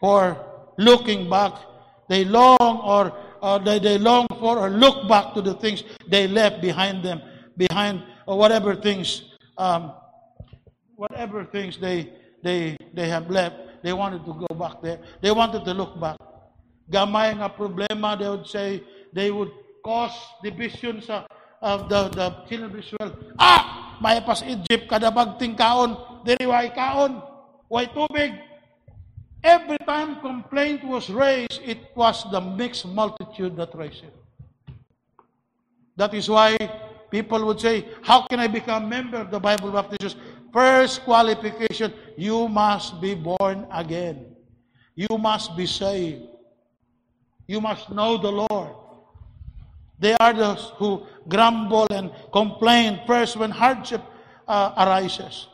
for 0.01 0.43
looking 0.79 1.29
back. 1.29 1.68
They 2.09 2.25
long 2.25 2.81
or 2.85 3.13
uh, 3.43 3.59
they, 3.59 3.79
they 3.79 3.99
long 3.99 4.27
for 4.41 4.59
or 4.59 4.71
look 4.71 5.09
back 5.09 5.35
to 5.35 5.43
the 5.43 5.55
things 5.55 5.85
they 6.09 6.27
left 6.27 6.61
behind 6.61 7.05
them, 7.05 7.23
behind 7.57 8.03
or 8.27 8.39
whatever 8.39 8.75
things, 8.75 9.23
um, 9.57 9.93
whatever 10.97 11.45
things 11.45 11.79
they 11.79 12.13
they 12.43 12.77
they 12.95 13.09
have 13.09 13.31
left. 13.31 13.57
They 13.83 13.93
wanted 13.93 14.25
to 14.25 14.35
go 14.35 14.51
back 14.55 14.83
there. 14.83 14.99
They 15.21 15.31
wanted 15.31 15.65
to 15.65 15.73
look 15.75 16.01
back. 16.01 16.19
Gamay 16.91 17.37
nga 17.37 17.53
problema, 17.53 18.19
they 18.19 18.29
would 18.29 18.49
say, 18.49 18.83
they 19.13 19.31
would 19.31 19.53
cause 19.85 20.17
division 20.43 21.05
sa 21.05 21.29
of 21.61 21.89
the, 21.89 22.09
the 22.17 22.27
children 22.49 22.71
of 22.71 22.75
Israel. 22.75 23.13
Ah! 23.39 23.99
May 23.99 24.23
pas 24.23 24.47
Egypt, 24.47 24.87
kada 24.87 25.11
bagting 25.11 25.59
kaon, 25.59 26.23
diri 26.23 26.47
way 26.47 26.71
kaon, 26.71 27.19
way 27.67 27.91
tubig. 27.91 28.31
Every 29.45 29.79
time 29.79 30.21
complaint 30.21 30.85
was 30.85 31.09
raised, 31.11 31.61
it 31.65 31.79
was 31.95 32.25
the 32.31 32.41
mixed 32.41 32.87
multitude 32.87 33.57
that 33.57 33.75
raised 33.75 34.05
it. 34.05 34.15
That 35.97 36.15
is 36.15 36.29
why 36.29 36.57
people 37.11 37.45
would 37.47 37.61
say, 37.61 37.87
How 38.03 38.27
can 38.27 38.41
I 38.41 38.47
become 38.47 38.85
a 38.85 38.87
member 38.87 39.19
of 39.19 39.31
the 39.31 39.39
Bible 39.41 39.71
Baptist? 39.71 40.17
First 40.53 41.03
qualification, 41.03 41.93
you 42.17 42.49
must 42.49 43.01
be 43.01 43.15
born 43.15 43.67
again. 43.73 44.35
You 44.95 45.19
must 45.19 45.57
be 45.57 45.67
saved. 45.67 46.23
You 47.47 47.61
must 47.61 47.91
know 47.91 48.17
the 48.19 48.31
Lord. 48.31 48.75
They 49.99 50.15
are 50.21 50.33
those 50.33 50.73
who 50.77 51.07
grumble 51.29 51.87
and 51.91 52.11
complain 52.33 53.01
first 53.07 53.37
when 53.37 53.51
hardship 53.51 54.03
uh, 54.47 54.73
arises. 54.77 55.49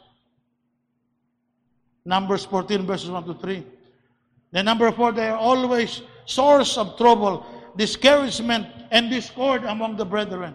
Numbers 2.05 2.45
14, 2.45 2.87
verses 2.87 3.11
1 3.11 3.24
to 3.24 3.35
3. 3.35 3.66
Then 4.55 4.66
number 4.66 4.92
4, 4.92 5.11
they 5.11 5.28
are 5.28 5.36
always 5.36 6.02
source 6.26 6.78
of 6.78 6.96
trouble, 6.96 7.44
discouragement, 7.76 8.68
and 8.92 9.11
discord 9.11 9.64
among 9.64 9.96
the 9.96 10.05
brethren. 10.05 10.55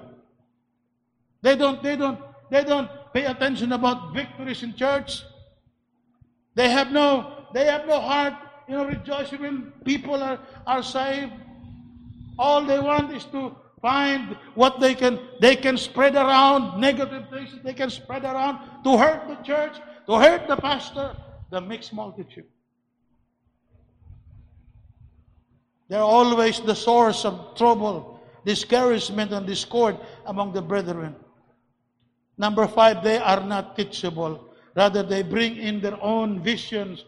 They 1.41 1.57
don't, 1.57 1.83
they 1.83 1.97
don't, 1.97 2.17
they 2.49 2.63
don't 2.63 2.89
pay 3.13 3.25
attention 3.25 3.73
about 3.73 4.13
victories 4.13 4.63
in 4.63 4.73
church. 4.73 5.23
They 6.55 6.69
have 6.69 6.93
no, 6.93 7.43
they 7.53 7.65
have 7.65 7.87
no 7.87 7.99
heart, 7.99 8.35
you 8.69 8.75
know, 8.75 8.85
rejoicing 8.85 9.41
when 9.41 9.73
people 9.83 10.23
are, 10.23 10.39
are 10.65 10.81
saved. 10.81 11.33
All 12.37 12.63
they 12.63 12.79
want 12.79 13.13
is 13.13 13.25
to 13.25 13.53
find 13.81 14.37
what 14.55 14.79
they 14.79 14.95
can 14.95 15.19
they 15.41 15.57
can 15.57 15.77
spread 15.77 16.15
around 16.15 16.79
negative 16.79 17.29
things 17.29 17.55
they 17.63 17.73
can 17.73 17.89
spread 17.89 18.25
around 18.25 18.59
to 18.83 18.97
hurt 18.97 19.25
the 19.29 19.35
church 19.35 19.77
to 20.05 20.17
hurt 20.17 20.45
the 20.49 20.57
pastor 20.57 21.15
the 21.49 21.61
mixed 21.61 21.93
multitude 21.93 22.43
they're 25.89 26.01
always 26.01 26.61
the 26.61 26.75
source 26.75 27.25
of 27.25 27.55
trouble 27.55 28.21
discouragement 28.45 29.33
and 29.33 29.45
discord 29.45 29.97
among 30.27 30.53
the 30.53 30.61
brethren 30.61 31.15
number 32.37 32.67
five 32.67 33.03
they 33.03 33.17
are 33.17 33.43
not 33.43 33.75
teachable 33.75 34.53
rather 34.75 35.03
they 35.03 35.23
bring 35.23 35.57
in 35.57 35.81
their 35.81 36.01
own 36.01 36.41
visions 36.41 37.03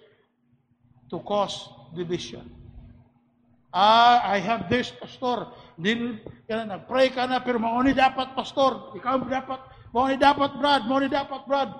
to 1.09 1.19
cause 1.19 1.69
division 1.95 2.49
Ah, 3.73 4.19
I 4.27 4.39
have 4.39 4.67
this, 4.67 4.91
pastor. 4.91 5.47
Nag-pray 5.79 7.15
ka 7.15 7.23
na, 7.25 7.39
pero 7.39 7.55
mauni 7.55 7.95
dapat, 7.95 8.35
pastor. 8.35 8.91
Ikaw 8.99 9.31
dapat, 9.31 9.59
mauni 9.95 10.19
dapat, 10.19 10.59
Brad, 10.59 10.83
mauni 10.91 11.07
dapat, 11.07 11.47
Brad. 11.47 11.71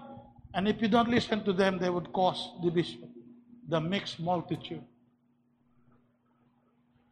And 0.56 0.68
if 0.68 0.80
you 0.80 0.88
don't 0.88 1.12
listen 1.12 1.44
to 1.44 1.52
them, 1.52 1.80
they 1.80 1.92
would 1.92 2.12
cause 2.16 2.56
division. 2.64 3.12
The 3.68 3.80
mixed 3.80 4.20
multitude. 4.24 4.84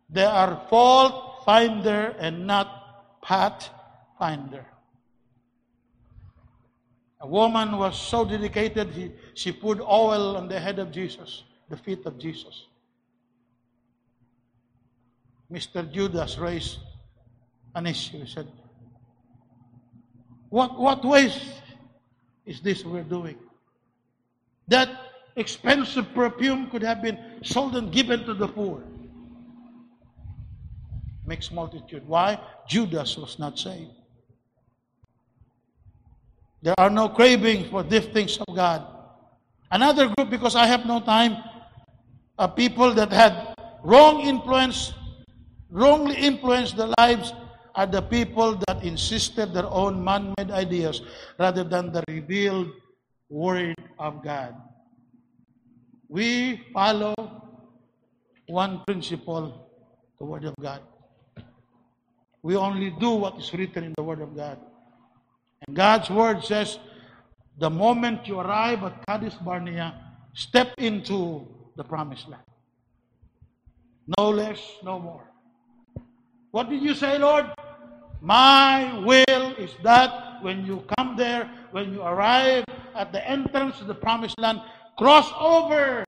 They 0.10 0.26
are 0.26 0.62
fault 0.70 1.44
finder 1.46 2.16
and 2.20 2.48
not 2.48 3.22
path 3.22 3.70
finder. 4.18 4.66
A 7.22 7.28
woman 7.28 7.78
was 7.78 8.00
so 8.00 8.24
dedicated, 8.24 8.90
he, 8.90 9.12
she 9.34 9.52
put 9.52 9.82
oil 9.82 10.38
on 10.38 10.48
the 10.48 10.60
head 10.60 10.80
of 10.80 10.92
Jesus, 10.92 11.44
the 11.70 11.76
feet 11.78 12.06
of 12.06 12.18
Jesus. 12.18 12.66
Mr. 15.52 15.92
Judas 15.92 16.38
raised 16.38 16.78
an 17.76 17.88
issue. 17.88 18.20
He 18.20 18.28
said, 18.28 18.48
what, 20.50 20.80
what 20.80 21.04
waste 21.04 21.62
is 22.46 22.62
this 22.62 22.86
we're 22.86 23.04
doing? 23.04 23.38
That 24.68 24.90
expensive 25.36 26.14
perfume 26.14 26.70
could 26.70 26.84
have 26.84 27.02
been 27.02 27.20
sold 27.44 27.76
and 27.76 27.92
given 27.92 28.24
to 28.26 28.34
the 28.34 28.48
poor. 28.48 28.82
Mixed 31.30 31.54
multitude. 31.54 32.02
Why? 32.08 32.42
Judas 32.68 33.16
was 33.16 33.38
not 33.38 33.60
saved. 33.60 33.94
There 36.64 36.74
are 36.80 36.90
no 36.90 37.10
cravings 37.10 37.70
for 37.70 37.84
these 37.84 38.08
things 38.08 38.40
of 38.42 38.50
God. 38.56 38.82
Another 39.70 40.10
group, 40.10 40.32
because 40.32 40.56
I 40.56 40.66
have 40.66 40.88
no 40.88 41.00
time, 41.00 41.38
are 42.40 42.50
people 42.50 42.96
that 42.96 43.14
had 43.14 43.54
wrong 43.84 44.22
influence 44.22 44.92
wrongly 45.70 46.16
influenced 46.16 46.76
the 46.76 46.92
lives 46.98 47.32
are 47.76 47.86
the 47.86 48.02
people 48.02 48.60
that 48.68 48.82
insisted 48.84 49.54
their 49.54 49.70
own 49.70 50.04
man-made 50.04 50.50
ideas 50.50 51.04
rather 51.38 51.64
than 51.64 51.94
the 51.94 52.04
revealed 52.10 52.74
word 53.30 53.76
of 54.00 54.24
God. 54.24 54.56
We 56.08 56.66
follow 56.74 57.14
one 58.48 58.82
principle, 58.88 59.70
the 60.18 60.26
word 60.26 60.46
of 60.46 60.56
God. 60.60 60.82
We 62.50 62.56
only 62.56 62.90
do 62.90 63.12
what 63.12 63.38
is 63.38 63.54
written 63.54 63.84
in 63.84 63.94
the 63.96 64.02
word 64.02 64.22
of 64.22 64.36
God. 64.36 64.58
And 65.68 65.76
God's 65.76 66.10
word 66.10 66.44
says, 66.44 66.80
the 67.60 67.70
moment 67.70 68.26
you 68.26 68.40
arrive 68.40 68.82
at 68.82 69.06
Kadesh 69.06 69.36
Barnea, 69.36 69.94
step 70.34 70.74
into 70.80 71.48
the 71.78 71.84
promised 71.84 72.28
land. 72.28 72.42
No 74.18 74.32
less, 74.32 74.58
no 74.84 74.98
more. 74.98 75.30
What 76.50 76.72
did 76.72 76.82
you 76.82 76.96
say, 76.96 77.20
Lord? 77.20 77.46
My 78.20 78.98
will 78.98 79.54
is 79.54 79.70
that 79.84 80.42
when 80.42 80.66
you 80.66 80.84
come 80.98 81.16
there, 81.16 81.48
when 81.70 81.94
you 81.94 82.02
arrive 82.02 82.66
at 82.96 83.12
the 83.12 83.22
entrance 83.30 83.78
to 83.78 83.84
the 83.84 83.94
promised 83.94 84.40
land, 84.40 84.60
cross 84.98 85.32
over 85.40 86.04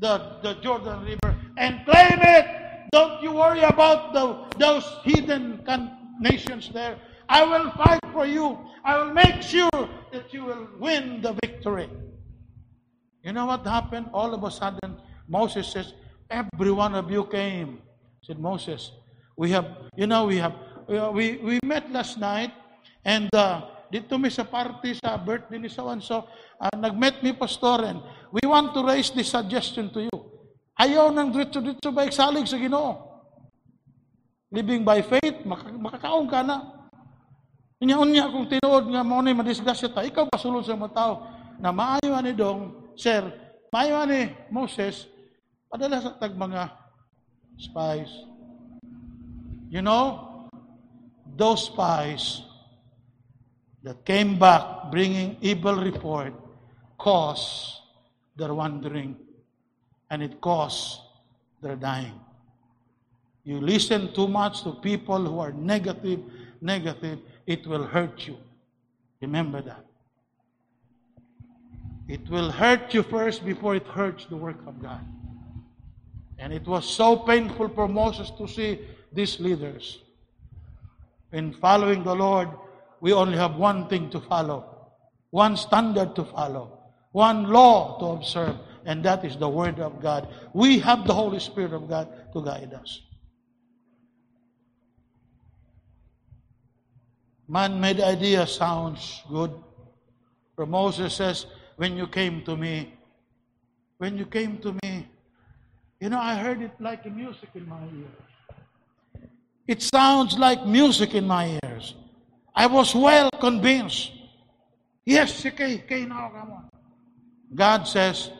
the, 0.00 0.38
the 0.42 0.54
Jordan 0.54 1.04
River 1.04 1.36
and 1.56 1.84
claim 1.84 2.18
it. 2.20 2.63
Don't 2.94 3.18
you 3.26 3.34
worry 3.34 3.66
about 3.66 4.14
the, 4.14 4.46
those 4.54 4.86
hidden 5.02 5.66
nations 6.22 6.70
there. 6.70 6.94
I 7.28 7.42
will 7.42 7.74
fight 7.74 7.98
for 8.14 8.22
you. 8.22 8.54
I 8.86 9.02
will 9.02 9.10
make 9.10 9.42
sure 9.42 9.90
that 10.14 10.30
you 10.30 10.44
will 10.46 10.70
win 10.78 11.18
the 11.18 11.34
victory. 11.42 11.90
You 13.26 13.32
know 13.34 13.46
what 13.50 13.66
happened? 13.66 14.14
All 14.14 14.30
of 14.30 14.44
a 14.44 14.50
sudden, 14.50 15.02
Moses 15.26 15.66
says, 15.74 15.92
Every 16.30 16.70
one 16.70 16.94
of 16.94 17.10
you 17.10 17.26
came. 17.26 17.82
Said 18.22 18.38
Moses, 18.38 18.92
we 19.36 19.50
have, 19.50 19.90
you 19.96 20.06
know, 20.06 20.26
we 20.26 20.36
have, 20.36 20.54
we, 20.86 21.42
we 21.42 21.58
met 21.64 21.90
last 21.90 22.16
night 22.20 22.52
and 23.04 23.28
uh, 23.34 23.74
dito 23.90 24.22
mi 24.22 24.30
sa 24.30 24.44
party 24.46 24.94
sa 24.94 25.18
birthday 25.18 25.58
ni 25.58 25.68
so 25.68 25.82
uh, 25.90 26.70
nag-met 26.78 27.26
mi 27.26 27.32
pastor 27.34 27.90
and 27.90 27.98
we 28.30 28.40
want 28.46 28.72
to 28.72 28.86
raise 28.86 29.10
this 29.10 29.34
suggestion 29.34 29.90
to 29.90 30.06
you. 30.06 30.33
Ayaw 30.74 31.14
nang 31.14 31.30
dito-dito 31.30 31.94
ba 31.94 32.02
iksalig 32.02 32.50
sa 32.50 32.58
ginoo. 32.58 32.98
Living 34.50 34.82
by 34.82 35.02
faith, 35.06 35.46
mak- 35.46 35.70
makakaon 35.70 36.26
ka 36.26 36.42
na. 36.42 36.86
Inya-unya 37.78 38.30
kung 38.30 38.46
tinuod 38.50 38.90
nga 38.90 39.02
mo 39.06 39.22
ni 39.22 39.34
madisgrasya 39.34 39.90
ta, 39.94 40.06
ikaw 40.06 40.26
pasulod 40.30 40.66
sa 40.66 40.78
mga 40.78 40.94
tao 40.94 41.14
na 41.58 41.70
maayo 41.70 42.14
ni 42.22 42.32
dong, 42.34 42.92
sir, 42.98 43.22
maayo 43.70 44.02
ni 44.06 44.30
Moses, 44.50 45.06
padala 45.70 46.02
sa 46.02 46.14
tag 46.18 46.34
mga 46.34 46.70
spies. 47.58 48.10
You 49.70 49.82
know, 49.82 50.46
those 51.34 51.66
spies 51.66 52.42
that 53.82 54.06
came 54.06 54.38
back 54.38 54.90
bringing 54.90 55.36
evil 55.42 55.76
report 55.76 56.34
caused 56.96 57.82
their 58.38 58.54
wandering 58.54 59.18
and 60.10 60.22
it 60.22 60.40
caused 60.40 61.00
their 61.62 61.76
dying. 61.76 62.20
you 63.44 63.60
listen 63.60 64.12
too 64.14 64.26
much 64.26 64.62
to 64.62 64.72
people 64.72 65.24
who 65.24 65.38
are 65.38 65.52
negative, 65.52 66.20
negative, 66.60 67.18
it 67.46 67.66
will 67.66 67.84
hurt 67.84 68.26
you. 68.26 68.36
Remember 69.20 69.60
that. 69.62 69.84
It 72.08 72.28
will 72.28 72.50
hurt 72.50 72.92
you 72.94 73.02
first 73.02 73.44
before 73.44 73.74
it 73.76 73.86
hurts 73.86 74.26
the 74.26 74.36
work 74.36 74.66
of 74.66 74.80
God. 74.80 75.00
And 76.38 76.52
it 76.52 76.66
was 76.66 76.88
so 76.88 77.16
painful 77.16 77.68
for 77.70 77.88
Moses 77.88 78.30
to 78.38 78.46
see 78.46 78.80
these 79.12 79.40
leaders. 79.40 80.00
In 81.32 81.52
following 81.52 82.04
the 82.04 82.14
Lord, 82.14 82.48
we 83.00 83.12
only 83.12 83.36
have 83.36 83.56
one 83.56 83.88
thing 83.88 84.10
to 84.10 84.20
follow, 84.20 84.88
one 85.30 85.56
standard 85.56 86.14
to 86.16 86.24
follow, 86.24 86.78
one 87.12 87.44
law 87.44 87.98
to 87.98 88.06
observe, 88.06 88.56
and 88.86 89.04
that 89.04 89.24
is 89.24 89.36
the 89.36 89.48
Word 89.48 89.80
of 89.80 90.00
God. 90.00 90.28
We 90.52 90.78
have 90.80 91.06
the 91.06 91.14
Holy 91.14 91.40
Spirit 91.40 91.72
of 91.72 91.88
God 91.88 92.08
to 92.32 92.44
guide 92.44 92.72
us. 92.74 93.00
Man 97.48 97.80
made 97.80 98.00
idea 98.00 98.46
sounds 98.46 99.22
good. 99.28 99.52
For 100.56 100.66
Moses 100.66 101.14
says, 101.14 101.46
When 101.76 101.96
you 101.96 102.06
came 102.06 102.42
to 102.44 102.56
me, 102.56 102.94
when 103.98 104.16
you 104.16 104.26
came 104.26 104.58
to 104.58 104.76
me, 104.82 105.08
you 106.00 106.08
know, 106.08 106.18
I 106.18 106.36
heard 106.36 106.62
it 106.62 106.72
like 106.80 107.04
music 107.10 107.50
in 107.54 107.68
my 107.68 107.82
ears. 107.82 109.28
It 109.66 109.82
sounds 109.82 110.38
like 110.38 110.66
music 110.66 111.14
in 111.14 111.26
my 111.26 111.58
ears. 111.64 111.94
I 112.54 112.66
was 112.66 112.94
well 112.94 113.30
convinced. 113.40 114.12
Yes, 115.04 115.44
okay, 115.44 115.82
okay, 115.84 116.04
now 116.04 116.30
come 116.34 116.52
on. 116.52 116.70
God 117.54 117.86
says, 117.88 118.30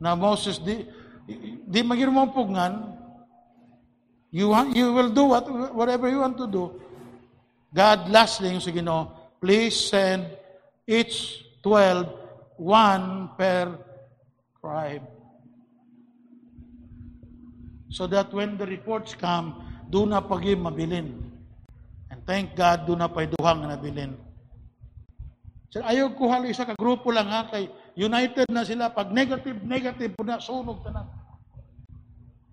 now 0.00 0.16
Moses, 0.16 0.56
di, 0.56 0.88
di 1.68 1.80
magiro 1.84 2.08
mo 2.08 2.26
pugngan, 2.32 2.96
you, 4.32 4.48
want, 4.48 4.72
you 4.74 4.92
will 4.96 5.12
do 5.12 5.28
what, 5.28 5.44
whatever 5.76 6.08
you 6.08 6.24
want 6.24 6.40
to 6.40 6.48
do. 6.48 6.72
God, 7.70 8.08
lastly, 8.08 8.50
yung 8.50 8.64
sige 8.64 8.82
no, 8.82 9.12
please 9.38 9.76
send 9.76 10.26
each 10.88 11.44
12, 11.62 12.08
one 12.56 13.30
per 13.36 13.76
tribe. 14.58 15.06
So 17.90 18.06
that 18.08 18.32
when 18.32 18.56
the 18.56 18.66
reports 18.66 19.14
come, 19.14 19.60
do 19.90 20.06
na 20.06 20.24
pagi 20.24 20.54
mabilin. 20.54 21.12
And 22.10 22.18
thank 22.26 22.56
God, 22.56 22.86
do 22.86 22.96
na 22.96 23.06
pa'y 23.06 23.30
duhang 23.30 23.62
na 23.62 23.76
nabilin. 23.76 24.14
So, 25.70 25.78
ayaw 25.86 26.18
ko 26.18 26.26
hali 26.26 26.50
isa 26.50 26.66
ka 26.66 26.74
grupo 26.74 27.14
lang 27.14 27.30
ha, 27.30 27.46
kay 27.46 27.70
united 28.00 28.48
na 28.48 28.64
sila. 28.64 28.88
Pag 28.88 29.12
negative, 29.12 29.60
negative 29.60 30.16
po 30.16 30.24
na, 30.24 30.40
sunog 30.40 30.80
na. 30.88 31.04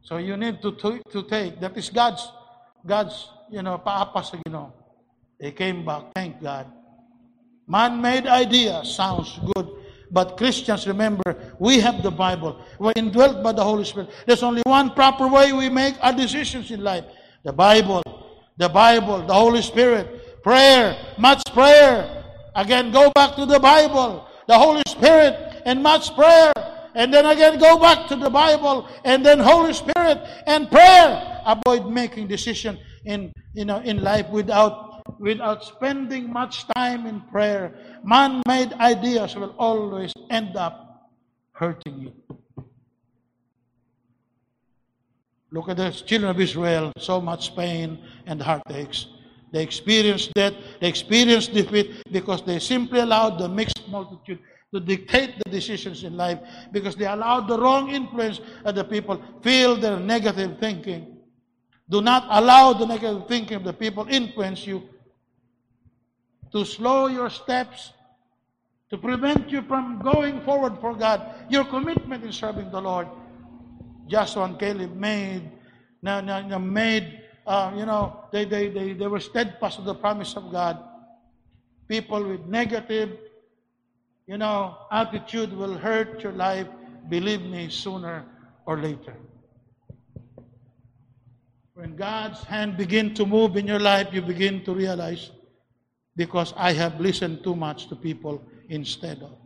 So 0.03 0.17
you 0.17 0.35
need 0.35 0.61
to, 0.61 0.71
to, 0.71 0.99
to 1.11 1.23
take, 1.23 1.59
that 1.59 1.75
is 1.75 1.89
God's, 1.89 2.31
God's, 2.85 3.27
you 3.51 3.61
know, 3.63 3.79
paapas 3.79 4.31
sa 4.31 4.37
Ginoo. 4.43 4.71
They 5.39 5.51
came 5.51 5.83
back, 5.83 6.15
thank 6.15 6.41
God. 6.41 6.67
Man-made 7.67 8.25
idea 8.27 8.83
sounds 8.85 9.39
good, 9.53 9.67
but 10.09 10.37
Christians, 10.37 10.87
remember, 10.87 11.35
we 11.59 11.79
have 11.81 12.01
the 12.01 12.11
Bible. 12.11 12.63
We're 12.79 12.95
indwelt 12.95 13.43
by 13.43 13.51
the 13.51 13.63
Holy 13.63 13.83
Spirit. 13.83 14.09
There's 14.25 14.43
only 14.43 14.63
one 14.63 14.91
proper 14.91 15.27
way 15.27 15.51
we 15.51 15.67
make 15.67 15.95
our 16.01 16.13
decisions 16.13 16.71
in 16.71 16.81
life. 16.81 17.03
The 17.43 17.51
Bible. 17.51 18.01
The 18.55 18.69
Bible, 18.69 19.27
the 19.27 19.33
Holy 19.33 19.61
Spirit. 19.61 20.41
Prayer, 20.41 20.95
much 21.19 21.43
prayer. 21.53 22.23
Again, 22.55 22.91
go 22.91 23.11
back 23.11 23.35
to 23.35 23.45
the 23.45 23.59
Bible. 23.59 24.26
The 24.47 24.57
Holy 24.57 24.83
Spirit 24.87 25.61
and 25.65 25.83
much 25.83 26.15
prayer. 26.15 26.51
And 26.95 27.13
then 27.13 27.25
again, 27.25 27.59
go 27.59 27.77
back 27.77 28.07
to 28.07 28.15
the 28.15 28.29
Bible 28.29 28.87
and 29.05 29.25
then 29.25 29.39
Holy 29.39 29.73
Spirit 29.73 30.17
and 30.47 30.69
prayer. 30.71 31.41
Avoid 31.45 31.91
making 31.91 32.27
decision 32.27 32.79
in, 33.05 33.31
you 33.53 33.65
know, 33.65 33.79
in 33.79 34.01
life 34.01 34.27
without, 34.29 35.19
without 35.19 35.63
spending 35.63 36.31
much 36.31 36.65
time 36.75 37.05
in 37.05 37.21
prayer. 37.21 37.75
Man-made 38.03 38.73
ideas 38.73 39.35
will 39.35 39.53
always 39.57 40.13
end 40.29 40.55
up 40.55 41.11
hurting 41.51 41.99
you. 41.99 42.13
Look 45.51 45.69
at 45.69 45.77
the 45.77 45.91
children 45.91 46.31
of 46.31 46.39
Israel, 46.41 46.91
so 46.97 47.21
much 47.21 47.55
pain 47.55 47.99
and 48.25 48.41
heartaches. 48.41 49.07
They 49.51 49.63
experienced 49.63 50.33
death, 50.33 50.53
they 50.81 50.87
experienced 50.87 51.53
defeat 51.53 52.03
because 52.11 52.43
they 52.43 52.59
simply 52.59 52.99
allowed 52.99 53.39
the 53.39 53.47
mixed 53.47 53.87
multitude 53.87 54.39
to 54.73 54.79
dictate 54.79 55.35
the 55.43 55.49
decisions 55.49 56.03
in 56.03 56.17
life 56.17 56.39
because 56.71 56.95
they 56.95 57.05
allowed 57.05 57.47
the 57.47 57.57
wrong 57.57 57.89
influence 57.89 58.41
of 58.65 58.75
the 58.75 58.83
people 58.83 59.21
feel 59.41 59.77
their 59.77 59.97
negative 59.97 60.59
thinking. 60.59 61.17
Do 61.89 62.01
not 62.01 62.27
allow 62.29 62.73
the 62.73 62.85
negative 62.85 63.27
thinking 63.27 63.57
of 63.57 63.63
the 63.63 63.73
people 63.73 64.05
influence 64.09 64.67
you 64.67 64.83
to 66.51 66.65
slow 66.65 67.07
your 67.07 67.29
steps, 67.29 67.93
to 68.89 68.97
prevent 68.97 69.49
you 69.49 69.61
from 69.61 70.01
going 70.01 70.41
forward 70.41 70.77
for 70.81 70.93
God. 70.93 71.21
Your 71.49 71.65
commitment 71.65 72.23
in 72.23 72.31
serving 72.31 72.71
the 72.71 72.81
Lord. 72.81 73.07
Joshua 74.07 74.45
and 74.45 74.59
Caleb 74.59 74.95
made, 74.95 75.49
na, 76.01 76.21
na 76.21 76.57
made, 76.57 77.21
uh, 77.47 77.73
you 77.77 77.85
know, 77.85 78.25
they, 78.31 78.43
they, 78.43 78.67
they, 78.69 78.93
they 78.93 79.07
were 79.07 79.21
steadfast 79.21 79.77
to 79.77 79.81
the 79.83 79.95
promise 79.95 80.35
of 80.35 80.51
God. 80.51 80.77
People 81.87 82.23
with 82.27 82.45
negative, 82.45 83.17
you 84.27 84.37
know, 84.37 84.75
attitude 84.91 85.53
will 85.53 85.77
hurt 85.77 86.21
your 86.21 86.33
life, 86.33 86.67
believe 87.07 87.41
me, 87.41 87.69
sooner 87.69 88.25
or 88.65 88.77
later. 88.77 89.15
When 91.73 91.95
God's 91.95 92.43
hand 92.43 92.75
begin 92.75 93.13
to 93.13 93.25
move 93.25 93.55
in 93.55 93.65
your 93.65 93.79
life, 93.79 94.09
you 94.11 94.21
begin 94.21 94.65
to 94.65 94.73
realize, 94.73 95.31
because 96.17 96.53
I 96.57 96.73
have 96.73 96.99
listened 96.99 97.43
too 97.43 97.55
much 97.55 97.87
to 97.87 97.95
people 97.95 98.43
instead 98.67 99.21
of. 99.21 99.37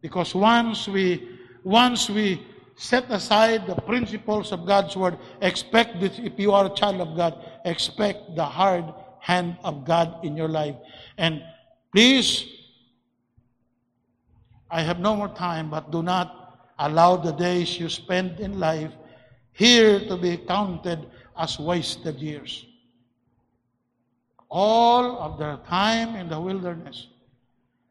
Because 0.00 0.34
once 0.34 0.88
we, 0.88 1.28
once 1.62 2.10
we 2.10 2.42
set 2.76 3.10
aside 3.10 3.66
the 3.66 3.74
principles 3.74 4.52
of 4.52 4.66
God's 4.66 4.96
word, 4.96 5.18
expect 5.42 6.00
this, 6.00 6.18
if 6.18 6.38
you 6.38 6.52
are 6.52 6.66
a 6.66 6.74
child 6.74 7.00
of 7.00 7.16
God, 7.16 7.44
expect 7.64 8.36
the 8.36 8.44
hard 8.44 8.84
hand 9.20 9.56
of 9.64 9.84
God 9.84 10.24
in 10.24 10.36
your 10.36 10.48
life. 10.48 10.76
And 11.18 11.42
please, 11.92 12.44
I 14.70 14.82
have 14.82 14.98
no 14.98 15.16
more 15.16 15.28
time, 15.28 15.70
but 15.70 15.90
do 15.90 16.02
not 16.02 16.70
allow 16.78 17.16
the 17.16 17.32
days 17.32 17.78
you 17.78 17.88
spend 17.88 18.40
in 18.40 18.58
life 18.58 18.92
here 19.52 20.00
to 20.08 20.16
be 20.16 20.38
counted 20.38 21.06
as 21.36 21.58
wasted 21.58 22.18
years. 22.18 22.66
All 24.48 25.18
of 25.18 25.38
their 25.38 25.58
time 25.68 26.16
in 26.16 26.28
the 26.28 26.40
wilderness, 26.40 27.08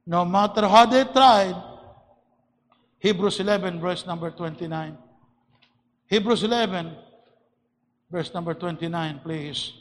no 0.06 0.26
matter 0.26 0.68
how 0.68 0.86
they 0.86 1.04
tried, 1.04 1.56
Hebrews 3.00 3.40
11, 3.40 3.80
verse 3.80 4.06
number 4.06 4.30
29. 4.30 4.98
Hebrews 6.08 6.44
11, 6.44 6.92
verse 8.12 8.34
number 8.34 8.54
29, 8.54 9.22
please. 9.24 9.74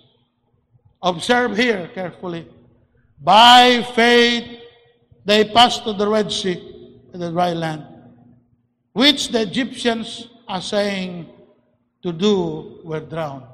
Observe 1.03 1.57
here 1.57 1.91
carefully. 1.95 2.47
By 3.21 3.83
faith, 3.95 4.61
they 5.25 5.45
passed 5.45 5.85
to 5.85 5.93
the 5.93 6.09
Red 6.09 6.31
Sea, 6.31 7.01
the 7.13 7.31
dry 7.31 7.53
land, 7.53 7.85
which 8.93 9.29
the 9.29 9.43
Egyptians 9.43 10.29
are 10.47 10.63
saying 10.63 11.29
to 12.03 12.13
do 12.13 12.81
were 12.85 13.01
drowned. 13.01 13.45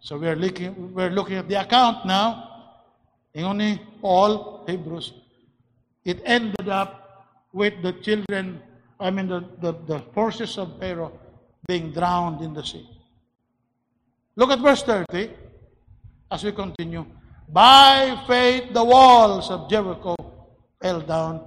So 0.00 0.18
we 0.18 0.28
are 0.28 0.36
looking, 0.36 0.92
we're 0.92 1.10
looking 1.10 1.36
at 1.36 1.48
the 1.48 1.60
account 1.60 2.04
now. 2.04 2.46
In 3.32 3.44
only 3.44 3.80
Paul, 4.00 4.64
Hebrews, 4.66 5.12
it 6.04 6.20
ended 6.24 6.68
up 6.68 7.09
with 7.52 7.82
the 7.82 7.92
children, 7.94 8.62
I 8.98 9.10
mean 9.10 9.28
the, 9.28 9.44
the, 9.60 9.72
the 9.86 10.00
forces 10.14 10.58
of 10.58 10.78
Pharaoh 10.78 11.18
being 11.66 11.92
drowned 11.92 12.42
in 12.42 12.54
the 12.54 12.64
sea. 12.64 12.88
Look 14.36 14.50
at 14.50 14.60
verse 14.60 14.82
30 14.82 15.30
as 16.30 16.44
we 16.44 16.52
continue. 16.52 17.04
By 17.48 18.22
faith 18.26 18.72
the 18.72 18.84
walls 18.84 19.50
of 19.50 19.68
Jericho 19.68 20.14
fell 20.80 21.00
down, 21.00 21.44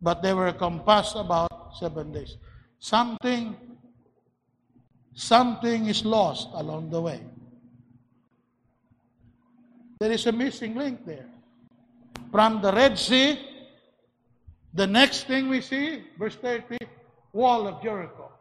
but 0.00 0.22
they 0.22 0.32
were 0.32 0.52
compassed 0.52 1.16
about 1.16 1.76
seven 1.78 2.12
days. 2.12 2.36
Something, 2.78 3.56
something 5.14 5.86
is 5.86 6.04
lost 6.04 6.48
along 6.54 6.90
the 6.90 7.00
way. 7.00 7.20
There 9.98 10.10
is 10.10 10.26
a 10.26 10.32
missing 10.32 10.74
link 10.74 11.06
there. 11.06 11.28
From 12.30 12.60
the 12.60 12.72
Red 12.72 12.98
Sea, 12.98 13.38
the 14.74 14.86
next 14.86 15.26
thing 15.26 15.48
we 15.48 15.60
see, 15.60 16.04
verse 16.18 16.36
30, 16.36 16.78
wall 17.32 17.66
of 17.66 17.82
Jericho. 17.82 18.32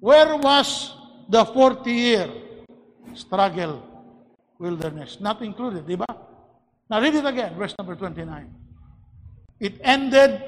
Where 0.00 0.36
was 0.36 0.94
the 1.28 1.44
40 1.44 1.90
year 1.90 2.30
struggle 3.14 3.82
wilderness? 4.58 5.18
Not 5.20 5.42
included, 5.42 5.86
di 5.86 5.96
ba? 5.96 6.06
Now 6.88 7.00
read 7.00 7.14
it 7.14 7.26
again, 7.26 7.54
verse 7.54 7.74
number 7.78 7.94
29. 7.94 8.26
It 9.60 9.78
ended 9.82 10.42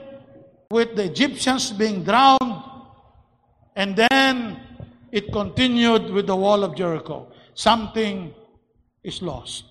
with 0.70 0.96
the 0.96 1.04
Egyptians 1.04 1.70
being 1.70 2.02
drowned, 2.02 2.64
and 3.76 3.94
then 3.94 4.58
it 5.12 5.30
continued 5.32 6.10
with 6.10 6.26
the 6.26 6.36
wall 6.36 6.64
of 6.64 6.74
Jericho. 6.74 7.28
Something 7.54 8.32
is 9.04 9.20
lost. 9.20 9.64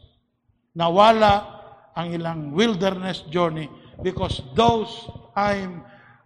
Nawala 0.78 1.60
ang 1.98 2.14
ilang 2.14 2.52
wilderness 2.54 3.26
journey 3.28 3.68
because 4.06 4.40
those 4.56 5.10
time, 5.36 5.84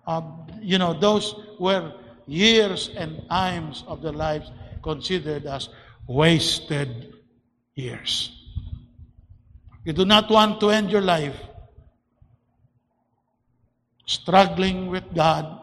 uh, 0.08 0.22
you 0.62 0.78
know, 0.78 0.93
those 0.93 1.36
were 1.60 1.93
years 2.28 2.89
and 2.95 3.28
times 3.30 3.84
of 3.88 4.01
their 4.01 4.14
lives 4.14 4.51
considered 4.84 5.45
as 5.45 5.70
wasted 6.08 7.14
years. 7.76 8.32
You 9.84 9.93
do 9.93 10.06
not 10.06 10.30
want 10.30 10.60
to 10.62 10.70
end 10.70 10.91
your 10.91 11.01
life 11.01 11.36
struggling 14.06 14.88
with 14.88 15.03
God, 15.14 15.62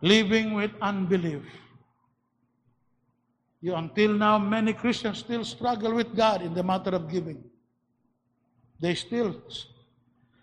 living 0.00 0.54
with 0.54 0.70
unbelief. 0.80 1.42
You, 3.60 3.74
until 3.76 4.12
now, 4.12 4.38
many 4.38 4.74
Christians 4.74 5.18
still 5.18 5.44
struggle 5.44 5.94
with 5.94 6.14
God 6.14 6.42
in 6.42 6.52
the 6.52 6.62
matter 6.62 6.90
of 6.90 7.10
giving. 7.10 7.42
They 8.78 8.94
still, 8.94 9.40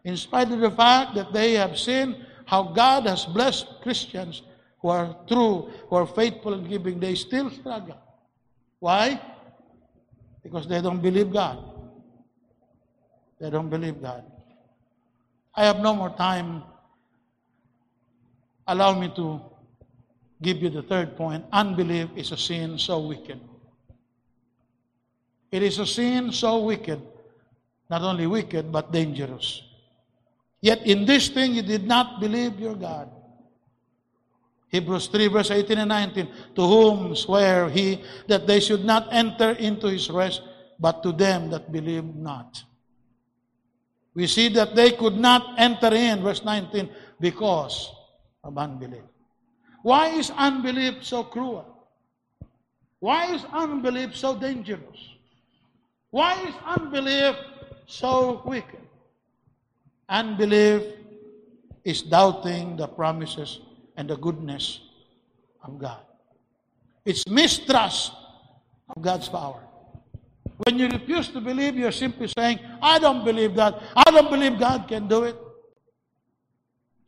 in 0.03 0.17
spite 0.17 0.51
of 0.51 0.59
the 0.59 0.71
fact 0.71 1.15
that 1.15 1.31
they 1.31 1.53
have 1.53 1.77
seen 1.77 2.25
how 2.45 2.63
God 2.63 3.05
has 3.05 3.25
blessed 3.25 3.67
Christians 3.81 4.41
who 4.81 4.89
are 4.89 5.15
true, 5.27 5.69
who 5.89 5.95
are 5.95 6.07
faithful 6.07 6.53
in 6.53 6.67
giving, 6.67 6.99
they 6.99 7.15
still 7.15 7.49
struggle. 7.51 7.97
Why? 8.79 9.21
Because 10.43 10.67
they 10.67 10.81
don't 10.81 11.01
believe 11.01 11.31
God. 11.31 11.63
They 13.39 13.49
don't 13.49 13.69
believe 13.69 14.01
God. 14.01 14.23
I 15.55 15.65
have 15.65 15.79
no 15.79 15.93
more 15.93 16.09
time. 16.09 16.63
Allow 18.67 18.99
me 18.99 19.11
to 19.15 19.41
give 20.41 20.57
you 20.57 20.69
the 20.69 20.81
third 20.81 21.15
point. 21.15 21.45
Unbelief 21.51 22.09
is 22.15 22.31
a 22.31 22.37
sin 22.37 22.77
so 22.79 22.99
wicked. 22.99 23.39
It 25.51 25.61
is 25.61 25.79
a 25.79 25.85
sin 25.85 26.31
so 26.31 26.63
wicked, 26.63 27.01
not 27.89 28.01
only 28.01 28.25
wicked, 28.25 28.71
but 28.71 28.91
dangerous. 28.91 29.61
Yet 30.61 30.85
in 30.85 31.05
this 31.05 31.29
thing 31.29 31.53
you 31.53 31.63
did 31.63 31.85
not 31.85 32.21
believe 32.21 32.59
your 32.59 32.75
God. 32.75 33.09
Hebrews 34.69 35.07
3, 35.07 35.27
verse 35.27 35.51
18 35.51 35.79
and 35.79 35.89
19. 35.89 36.27
To 36.55 36.61
whom 36.61 37.15
swear 37.15 37.69
he 37.69 38.03
that 38.27 38.47
they 38.47 38.59
should 38.59 38.85
not 38.85 39.09
enter 39.11 39.51
into 39.51 39.87
his 39.87 40.09
rest, 40.09 40.41
but 40.79 41.03
to 41.03 41.11
them 41.11 41.49
that 41.49 41.71
believe 41.71 42.05
not. 42.15 42.63
We 44.13 44.27
see 44.27 44.49
that 44.49 44.75
they 44.75 44.91
could 44.91 45.17
not 45.17 45.55
enter 45.57 45.93
in, 45.93 46.21
verse 46.21 46.43
19, 46.43 46.89
because 47.19 47.91
of 48.43 48.57
unbelief. 48.57 49.03
Why 49.83 50.09
is 50.09 50.31
unbelief 50.31 51.03
so 51.03 51.23
cruel? 51.23 51.65
Why 52.99 53.33
is 53.33 53.43
unbelief 53.51 54.15
so 54.15 54.35
dangerous? 54.37 55.09
Why 56.11 56.39
is 56.43 56.53
unbelief 56.65 57.35
so 57.87 58.41
wicked? 58.45 58.79
Unbelief 60.11 60.83
is 61.85 62.01
doubting 62.01 62.75
the 62.75 62.85
promises 62.85 63.61
and 63.95 64.09
the 64.09 64.17
goodness 64.17 64.81
of 65.63 65.79
God. 65.79 66.01
It's 67.05 67.25
mistrust 67.27 68.11
of 68.93 69.01
God's 69.01 69.29
power. 69.29 69.63
When 70.65 70.77
you 70.77 70.89
refuse 70.89 71.29
to 71.29 71.39
believe, 71.39 71.75
you're 71.77 71.93
simply 71.93 72.27
saying, 72.27 72.59
I 72.81 72.99
don't 72.99 73.23
believe 73.23 73.55
that. 73.55 73.81
I 73.95 74.11
don't 74.11 74.29
believe 74.29 74.59
God 74.59 74.85
can 74.87 75.07
do 75.07 75.23
it. 75.23 75.35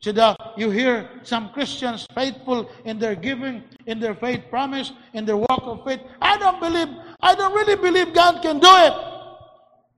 See, 0.00 0.12
the, 0.12 0.34
you 0.56 0.70
hear 0.70 1.08
some 1.22 1.50
Christians 1.50 2.06
faithful 2.14 2.70
in 2.84 2.98
their 2.98 3.14
giving, 3.14 3.62
in 3.86 4.00
their 4.00 4.14
faith 4.14 4.44
promise, 4.50 4.92
in 5.12 5.24
their 5.24 5.36
walk 5.36 5.62
of 5.62 5.84
faith. 5.84 6.00
I 6.20 6.36
don't 6.38 6.58
believe, 6.58 6.88
I 7.20 7.34
don't 7.34 7.54
really 7.54 7.76
believe 7.76 8.14
God 8.14 8.42
can 8.42 8.58
do 8.58 8.68
it. 8.70 8.94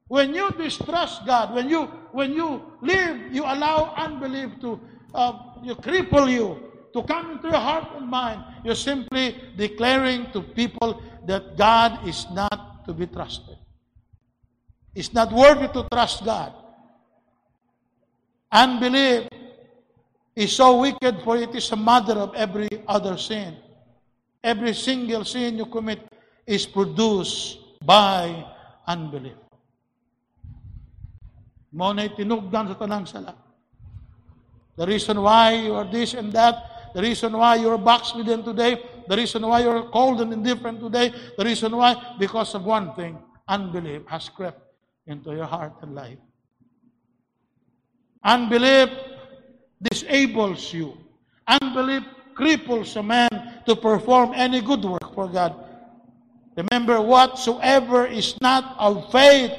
When 0.08 0.34
you 0.34 0.50
distrust 0.50 1.24
God, 1.24 1.54
when 1.54 1.68
you 1.68 1.90
when 2.12 2.32
you 2.32 2.62
live, 2.80 3.32
you 3.32 3.42
allow 3.42 3.94
unbelief 3.96 4.50
to 4.60 4.80
uh, 5.14 5.32
you 5.62 5.74
cripple 5.76 6.30
you 6.30 6.60
to 6.92 7.02
come 7.02 7.32
into 7.32 7.48
your 7.48 7.60
heart 7.60 7.88
and 7.96 8.08
mind. 8.08 8.42
You're 8.64 8.74
simply 8.74 9.36
declaring 9.56 10.30
to 10.32 10.42
people 10.42 11.02
that 11.26 11.56
God 11.56 12.06
is 12.06 12.26
not 12.32 12.84
to 12.86 12.92
be 12.92 13.06
trusted. 13.06 13.56
It's 14.94 15.12
not 15.12 15.32
worthy 15.32 15.68
to 15.68 15.88
trust 15.92 16.24
God. 16.24 16.52
Unbelief 18.50 19.28
is 20.34 20.52
so 20.52 20.80
wicked, 20.80 21.20
for 21.24 21.36
it 21.36 21.54
is 21.54 21.70
a 21.72 21.76
mother 21.76 22.14
of 22.14 22.34
every 22.34 22.68
other 22.88 23.16
sin. 23.16 23.56
Every 24.42 24.72
single 24.72 25.24
sin 25.24 25.58
you 25.58 25.66
commit 25.66 26.00
is 26.46 26.64
produced 26.64 27.58
by 27.84 28.44
unbelief. 28.86 29.45
Na 31.76 32.08
tinugdan 32.08 32.72
sa 32.72 32.76
tanang 32.80 33.04
sala. 33.04 33.36
The 34.76 34.86
reason 34.88 35.20
why 35.20 35.52
you 35.68 35.74
are 35.76 35.84
this 35.84 36.16
and 36.16 36.32
that, 36.32 36.92
the 36.96 37.02
reason 37.02 37.36
why 37.36 37.56
you're 37.56 37.76
backslidden 37.76 38.44
today, 38.44 38.80
the 39.08 39.16
reason 39.16 39.44
why 39.44 39.60
you're 39.60 39.84
cold 39.92 40.20
and 40.20 40.32
indifferent 40.32 40.80
today, 40.80 41.12
the 41.36 41.44
reason 41.44 41.76
why, 41.76 42.16
because 42.18 42.54
of 42.54 42.64
one 42.64 42.94
thing, 42.94 43.18
unbelief 43.48 44.02
has 44.08 44.28
crept 44.28 44.60
into 45.06 45.32
your 45.32 45.44
heart 45.44 45.72
and 45.82 45.94
life. 45.94 46.18
Unbelief 48.24 48.88
disables 49.80 50.72
you. 50.72 50.96
Unbelief 51.46 52.02
cripples 52.34 52.96
a 52.96 53.02
man 53.02 53.28
to 53.66 53.76
perform 53.76 54.32
any 54.34 54.60
good 54.60 54.84
work 54.84 55.14
for 55.14 55.28
God. 55.28 55.54
Remember, 56.56 57.00
whatsoever 57.00 58.06
is 58.06 58.40
not 58.40 58.76
of 58.78 59.12
faith 59.12 59.52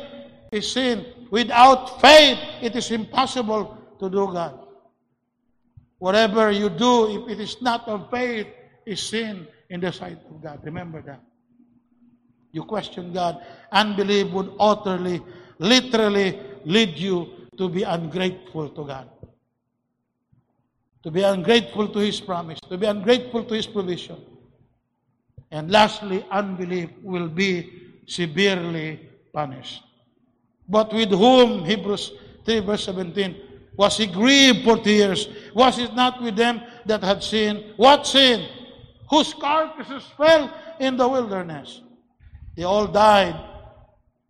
is 0.52 0.72
sin. 0.72 1.06
Without 1.32 2.02
faith, 2.02 2.40
it 2.62 2.76
is 2.76 2.92
impossible 2.92 3.78
to 4.00 4.10
do 4.10 4.32
God. 4.32 4.60
Whatever 6.00 6.52
you 6.52 6.70
do, 6.70 7.24
if 7.24 7.30
it 7.32 7.42
is 7.42 7.62
not 7.62 7.88
of 7.88 8.10
faith, 8.12 8.48
is 8.86 9.02
sin 9.02 9.48
in 9.70 9.82
the 9.82 9.92
sight 9.92 10.20
of 10.30 10.42
God. 10.42 10.60
Remember 10.64 11.02
that. 11.02 11.22
You 12.52 12.64
question 12.64 13.14
God. 13.14 13.44
Unbelief 13.72 14.32
would 14.32 14.54
utterly, 14.60 15.22
literally 15.60 16.40
lead 16.66 16.98
you 16.98 17.30
to 17.58 17.68
be 17.68 17.84
ungrateful 17.84 18.70
to 18.70 18.86
God. 18.86 19.10
To 21.04 21.12
be 21.12 21.24
ungrateful 21.24 21.90
to 21.90 22.00
His 22.00 22.22
promise. 22.22 22.60
To 22.70 22.78
be 22.78 22.86
ungrateful 22.86 23.44
to 23.44 23.54
His 23.54 23.68
provision. 23.68 24.18
And 25.52 25.72
lastly, 25.72 26.26
unbelief 26.32 26.90
will 27.02 27.28
be 27.28 28.02
severely 28.06 29.10
punished. 29.34 29.84
But 30.68 30.94
with 30.94 31.10
whom, 31.10 31.64
Hebrews 31.64 32.12
3 32.46 32.60
verse 32.60 32.86
17, 32.86 33.36
was 33.78 33.98
he 33.98 34.08
grieved 34.08 34.64
for 34.64 34.78
tears? 34.78 35.30
Was 35.54 35.78
it 35.78 35.94
not 35.94 36.22
with 36.22 36.36
them 36.36 36.62
that 36.86 37.04
had 37.04 37.24
sinned? 37.24 37.64
What 37.78 38.08
sin? 38.08 38.48
Whose 39.10 39.34
carcasses 39.34 40.04
fell 40.18 40.52
in 40.80 40.98
the 40.98 41.08
wilderness. 41.08 41.82
They 42.56 42.64
all 42.64 42.88
died 42.88 43.36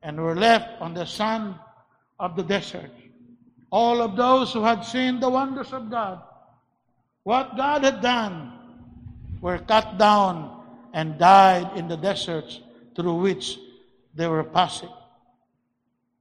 and 0.04 0.20
were 0.20 0.36
left 0.36 0.82
on 0.82 0.94
the 0.94 1.06
sand 1.06 1.56
of 2.20 2.36
the 2.36 2.44
desert. 2.44 2.92
All 3.72 4.02
of 4.02 4.16
those 4.16 4.54
who 4.54 4.64
had 4.64 4.84
seen 4.84 5.20
the 5.20 5.30
wonders 5.30 5.74
of 5.74 5.90
God, 5.90 6.22
what 7.24 7.58
God 7.58 7.84
had 7.84 8.02
done, 8.02 8.54
were 9.42 9.60
cut 9.60 9.98
down 9.98 10.64
and 10.94 11.18
died 11.18 11.78
in 11.78 11.88
the 11.88 11.98
deserts 11.98 12.60
through 12.96 13.16
which 13.16 13.60
they 14.16 14.28
were 14.28 14.44
passing. 14.44 14.90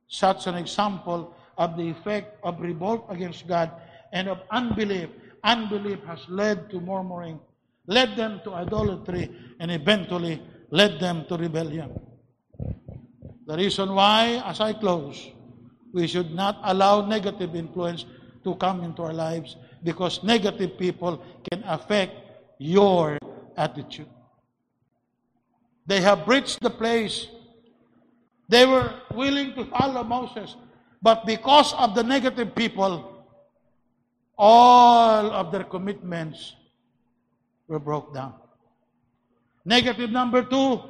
Such 0.08 0.46
an 0.46 0.54
example 0.54 1.34
of 1.58 1.76
the 1.76 1.88
effect 1.90 2.38
of 2.42 2.60
revolt 2.60 3.06
against 3.08 3.46
God 3.46 3.70
and 4.12 4.28
of 4.28 4.38
unbelief. 4.50 5.08
Unbelief 5.42 5.98
has 6.06 6.20
led 6.28 6.70
to 6.70 6.80
murmuring, 6.80 7.38
led 7.86 8.16
them 8.16 8.40
to 8.44 8.54
idolatry, 8.54 9.30
and 9.60 9.70
eventually 9.70 10.42
led 10.70 10.98
them 11.00 11.24
to 11.28 11.36
rebellion. 11.36 11.98
The 13.46 13.56
reason 13.56 13.94
why, 13.94 14.42
as 14.44 14.60
I 14.60 14.72
close, 14.72 15.30
we 15.92 16.06
should 16.06 16.34
not 16.34 16.58
allow 16.64 17.06
negative 17.06 17.54
influence 17.54 18.04
to 18.42 18.54
come 18.56 18.82
into 18.82 19.02
our 19.02 19.12
lives 19.14 19.56
because 19.82 20.22
negative 20.22 20.78
people 20.78 21.22
can 21.50 21.62
affect 21.64 22.14
your 22.58 23.18
attitude. 23.56 24.08
They 25.86 26.00
have 26.00 26.26
reached 26.26 26.60
the 26.60 26.70
place 26.70 27.28
they 28.48 28.66
were 28.66 28.94
willing 29.14 29.54
to 29.54 29.64
follow 29.66 30.04
Moses. 30.04 30.56
But 31.02 31.26
because 31.26 31.72
of 31.74 31.94
the 31.94 32.02
negative 32.02 32.54
people, 32.54 33.24
all 34.38 35.30
of 35.30 35.52
their 35.52 35.64
commitments 35.64 36.54
were 37.68 37.78
broke 37.78 38.14
down. 38.14 38.34
Negative 39.64 40.10
number 40.10 40.42
two, 40.42 40.80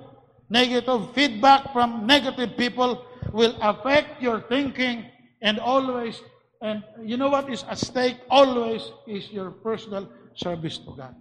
negative 0.51 1.13
feedback 1.15 1.73
from 1.73 2.07
negative 2.07 2.57
people 2.57 3.05
will 3.33 3.57
affect 3.63 4.23
your 4.23 4.41
thinking 4.41 5.07
and 5.41 5.59
always, 5.59 6.21
and 6.61 6.83
you 7.03 7.17
know 7.17 7.29
what 7.29 7.51
is 7.51 7.65
at 7.65 7.79
stake 7.79 8.17
always 8.31 8.91
is 9.07 9.31
your 9.31 9.51
personal 9.51 10.09
service 10.35 10.79
to 10.79 10.95
God. 10.97 11.15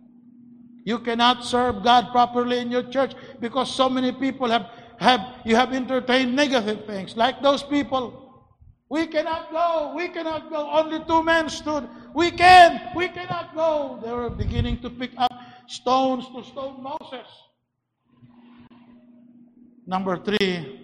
You 0.84 1.00
cannot 1.00 1.44
serve 1.44 1.84
God 1.84 2.12
properly 2.12 2.60
in 2.60 2.70
your 2.70 2.84
church 2.84 3.14
because 3.40 3.74
so 3.74 3.90
many 3.90 4.12
people 4.12 4.50
have, 4.50 4.70
have 5.00 5.22
you 5.46 5.56
have 5.56 5.74
entertained 5.74 6.36
negative 6.36 6.86
things. 6.86 7.16
Like 7.16 7.42
those 7.42 7.64
people. 7.64 8.22
We 8.88 9.08
cannot 9.08 9.50
go. 9.52 9.94
We 9.96 10.10
cannot 10.10 10.50
go. 10.50 10.70
Only 10.70 11.04
two 11.06 11.24
men 11.24 11.50
stood. 11.50 11.90
We 12.14 12.30
can. 12.30 12.94
We 12.96 13.10
cannot 13.10 13.56
go. 13.56 14.00
They 14.04 14.12
were 14.12 14.30
beginning 14.30 14.80
to 14.82 14.90
pick 14.90 15.12
up 15.18 15.34
stones 15.68 16.30
to 16.30 16.44
stone 16.46 16.84
Moses. 16.84 17.26
Number 19.88 20.18
three, 20.18 20.82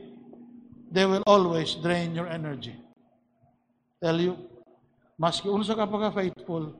they 0.91 1.05
will 1.05 1.23
always 1.25 1.75
drain 1.75 2.13
your 2.13 2.27
energy. 2.27 2.75
Tell 4.01 4.19
you, 4.19 4.37
maski 5.21 5.49
unsa 5.49 5.77
ka 5.77 5.85
pa 5.85 6.09
faithful, 6.09 6.73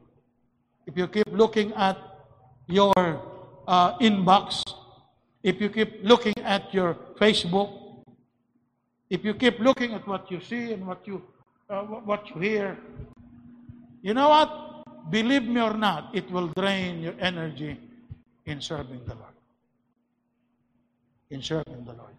if 0.85 0.97
you 0.97 1.07
keep 1.07 1.29
looking 1.29 1.73
at 1.73 1.97
your 2.65 2.93
uh, 3.67 3.97
inbox, 4.01 4.65
if 5.43 5.59
you 5.59 5.69
keep 5.69 5.99
looking 6.03 6.37
at 6.43 6.73
your 6.73 6.95
Facebook, 7.19 8.03
if 9.09 9.23
you 9.23 9.33
keep 9.33 9.59
looking 9.59 9.93
at 9.93 10.07
what 10.07 10.29
you 10.31 10.39
see 10.39 10.73
and 10.73 10.85
what 10.85 11.05
you 11.05 11.21
uh, 11.69 11.83
what 11.83 12.29
you 12.29 12.41
hear, 12.41 12.77
you 14.01 14.13
know 14.13 14.29
what? 14.29 15.09
Believe 15.09 15.43
me 15.43 15.61
or 15.61 15.73
not, 15.73 16.13
it 16.13 16.29
will 16.29 16.47
drain 16.49 17.01
your 17.01 17.15
energy 17.19 17.79
in 18.45 18.61
serving 18.61 19.01
the 19.05 19.15
Lord. 19.15 19.35
In 21.29 21.41
serving 21.41 21.85
the 21.85 21.93
Lord. 21.93 22.15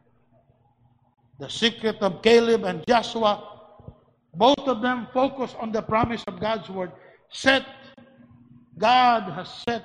The 1.38 1.48
secret 1.48 1.96
of 2.00 2.22
Caleb 2.22 2.64
and 2.64 2.84
Joshua, 2.86 3.42
both 4.34 4.60
of 4.60 4.80
them 4.80 5.06
focus 5.12 5.54
on 5.60 5.72
the 5.72 5.82
promise 5.82 6.24
of 6.26 6.40
God's 6.40 6.68
word. 6.68 6.92
Set, 7.30 7.64
God 8.78 9.32
has 9.32 9.48
set 9.66 9.84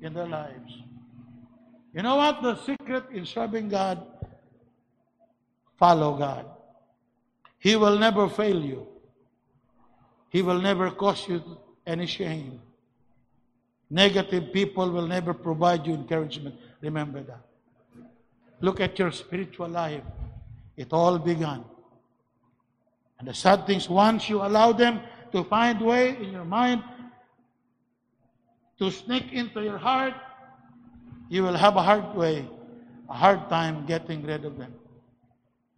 in 0.00 0.12
their 0.12 0.28
lives. 0.28 0.83
You 1.94 2.02
know 2.02 2.16
what? 2.16 2.42
The 2.42 2.56
secret 2.56 3.04
in 3.12 3.24
serving 3.24 3.68
God, 3.68 4.04
follow 5.78 6.16
God. 6.16 6.46
He 7.58 7.76
will 7.76 7.98
never 7.98 8.28
fail 8.28 8.60
you. 8.60 8.88
He 10.28 10.42
will 10.42 10.60
never 10.60 10.90
cause 10.90 11.28
you 11.28 11.40
any 11.86 12.06
shame. 12.06 12.60
Negative 13.88 14.52
people 14.52 14.90
will 14.90 15.06
never 15.06 15.32
provide 15.32 15.86
you 15.86 15.94
encouragement. 15.94 16.56
Remember 16.80 17.22
that. 17.22 17.46
Look 18.60 18.80
at 18.80 18.98
your 18.98 19.12
spiritual 19.12 19.68
life. 19.68 20.02
It 20.76 20.92
all 20.92 21.18
began. 21.18 21.64
And 23.20 23.28
the 23.28 23.34
sad 23.34 23.66
things, 23.66 23.88
once 23.88 24.28
you 24.28 24.42
allow 24.42 24.72
them 24.72 25.00
to 25.30 25.44
find 25.44 25.80
way 25.80 26.16
in 26.16 26.32
your 26.32 26.44
mind, 26.44 26.82
to 28.80 28.90
sneak 28.90 29.32
into 29.32 29.62
your 29.62 29.78
heart, 29.78 30.14
you 31.34 31.42
will 31.42 31.56
have 31.56 31.74
a 31.74 31.82
hard 31.82 32.14
way, 32.14 32.48
a 33.10 33.12
hard 33.12 33.48
time 33.50 33.84
getting 33.86 34.22
rid 34.22 34.44
of 34.44 34.56
them. 34.56 34.72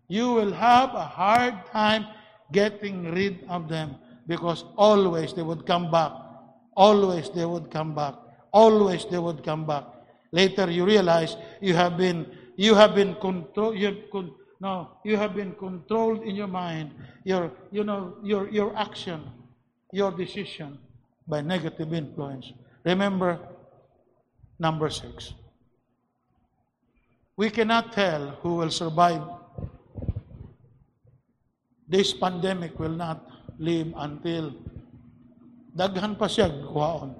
You 0.07 0.33
will 0.33 0.53
have 0.53 0.91
a 0.95 1.07
hard 1.21 1.55
time 1.73 2.05
getting 2.53 3.11
rid 3.15 3.43
of 3.49 3.67
them 3.67 3.97
because 4.27 4.67
always 4.77 5.33
they 5.33 5.41
would 5.41 5.65
come 5.65 5.91
back. 5.91 6.13
Always 6.77 7.31
they 7.31 7.47
would 7.47 7.71
come 7.71 7.95
back. 7.95 8.17
Always 8.53 9.07
they 9.07 9.19
would 9.19 9.43
come 9.43 9.65
back. 9.65 9.85
Later 10.31 10.71
you 10.71 10.85
realize 10.85 11.39
you 11.63 11.73
have 11.73 11.97
been 11.97 12.27
you 12.57 12.75
have 12.75 12.95
been 12.95 13.15
control 13.15 13.75
you 13.75 14.05
con- 14.13 14.35
no 14.61 14.91
you 15.05 15.17
have 15.17 15.35
been 15.35 15.53
controlled 15.55 16.23
in 16.23 16.37
your 16.37 16.49
mind 16.49 16.91
your 17.25 17.51
you 17.71 17.83
know 17.83 18.17
your 18.23 18.49
your 18.51 18.77
action 18.77 19.25
your 19.91 20.13
decision 20.13 20.77
by 21.27 21.41
negative 21.41 21.95
influence. 21.95 22.53
Remember 22.85 23.39
number 24.59 24.91
6. 24.91 25.46
We 27.37 27.51
cannot 27.51 27.93
tell 27.93 28.29
who 28.41 28.57
will 28.57 28.71
survive. 28.71 29.23
This 31.87 32.13
pandemic 32.13 32.79
will 32.79 32.97
not 32.97 33.29
live 33.59 33.93
until 33.97 34.57
daghan 35.77 36.17
pa 36.19 36.27
siya 36.27 36.49
kuhaon. 36.49 37.13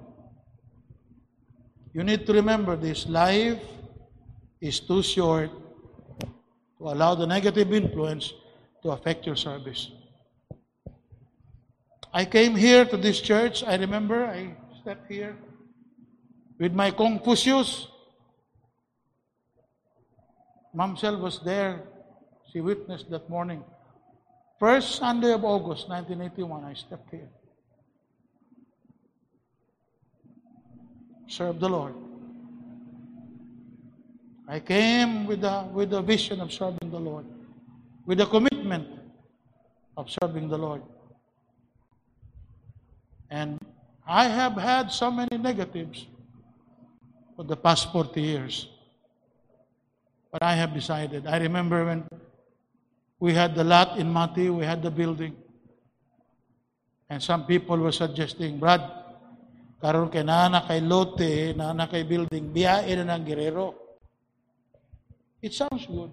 You 1.93 2.03
need 2.03 2.25
to 2.27 2.33
remember 2.33 2.77
this 2.77 3.07
life 3.07 3.61
is 4.61 4.81
too 4.81 5.03
short 5.03 5.53
to 6.81 6.85
allow 6.89 7.15
the 7.15 7.27
negative 7.27 7.73
influence 7.73 8.33
to 8.83 8.91
affect 8.91 9.27
your 9.27 9.37
service. 9.37 9.93
I 12.13 12.25
came 12.25 12.57
here 12.57 12.85
to 12.87 12.97
this 12.97 13.21
church. 13.21 13.63
I 13.65 13.77
remember 13.77 14.25
I 14.25 14.57
stepped 14.81 15.13
here 15.13 15.37
with 16.59 16.73
my 16.73 16.91
Confucius. 16.91 17.89
Mamsel 20.77 21.19
was 21.19 21.41
there. 21.41 21.83
She 22.53 22.61
witnessed 22.61 23.11
that 23.11 23.31
morning. 23.31 23.65
First 24.59 24.97
Sunday 24.97 25.33
of 25.33 25.45
August, 25.45 25.89
1981, 25.89 26.65
I 26.65 26.75
stepped 26.75 27.11
here. 27.11 27.29
Serve 31.29 31.59
the 31.61 31.69
Lord. 31.69 31.95
I 34.49 34.61
came 34.61 35.27
with 35.27 35.43
a, 35.45 35.69
with 35.73 35.93
a 35.93 36.03
vision 36.03 36.41
of 36.41 36.53
serving 36.53 36.91
the 36.91 37.01
Lord, 37.01 37.25
with 38.05 38.21
a 38.21 38.27
commitment 38.27 38.87
of 39.97 40.09
serving 40.23 40.49
the 40.49 40.59
Lord. 40.59 40.83
And 43.31 43.59
I 44.07 44.29
have 44.29 44.53
had 44.53 44.93
so 44.93 45.11
many 45.11 45.37
negatives 45.37 46.07
for 47.35 47.43
the 47.45 47.57
past 47.57 47.91
40 47.93 48.23
years. 48.23 48.69
But 50.33 50.43
I 50.43 50.55
have 50.55 50.75
decided. 50.75 51.27
I 51.27 51.39
remember 51.39 51.85
when 51.85 52.05
we 53.19 53.33
had 53.33 53.55
the 53.55 53.65
lot 53.65 53.99
in 53.99 54.13
Mati, 54.13 54.51
we 54.51 54.65
had 54.65 54.83
the 54.83 54.91
building. 54.91 55.37
And 57.09 57.23
some 57.23 57.47
people 57.47 57.79
were 57.79 57.93
suggesting, 57.93 58.59
Brad, 58.59 58.83
karon 59.83 60.11
kay 60.11 60.23
nana 60.23 60.65
kay 60.67 60.81
lote, 60.81 61.57
nana 61.57 61.87
kay 61.87 62.03
building, 62.03 62.53
biyain 62.53 63.07
na 63.07 63.17
ng 63.17 63.25
Guerrero. 63.25 63.75
It 65.41 65.55
sounds 65.55 65.87
good. 65.87 66.11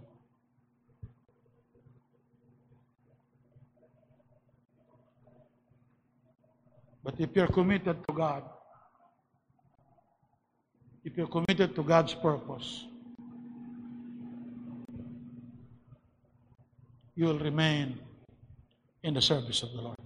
But 7.03 7.19
if 7.19 7.35
you're 7.35 7.47
committed 7.47 7.99
to 8.07 8.13
God, 8.13 8.43
if 11.03 11.17
you're 11.17 11.27
committed 11.27 11.75
to 11.75 11.83
God's 11.83 12.13
purpose, 12.13 12.85
you 17.15 17.25
will 17.25 17.39
remain 17.39 17.99
in 19.03 19.13
the 19.13 19.21
service 19.21 19.63
of 19.63 19.71
the 19.73 19.81
Lord. 19.81 19.97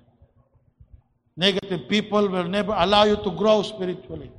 Negative 1.36 1.88
people 1.88 2.28
will 2.28 2.48
never 2.48 2.74
allow 2.76 3.04
you 3.04 3.16
to 3.18 3.32
grow 3.32 3.62
spiritually. 3.62 4.32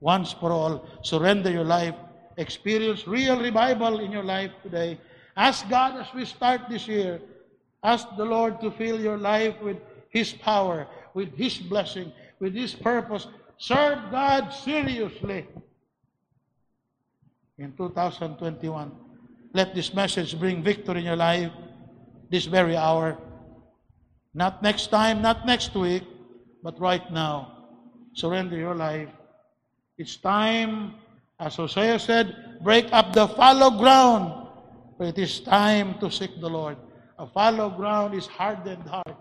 Once 0.00 0.32
for 0.32 0.50
all, 0.50 0.86
surrender 1.02 1.50
your 1.50 1.64
life, 1.64 1.94
experience 2.36 3.06
real 3.06 3.40
revival 3.40 4.00
in 4.00 4.10
your 4.10 4.24
life 4.24 4.50
today. 4.62 4.98
Ask 5.36 5.68
God 5.68 6.00
as 6.00 6.12
we 6.12 6.24
start 6.24 6.62
this 6.68 6.86
year, 6.88 7.20
ask 7.82 8.06
the 8.16 8.24
Lord 8.24 8.60
to 8.60 8.70
fill 8.72 9.00
your 9.00 9.16
life 9.16 9.54
with 9.62 9.78
His 10.10 10.32
power, 10.32 10.86
with 11.14 11.34
His 11.36 11.58
blessing, 11.58 12.12
with 12.40 12.54
His 12.54 12.74
purpose. 12.74 13.28
Serve 13.56 14.10
God 14.10 14.50
seriously 14.50 15.46
in 17.58 17.72
2021. 17.76 18.90
Let 19.52 19.74
this 19.74 19.94
message 19.94 20.38
bring 20.38 20.62
victory 20.62 20.98
in 20.98 21.04
your 21.04 21.16
life 21.16 21.52
this 22.34 22.46
very 22.46 22.74
hour. 22.74 23.16
Not 24.34 24.60
next 24.60 24.90
time, 24.90 25.22
not 25.22 25.46
next 25.46 25.70
week, 25.78 26.02
but 26.64 26.74
right 26.80 27.06
now. 27.12 27.70
Surrender 28.12 28.58
your 28.58 28.74
life. 28.74 29.06
It's 29.98 30.16
time, 30.18 30.98
as 31.38 31.54
Hosea 31.54 32.00
said, 32.00 32.58
break 32.60 32.90
up 32.90 33.14
the 33.14 33.28
fallow 33.38 33.78
ground. 33.78 34.50
For 34.98 35.06
it 35.06 35.18
is 35.18 35.38
time 35.38 35.94
to 36.02 36.10
seek 36.10 36.40
the 36.40 36.50
Lord. 36.50 36.76
A 37.22 37.26
fallow 37.30 37.70
ground 37.70 38.18
is 38.18 38.26
hardened 38.26 38.82
heart. 38.82 39.14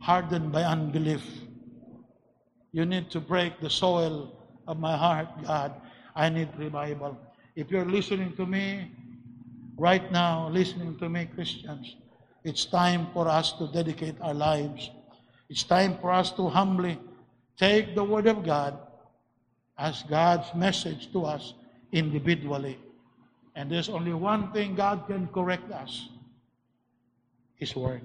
Hardened 0.00 0.52
by 0.52 0.60
unbelief. 0.60 1.24
You 2.72 2.84
need 2.84 3.08
to 3.16 3.20
break 3.20 3.60
the 3.64 3.70
soil 3.70 4.36
of 4.68 4.78
my 4.78 4.94
heart, 4.94 5.28
God. 5.42 5.72
I 6.14 6.28
need 6.28 6.52
revival. 6.58 7.16
If 7.56 7.70
you're 7.70 7.88
listening 7.88 8.36
to 8.36 8.44
me 8.44 8.92
right 9.80 10.12
now, 10.12 10.48
listening 10.50 10.98
to 10.98 11.08
me, 11.08 11.24
Christians, 11.34 11.96
it's 12.44 12.66
time 12.66 13.08
for 13.14 13.26
us 13.26 13.52
to 13.54 13.66
dedicate 13.68 14.14
our 14.20 14.34
lives. 14.34 14.90
It's 15.48 15.64
time 15.64 15.96
for 16.00 16.12
us 16.12 16.30
to 16.32 16.48
humbly 16.48 16.98
take 17.56 17.94
the 17.94 18.04
Word 18.04 18.26
of 18.26 18.44
God 18.44 18.78
as 19.78 20.02
God's 20.02 20.54
message 20.54 21.10
to 21.12 21.24
us 21.24 21.54
individually. 21.92 22.78
And 23.56 23.70
there's 23.70 23.88
only 23.88 24.12
one 24.12 24.52
thing 24.52 24.74
God 24.74 25.06
can 25.06 25.28
correct 25.28 25.72
us 25.72 26.08
His 27.56 27.74
Word. 27.74 28.02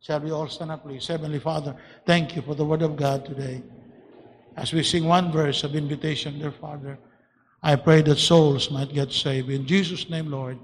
Shall 0.00 0.20
we 0.20 0.30
all 0.30 0.48
stand 0.48 0.70
up, 0.70 0.84
please? 0.84 1.08
Heavenly 1.08 1.40
Father, 1.40 1.74
thank 2.06 2.36
you 2.36 2.42
for 2.42 2.54
the 2.54 2.64
word 2.64 2.82
of 2.82 2.94
God 2.94 3.24
today. 3.24 3.60
As 4.56 4.72
we 4.72 4.84
sing 4.84 5.04
one 5.06 5.32
verse 5.32 5.64
of 5.64 5.74
invitation, 5.74 6.38
dear 6.38 6.52
Father, 6.52 6.96
I 7.66 7.74
pray 7.74 8.00
that 8.02 8.18
souls 8.18 8.70
might 8.70 8.94
get 8.94 9.10
saved. 9.10 9.50
In 9.50 9.66
Jesus' 9.66 10.08
name, 10.08 10.30
Lord, 10.30 10.56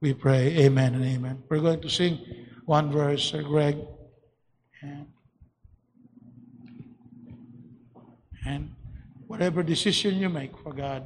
we 0.00 0.14
pray. 0.14 0.56
Amen 0.58 0.94
and 0.94 1.04
amen. 1.04 1.42
We're 1.48 1.58
going 1.58 1.80
to 1.80 1.90
sing 1.90 2.20
one 2.66 2.92
verse, 2.92 3.24
Sir 3.24 3.42
Greg. 3.42 3.76
And, 4.80 5.08
and 8.46 8.70
whatever 9.26 9.64
decision 9.64 10.18
you 10.18 10.28
make 10.28 10.56
for 10.58 10.72
God, 10.72 11.04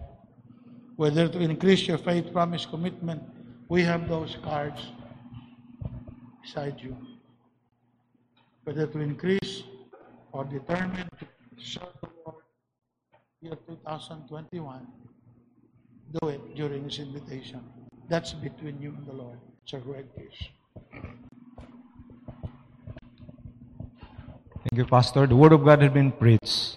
whether 0.96 1.26
to 1.26 1.38
increase 1.40 1.88
your 1.88 1.96
faith, 1.96 2.30
promise, 2.34 2.66
commitment, 2.66 3.22
we 3.70 3.82
have 3.82 4.10
those 4.10 4.36
cards 4.44 4.88
beside 6.42 6.78
you. 6.82 6.94
Whether 8.64 8.86
to 8.88 8.98
increase 8.98 9.62
or 10.32 10.44
determine 10.44 11.08
to 11.18 11.26
serve 11.56 11.96
the 12.02 12.10
Lord 12.26 12.44
year 13.40 13.56
2021, 13.66 14.86
do 16.12 16.28
it 16.28 16.56
during 16.56 16.84
this 16.84 16.98
invitation. 16.98 17.60
That's 18.08 18.32
between 18.32 18.80
you 18.82 18.90
and 18.96 19.06
the 19.06 19.12
Lord. 19.12 19.38
Sir 19.64 19.78
Greg, 19.78 20.06
please. 20.14 20.50
Thank 24.60 24.76
you, 24.76 24.86
Pastor. 24.86 25.26
The 25.26 25.36
Word 25.36 25.52
of 25.52 25.64
God 25.64 25.82
has 25.82 25.92
been 25.92 26.12
preached. 26.12 26.76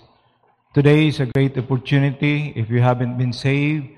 Today 0.74 1.08
is 1.08 1.20
a 1.20 1.26
great 1.26 1.58
opportunity. 1.58 2.54
If 2.56 2.70
you 2.70 2.82
haven't 2.82 3.18
been 3.18 3.34
saved, 3.34 3.90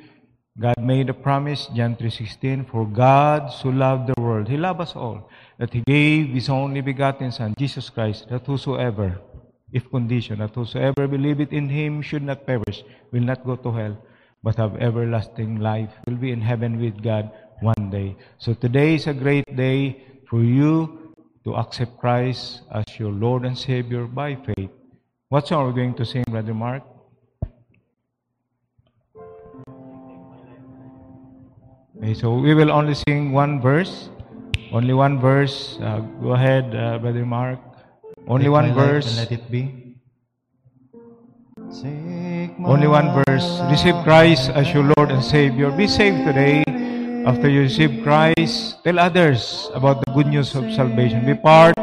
God 0.58 0.80
made 0.80 1.10
a 1.10 1.14
promise, 1.14 1.68
John 1.76 1.98
3.16, 1.98 2.72
For 2.72 2.86
God 2.86 3.52
so 3.52 3.70
loved 3.70 4.08
the 4.08 4.22
world, 4.22 4.48
He 4.48 4.56
loved 4.56 4.80
us 4.80 4.96
all, 4.96 5.30
that 5.60 5.74
He 5.74 5.84
gave 5.86 6.30
His 6.30 6.48
only 6.48 6.80
begotten 6.80 7.32
Son, 7.32 7.54
Jesus 7.60 7.90
Christ, 7.90 8.30
that 8.30 8.46
whosoever, 8.46 9.20
if 9.74 9.90
condition, 9.90 10.40
that 10.40 10.56
whosoever 10.56 11.08
believeth 11.08 11.52
in 11.52 11.68
Him 11.68 12.02
should 12.02 12.24
not 12.24 12.48
perish, 12.48 12.84
will 13.12 13.24
not 13.24 13.46
go 13.46 13.58
to 13.58 13.72
hell, 13.72 13.98
but 14.46 14.56
have 14.62 14.78
everlasting 14.78 15.58
life, 15.58 15.90
will 16.06 16.22
be 16.22 16.32
in 16.32 16.40
heaven 16.40 16.80
with 16.80 17.02
God 17.02 17.32
one 17.62 17.90
day. 17.90 18.16
So 18.38 18.54
today 18.54 18.94
is 18.94 19.08
a 19.08 19.14
great 19.14 19.56
day 19.58 20.06
for 20.30 20.44
you 20.44 21.16
to 21.44 21.56
accept 21.56 21.98
Christ 21.98 22.62
as 22.70 22.86
your 23.00 23.12
Lord 23.12 23.44
and 23.44 23.58
Savior 23.58 24.06
by 24.06 24.36
faith. 24.36 24.70
What 25.30 25.48
song 25.48 25.66
are 25.66 25.68
we 25.72 25.74
going 25.74 25.96
to 25.96 26.06
sing, 26.06 26.24
Brother 26.30 26.54
Mark? 26.54 26.84
Okay, 31.98 32.14
so 32.14 32.38
we 32.38 32.54
will 32.54 32.70
only 32.72 32.94
sing 32.94 33.32
one 33.34 33.60
verse. 33.60 34.10
Only 34.72 34.94
one 34.94 35.20
verse. 35.20 35.80
Uh, 35.82 36.06
go 36.22 36.34
ahead, 36.34 36.76
uh, 36.76 37.00
Brother 37.00 37.26
Mark. 37.26 37.58
Only 38.28 38.46
Take 38.46 38.52
one 38.52 38.74
verse. 38.76 39.08
and 39.08 39.18
let 39.18 39.32
it 39.32 39.50
be. 39.50 39.96
My 41.58 42.25
Only 42.64 42.88
one 42.88 43.12
verse. 43.12 43.44
Receive 43.68 43.96
Christ 44.08 44.50
as 44.56 44.72
your 44.72 44.88
Lord 44.96 45.12
and 45.12 45.20
Savior. 45.20 45.72
Be 45.76 45.88
saved 45.88 46.24
today. 46.24 46.64
After 47.28 47.50
you 47.50 47.68
receive 47.68 48.00
Christ, 48.00 48.80
tell 48.84 48.98
others 48.98 49.68
about 49.74 50.00
the 50.06 50.12
good 50.14 50.28
news 50.28 50.56
of 50.56 50.64
salvation. 50.72 51.26
Be 51.26 51.36
part 51.36 51.76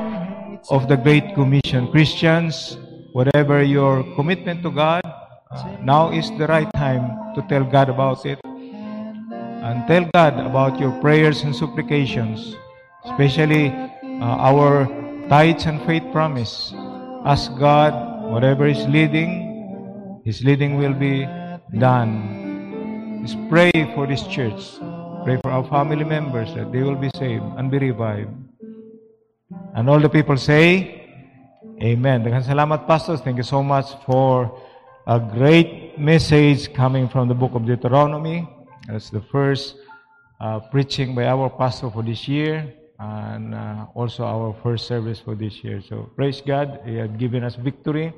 of 0.70 0.88
the 0.88 0.96
Great 0.96 1.34
Commission. 1.34 1.92
Christians, 1.92 2.78
whatever 3.12 3.62
your 3.62 4.00
commitment 4.16 4.62
to 4.62 4.70
God, 4.70 5.04
uh, 5.04 5.76
now 5.84 6.08
is 6.08 6.30
the 6.38 6.46
right 6.46 6.70
time 6.72 7.04
to 7.34 7.44
tell 7.52 7.64
God 7.64 7.90
about 7.90 8.24
it. 8.24 8.40
And 8.44 9.84
tell 9.86 10.08
God 10.14 10.40
about 10.40 10.80
your 10.80 10.92
prayers 11.02 11.42
and 11.42 11.54
supplications, 11.54 12.56
especially 13.04 13.68
uh, 13.68 14.40
our 14.40 14.88
tithes 15.28 15.66
and 15.66 15.84
faith 15.84 16.04
promise. 16.12 16.72
Ask 17.28 17.52
God, 17.58 17.92
whatever 18.32 18.66
is 18.66 18.88
leading, 18.88 19.51
His 20.24 20.44
leading 20.44 20.76
will 20.78 20.94
be 20.94 21.26
done. 21.78 23.22
Just 23.22 23.38
pray 23.48 23.70
for 23.94 24.06
this 24.06 24.22
church. 24.26 24.78
Pray 25.24 25.38
for 25.42 25.50
our 25.50 25.66
family 25.66 26.04
members 26.04 26.54
that 26.54 26.70
they 26.70 26.82
will 26.82 26.96
be 26.96 27.10
saved 27.14 27.44
and 27.58 27.70
be 27.70 27.78
revived. 27.78 28.30
And 29.74 29.90
all 29.90 30.00
the 30.00 30.08
people 30.08 30.36
say, 30.36 31.02
Amen. 31.82 32.22
Daghang 32.22 32.46
salamat, 32.46 32.86
pastors. 32.86 33.20
Thank 33.22 33.38
you 33.38 33.42
so 33.42 33.62
much 33.62 33.90
for 34.06 34.54
a 35.06 35.18
great 35.18 35.98
message 35.98 36.72
coming 36.72 37.08
from 37.08 37.26
the 37.26 37.34
book 37.34 37.58
of 37.58 37.66
Deuteronomy. 37.66 38.46
That's 38.86 39.10
the 39.10 39.22
first 39.34 39.74
uh, 40.38 40.60
preaching 40.70 41.14
by 41.14 41.26
our 41.26 41.50
pastor 41.50 41.90
for 41.90 42.02
this 42.06 42.28
year 42.28 42.70
and 43.02 43.54
uh, 43.54 43.86
also 43.94 44.22
our 44.22 44.54
first 44.62 44.86
service 44.86 45.18
for 45.18 45.34
this 45.34 45.64
year. 45.64 45.82
So 45.82 46.10
praise 46.14 46.40
God. 46.40 46.80
He 46.86 46.94
had 46.94 47.18
given 47.18 47.42
us 47.42 47.56
victory. 47.56 48.14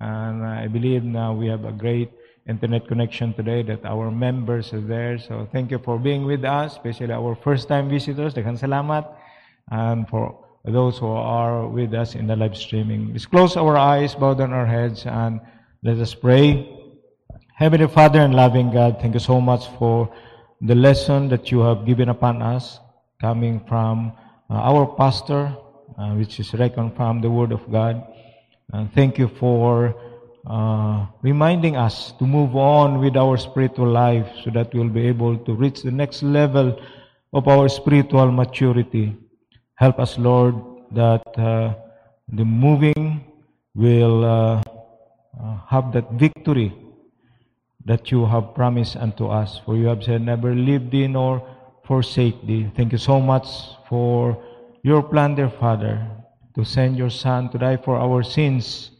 And 0.00 0.44
I 0.44 0.66
believe 0.68 1.04
now 1.04 1.32
we 1.32 1.46
have 1.46 1.64
a 1.64 1.72
great 1.72 2.10
internet 2.48 2.88
connection 2.88 3.32
today 3.32 3.62
that 3.62 3.84
our 3.84 4.10
members 4.10 4.72
are 4.72 4.80
there. 4.80 5.18
So 5.18 5.48
thank 5.52 5.70
you 5.70 5.78
for 5.78 5.98
being 5.98 6.24
with 6.24 6.44
us, 6.44 6.72
especially 6.72 7.12
our 7.12 7.34
first-time 7.34 7.88
visitors. 7.88 8.34
Daghang 8.34 8.58
salamat. 8.58 9.06
And 9.70 10.08
for 10.08 10.44
those 10.64 10.98
who 10.98 11.08
are 11.08 11.68
with 11.68 11.92
us 11.92 12.14
in 12.14 12.26
the 12.26 12.36
live 12.36 12.56
streaming. 12.56 13.12
Let's 13.12 13.26
close 13.26 13.56
our 13.56 13.76
eyes, 13.76 14.14
bow 14.14 14.34
down 14.34 14.52
our 14.52 14.66
heads, 14.66 15.04
and 15.04 15.40
let 15.82 15.98
us 15.98 16.14
pray. 16.14 16.68
Heavenly 17.54 17.86
Father 17.86 18.20
and 18.20 18.34
loving 18.34 18.72
God, 18.72 18.98
thank 19.00 19.14
you 19.14 19.20
so 19.20 19.40
much 19.40 19.68
for 19.78 20.12
the 20.62 20.74
lesson 20.74 21.28
that 21.28 21.50
you 21.50 21.60
have 21.60 21.84
given 21.84 22.08
upon 22.08 22.40
us, 22.40 22.80
coming 23.20 23.60
from 23.68 24.12
uh, 24.48 24.54
our 24.54 24.86
pastor, 24.96 25.54
uh, 25.98 26.14
which 26.14 26.40
is 26.40 26.54
reckoned 26.54 26.96
from 26.96 27.20
the 27.20 27.30
Word 27.30 27.52
of 27.52 27.70
God. 27.70 28.02
And 28.74 28.92
thank 28.92 29.18
you 29.18 29.28
for 29.28 29.94
uh, 30.50 31.06
reminding 31.22 31.76
us 31.76 32.10
to 32.18 32.26
move 32.26 32.56
on 32.56 32.98
with 32.98 33.16
our 33.16 33.36
spiritual 33.36 33.86
life 33.86 34.26
so 34.42 34.50
that 34.50 34.74
we'll 34.74 34.88
be 34.88 35.06
able 35.06 35.38
to 35.38 35.54
reach 35.54 35.82
the 35.82 35.92
next 35.92 36.24
level 36.24 36.76
of 37.32 37.46
our 37.46 37.68
spiritual 37.68 38.32
maturity. 38.32 39.16
Help 39.76 40.00
us, 40.00 40.18
Lord, 40.18 40.56
that 40.90 41.22
uh, 41.38 41.74
the 42.32 42.44
moving 42.44 43.24
will 43.76 44.24
uh, 44.24 44.62
uh, 45.40 45.58
have 45.68 45.92
that 45.92 46.10
victory 46.14 46.74
that 47.84 48.10
you 48.10 48.26
have 48.26 48.56
promised 48.56 48.96
unto 48.96 49.28
us. 49.28 49.60
For 49.64 49.76
you 49.76 49.86
have 49.86 50.02
said, 50.02 50.22
Never 50.22 50.52
leave 50.52 50.90
thee 50.90 51.06
nor 51.06 51.46
forsake 51.86 52.44
thee. 52.44 52.72
Thank 52.74 52.90
you 52.90 52.98
so 52.98 53.20
much 53.20 53.46
for 53.88 54.42
your 54.82 55.00
plan, 55.00 55.36
dear 55.36 55.50
Father, 55.50 56.10
to 56.54 56.64
send 56.64 56.96
your 56.96 57.10
Son 57.10 57.50
to 57.50 57.58
die 57.58 57.76
for 57.76 57.96
our 57.96 58.22
sins. 58.22 58.90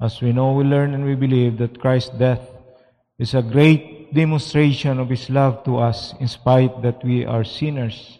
As 0.00 0.20
we 0.20 0.32
know, 0.32 0.52
we 0.52 0.64
learn, 0.64 0.94
and 0.94 1.04
we 1.04 1.14
believe 1.14 1.58
that 1.58 1.80
Christ's 1.80 2.10
death 2.18 2.42
is 3.18 3.34
a 3.34 3.42
great 3.42 4.12
demonstration 4.12 4.98
of 4.98 5.08
His 5.08 5.30
love 5.30 5.64
to 5.64 5.78
us, 5.78 6.14
in 6.20 6.28
spite 6.28 6.82
that 6.82 7.02
we 7.04 7.24
are 7.24 7.44
sinners, 7.44 8.18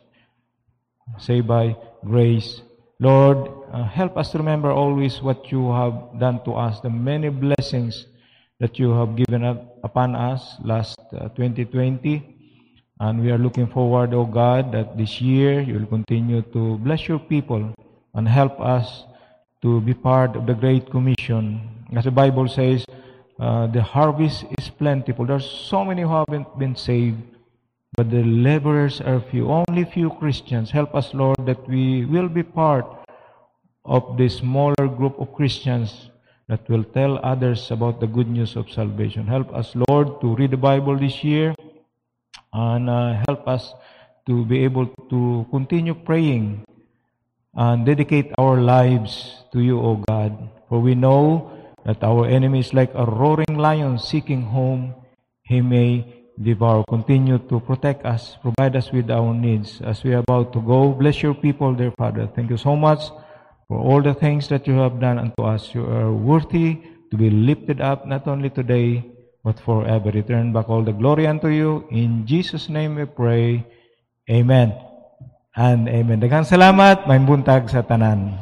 saved 1.19 1.47
by 1.47 1.77
grace. 2.05 2.63
Lord, 2.99 3.51
uh, 3.73 3.85
help 3.85 4.17
us 4.17 4.33
to 4.33 4.39
remember 4.39 4.71
always 4.71 5.21
what 5.21 5.53
you 5.53 5.71
have 5.73 6.19
done 6.19 6.43
to 6.45 6.55
us, 6.55 6.81
the 6.81 6.91
many 6.91 7.29
blessings 7.29 8.07
that 8.59 8.79
you 8.79 8.93
have 8.93 9.17
given 9.17 9.45
up 9.45 9.79
upon 9.85 10.15
us 10.15 10.57
last 10.65 10.99
uh, 11.13 11.29
2020. 11.37 12.35
And 12.99 13.21
we 13.21 13.31
are 13.31 13.37
looking 13.37 13.67
forward, 13.67 14.15
O 14.15 14.25
God, 14.25 14.73
that 14.73 14.97
this 14.97 15.21
year 15.21 15.61
you 15.61 15.75
will 15.75 15.87
continue 15.87 16.41
to 16.41 16.79
bless 16.79 17.07
your 17.07 17.19
people 17.19 17.75
and 18.17 18.27
help 18.27 18.59
us 18.61 19.05
to 19.63 19.81
be 19.83 19.95
part 19.95 20.37
of 20.37 20.47
the 20.47 20.55
Great 20.55 20.91
Commission. 20.91 21.61
As 21.95 22.05
the 22.05 22.11
Bible 22.11 22.49
says, 22.49 22.85
uh, 23.39 23.67
the 23.67 23.83
harvest 23.83 24.45
is 24.59 24.71
plentiful. 24.71 25.27
There 25.27 25.37
are 25.37 25.51
so 25.69 25.85
many 25.85 26.03
who 26.03 26.09
haven't 26.09 26.59
been 26.59 26.75
saved, 26.75 27.21
but 27.95 28.11
the 28.11 28.25
laborers 28.25 29.01
are 29.03 29.21
few. 29.21 29.51
Only 29.53 29.85
few 29.85 30.11
Christians. 30.11 30.71
Help 30.71 30.95
us, 30.95 31.13
Lord, 31.13 31.37
that 31.45 31.69
we 31.69 32.07
will 32.07 32.29
be 32.29 32.43
part 32.43 32.87
of 33.85 34.17
the 34.17 34.29
smaller 34.29 34.89
group 34.89 35.21
of 35.21 35.35
Christians 35.35 36.11
that 36.49 36.67
will 36.71 36.85
tell 36.85 37.19
others 37.23 37.71
about 37.71 38.01
the 38.01 38.07
good 38.07 38.29
news 38.29 38.57
of 38.57 38.71
salvation. 38.71 39.27
Help 39.27 39.53
us, 39.55 39.75
Lord, 39.89 40.21
to 40.23 40.35
read 40.37 40.53
the 40.53 40.57
Bible 40.57 40.97
this 40.97 41.23
year 41.23 41.55
and 42.53 42.89
uh, 42.89 43.23
help 43.29 43.47
us 43.47 43.75
to 44.27 44.45
be 44.47 44.65
able 44.65 44.87
to 45.11 45.47
continue 45.51 45.95
praying 45.95 46.65
and 47.57 47.87
dedicate 47.87 48.33
our 48.39 48.61
lives 48.61 49.45
to 49.53 49.61
you, 49.61 49.81
O 49.81 49.97
God. 49.97 50.37
For 50.69 50.81
we 50.81 50.95
know 50.95 51.51
that 51.85 52.05
our 52.05 52.27
enemy 52.27 52.61
is 52.61 52.75
like 52.75 52.93
a 52.95 53.05
roaring 53.05 53.57
lion 53.57 53.99
seeking 53.99 54.43
whom 54.43 54.95
he 55.43 55.61
may 55.61 56.05
devour. 56.41 56.85
Continue 56.89 57.39
to 57.49 57.61
protect 57.61 58.05
us, 58.05 58.37
provide 58.43 58.77
us 58.77 58.93
with 58.93 59.11
our 59.11 59.33
needs 59.33 59.81
as 59.81 60.05
we 60.05 60.13
are 60.13 60.21
about 60.21 60.53
to 60.53 60.61
go. 60.61 60.93
Bless 60.93 61.23
your 61.23 61.35
people, 61.35 61.73
dear 61.73 61.93
Father. 61.93 62.29
Thank 62.35 62.51
you 62.51 62.59
so 62.59 62.77
much 62.77 63.09
for 63.69 63.79
all 63.79 64.03
the 64.03 64.15
things 64.15 64.49
that 64.49 64.67
you 64.67 64.75
have 64.75 65.01
done 65.01 65.19
unto 65.19 65.43
us. 65.43 65.75
You 65.75 65.87
are 65.87 66.13
worthy 66.13 66.83
to 67.11 67.17
be 67.17 67.31
lifted 67.31 67.81
up 67.81 68.07
not 68.07 68.29
only 68.29 68.51
today, 68.51 69.05
but 69.43 69.59
forever. 69.61 70.11
Return 70.11 70.53
back 70.53 70.69
all 70.69 70.83
the 70.83 70.93
glory 70.93 71.27
unto 71.27 71.49
you. 71.49 71.87
In 71.91 72.27
Jesus' 72.27 72.69
name 72.69 72.97
we 72.97 73.07
pray. 73.07 73.65
Amen 74.29 74.86
and 75.57 75.89
amen. 75.89 76.21
Daghang 76.21 76.45
salamat, 76.47 77.09
may 77.09 77.19
buntag 77.19 77.67
sa 77.73 77.81
tanan. 77.83 78.37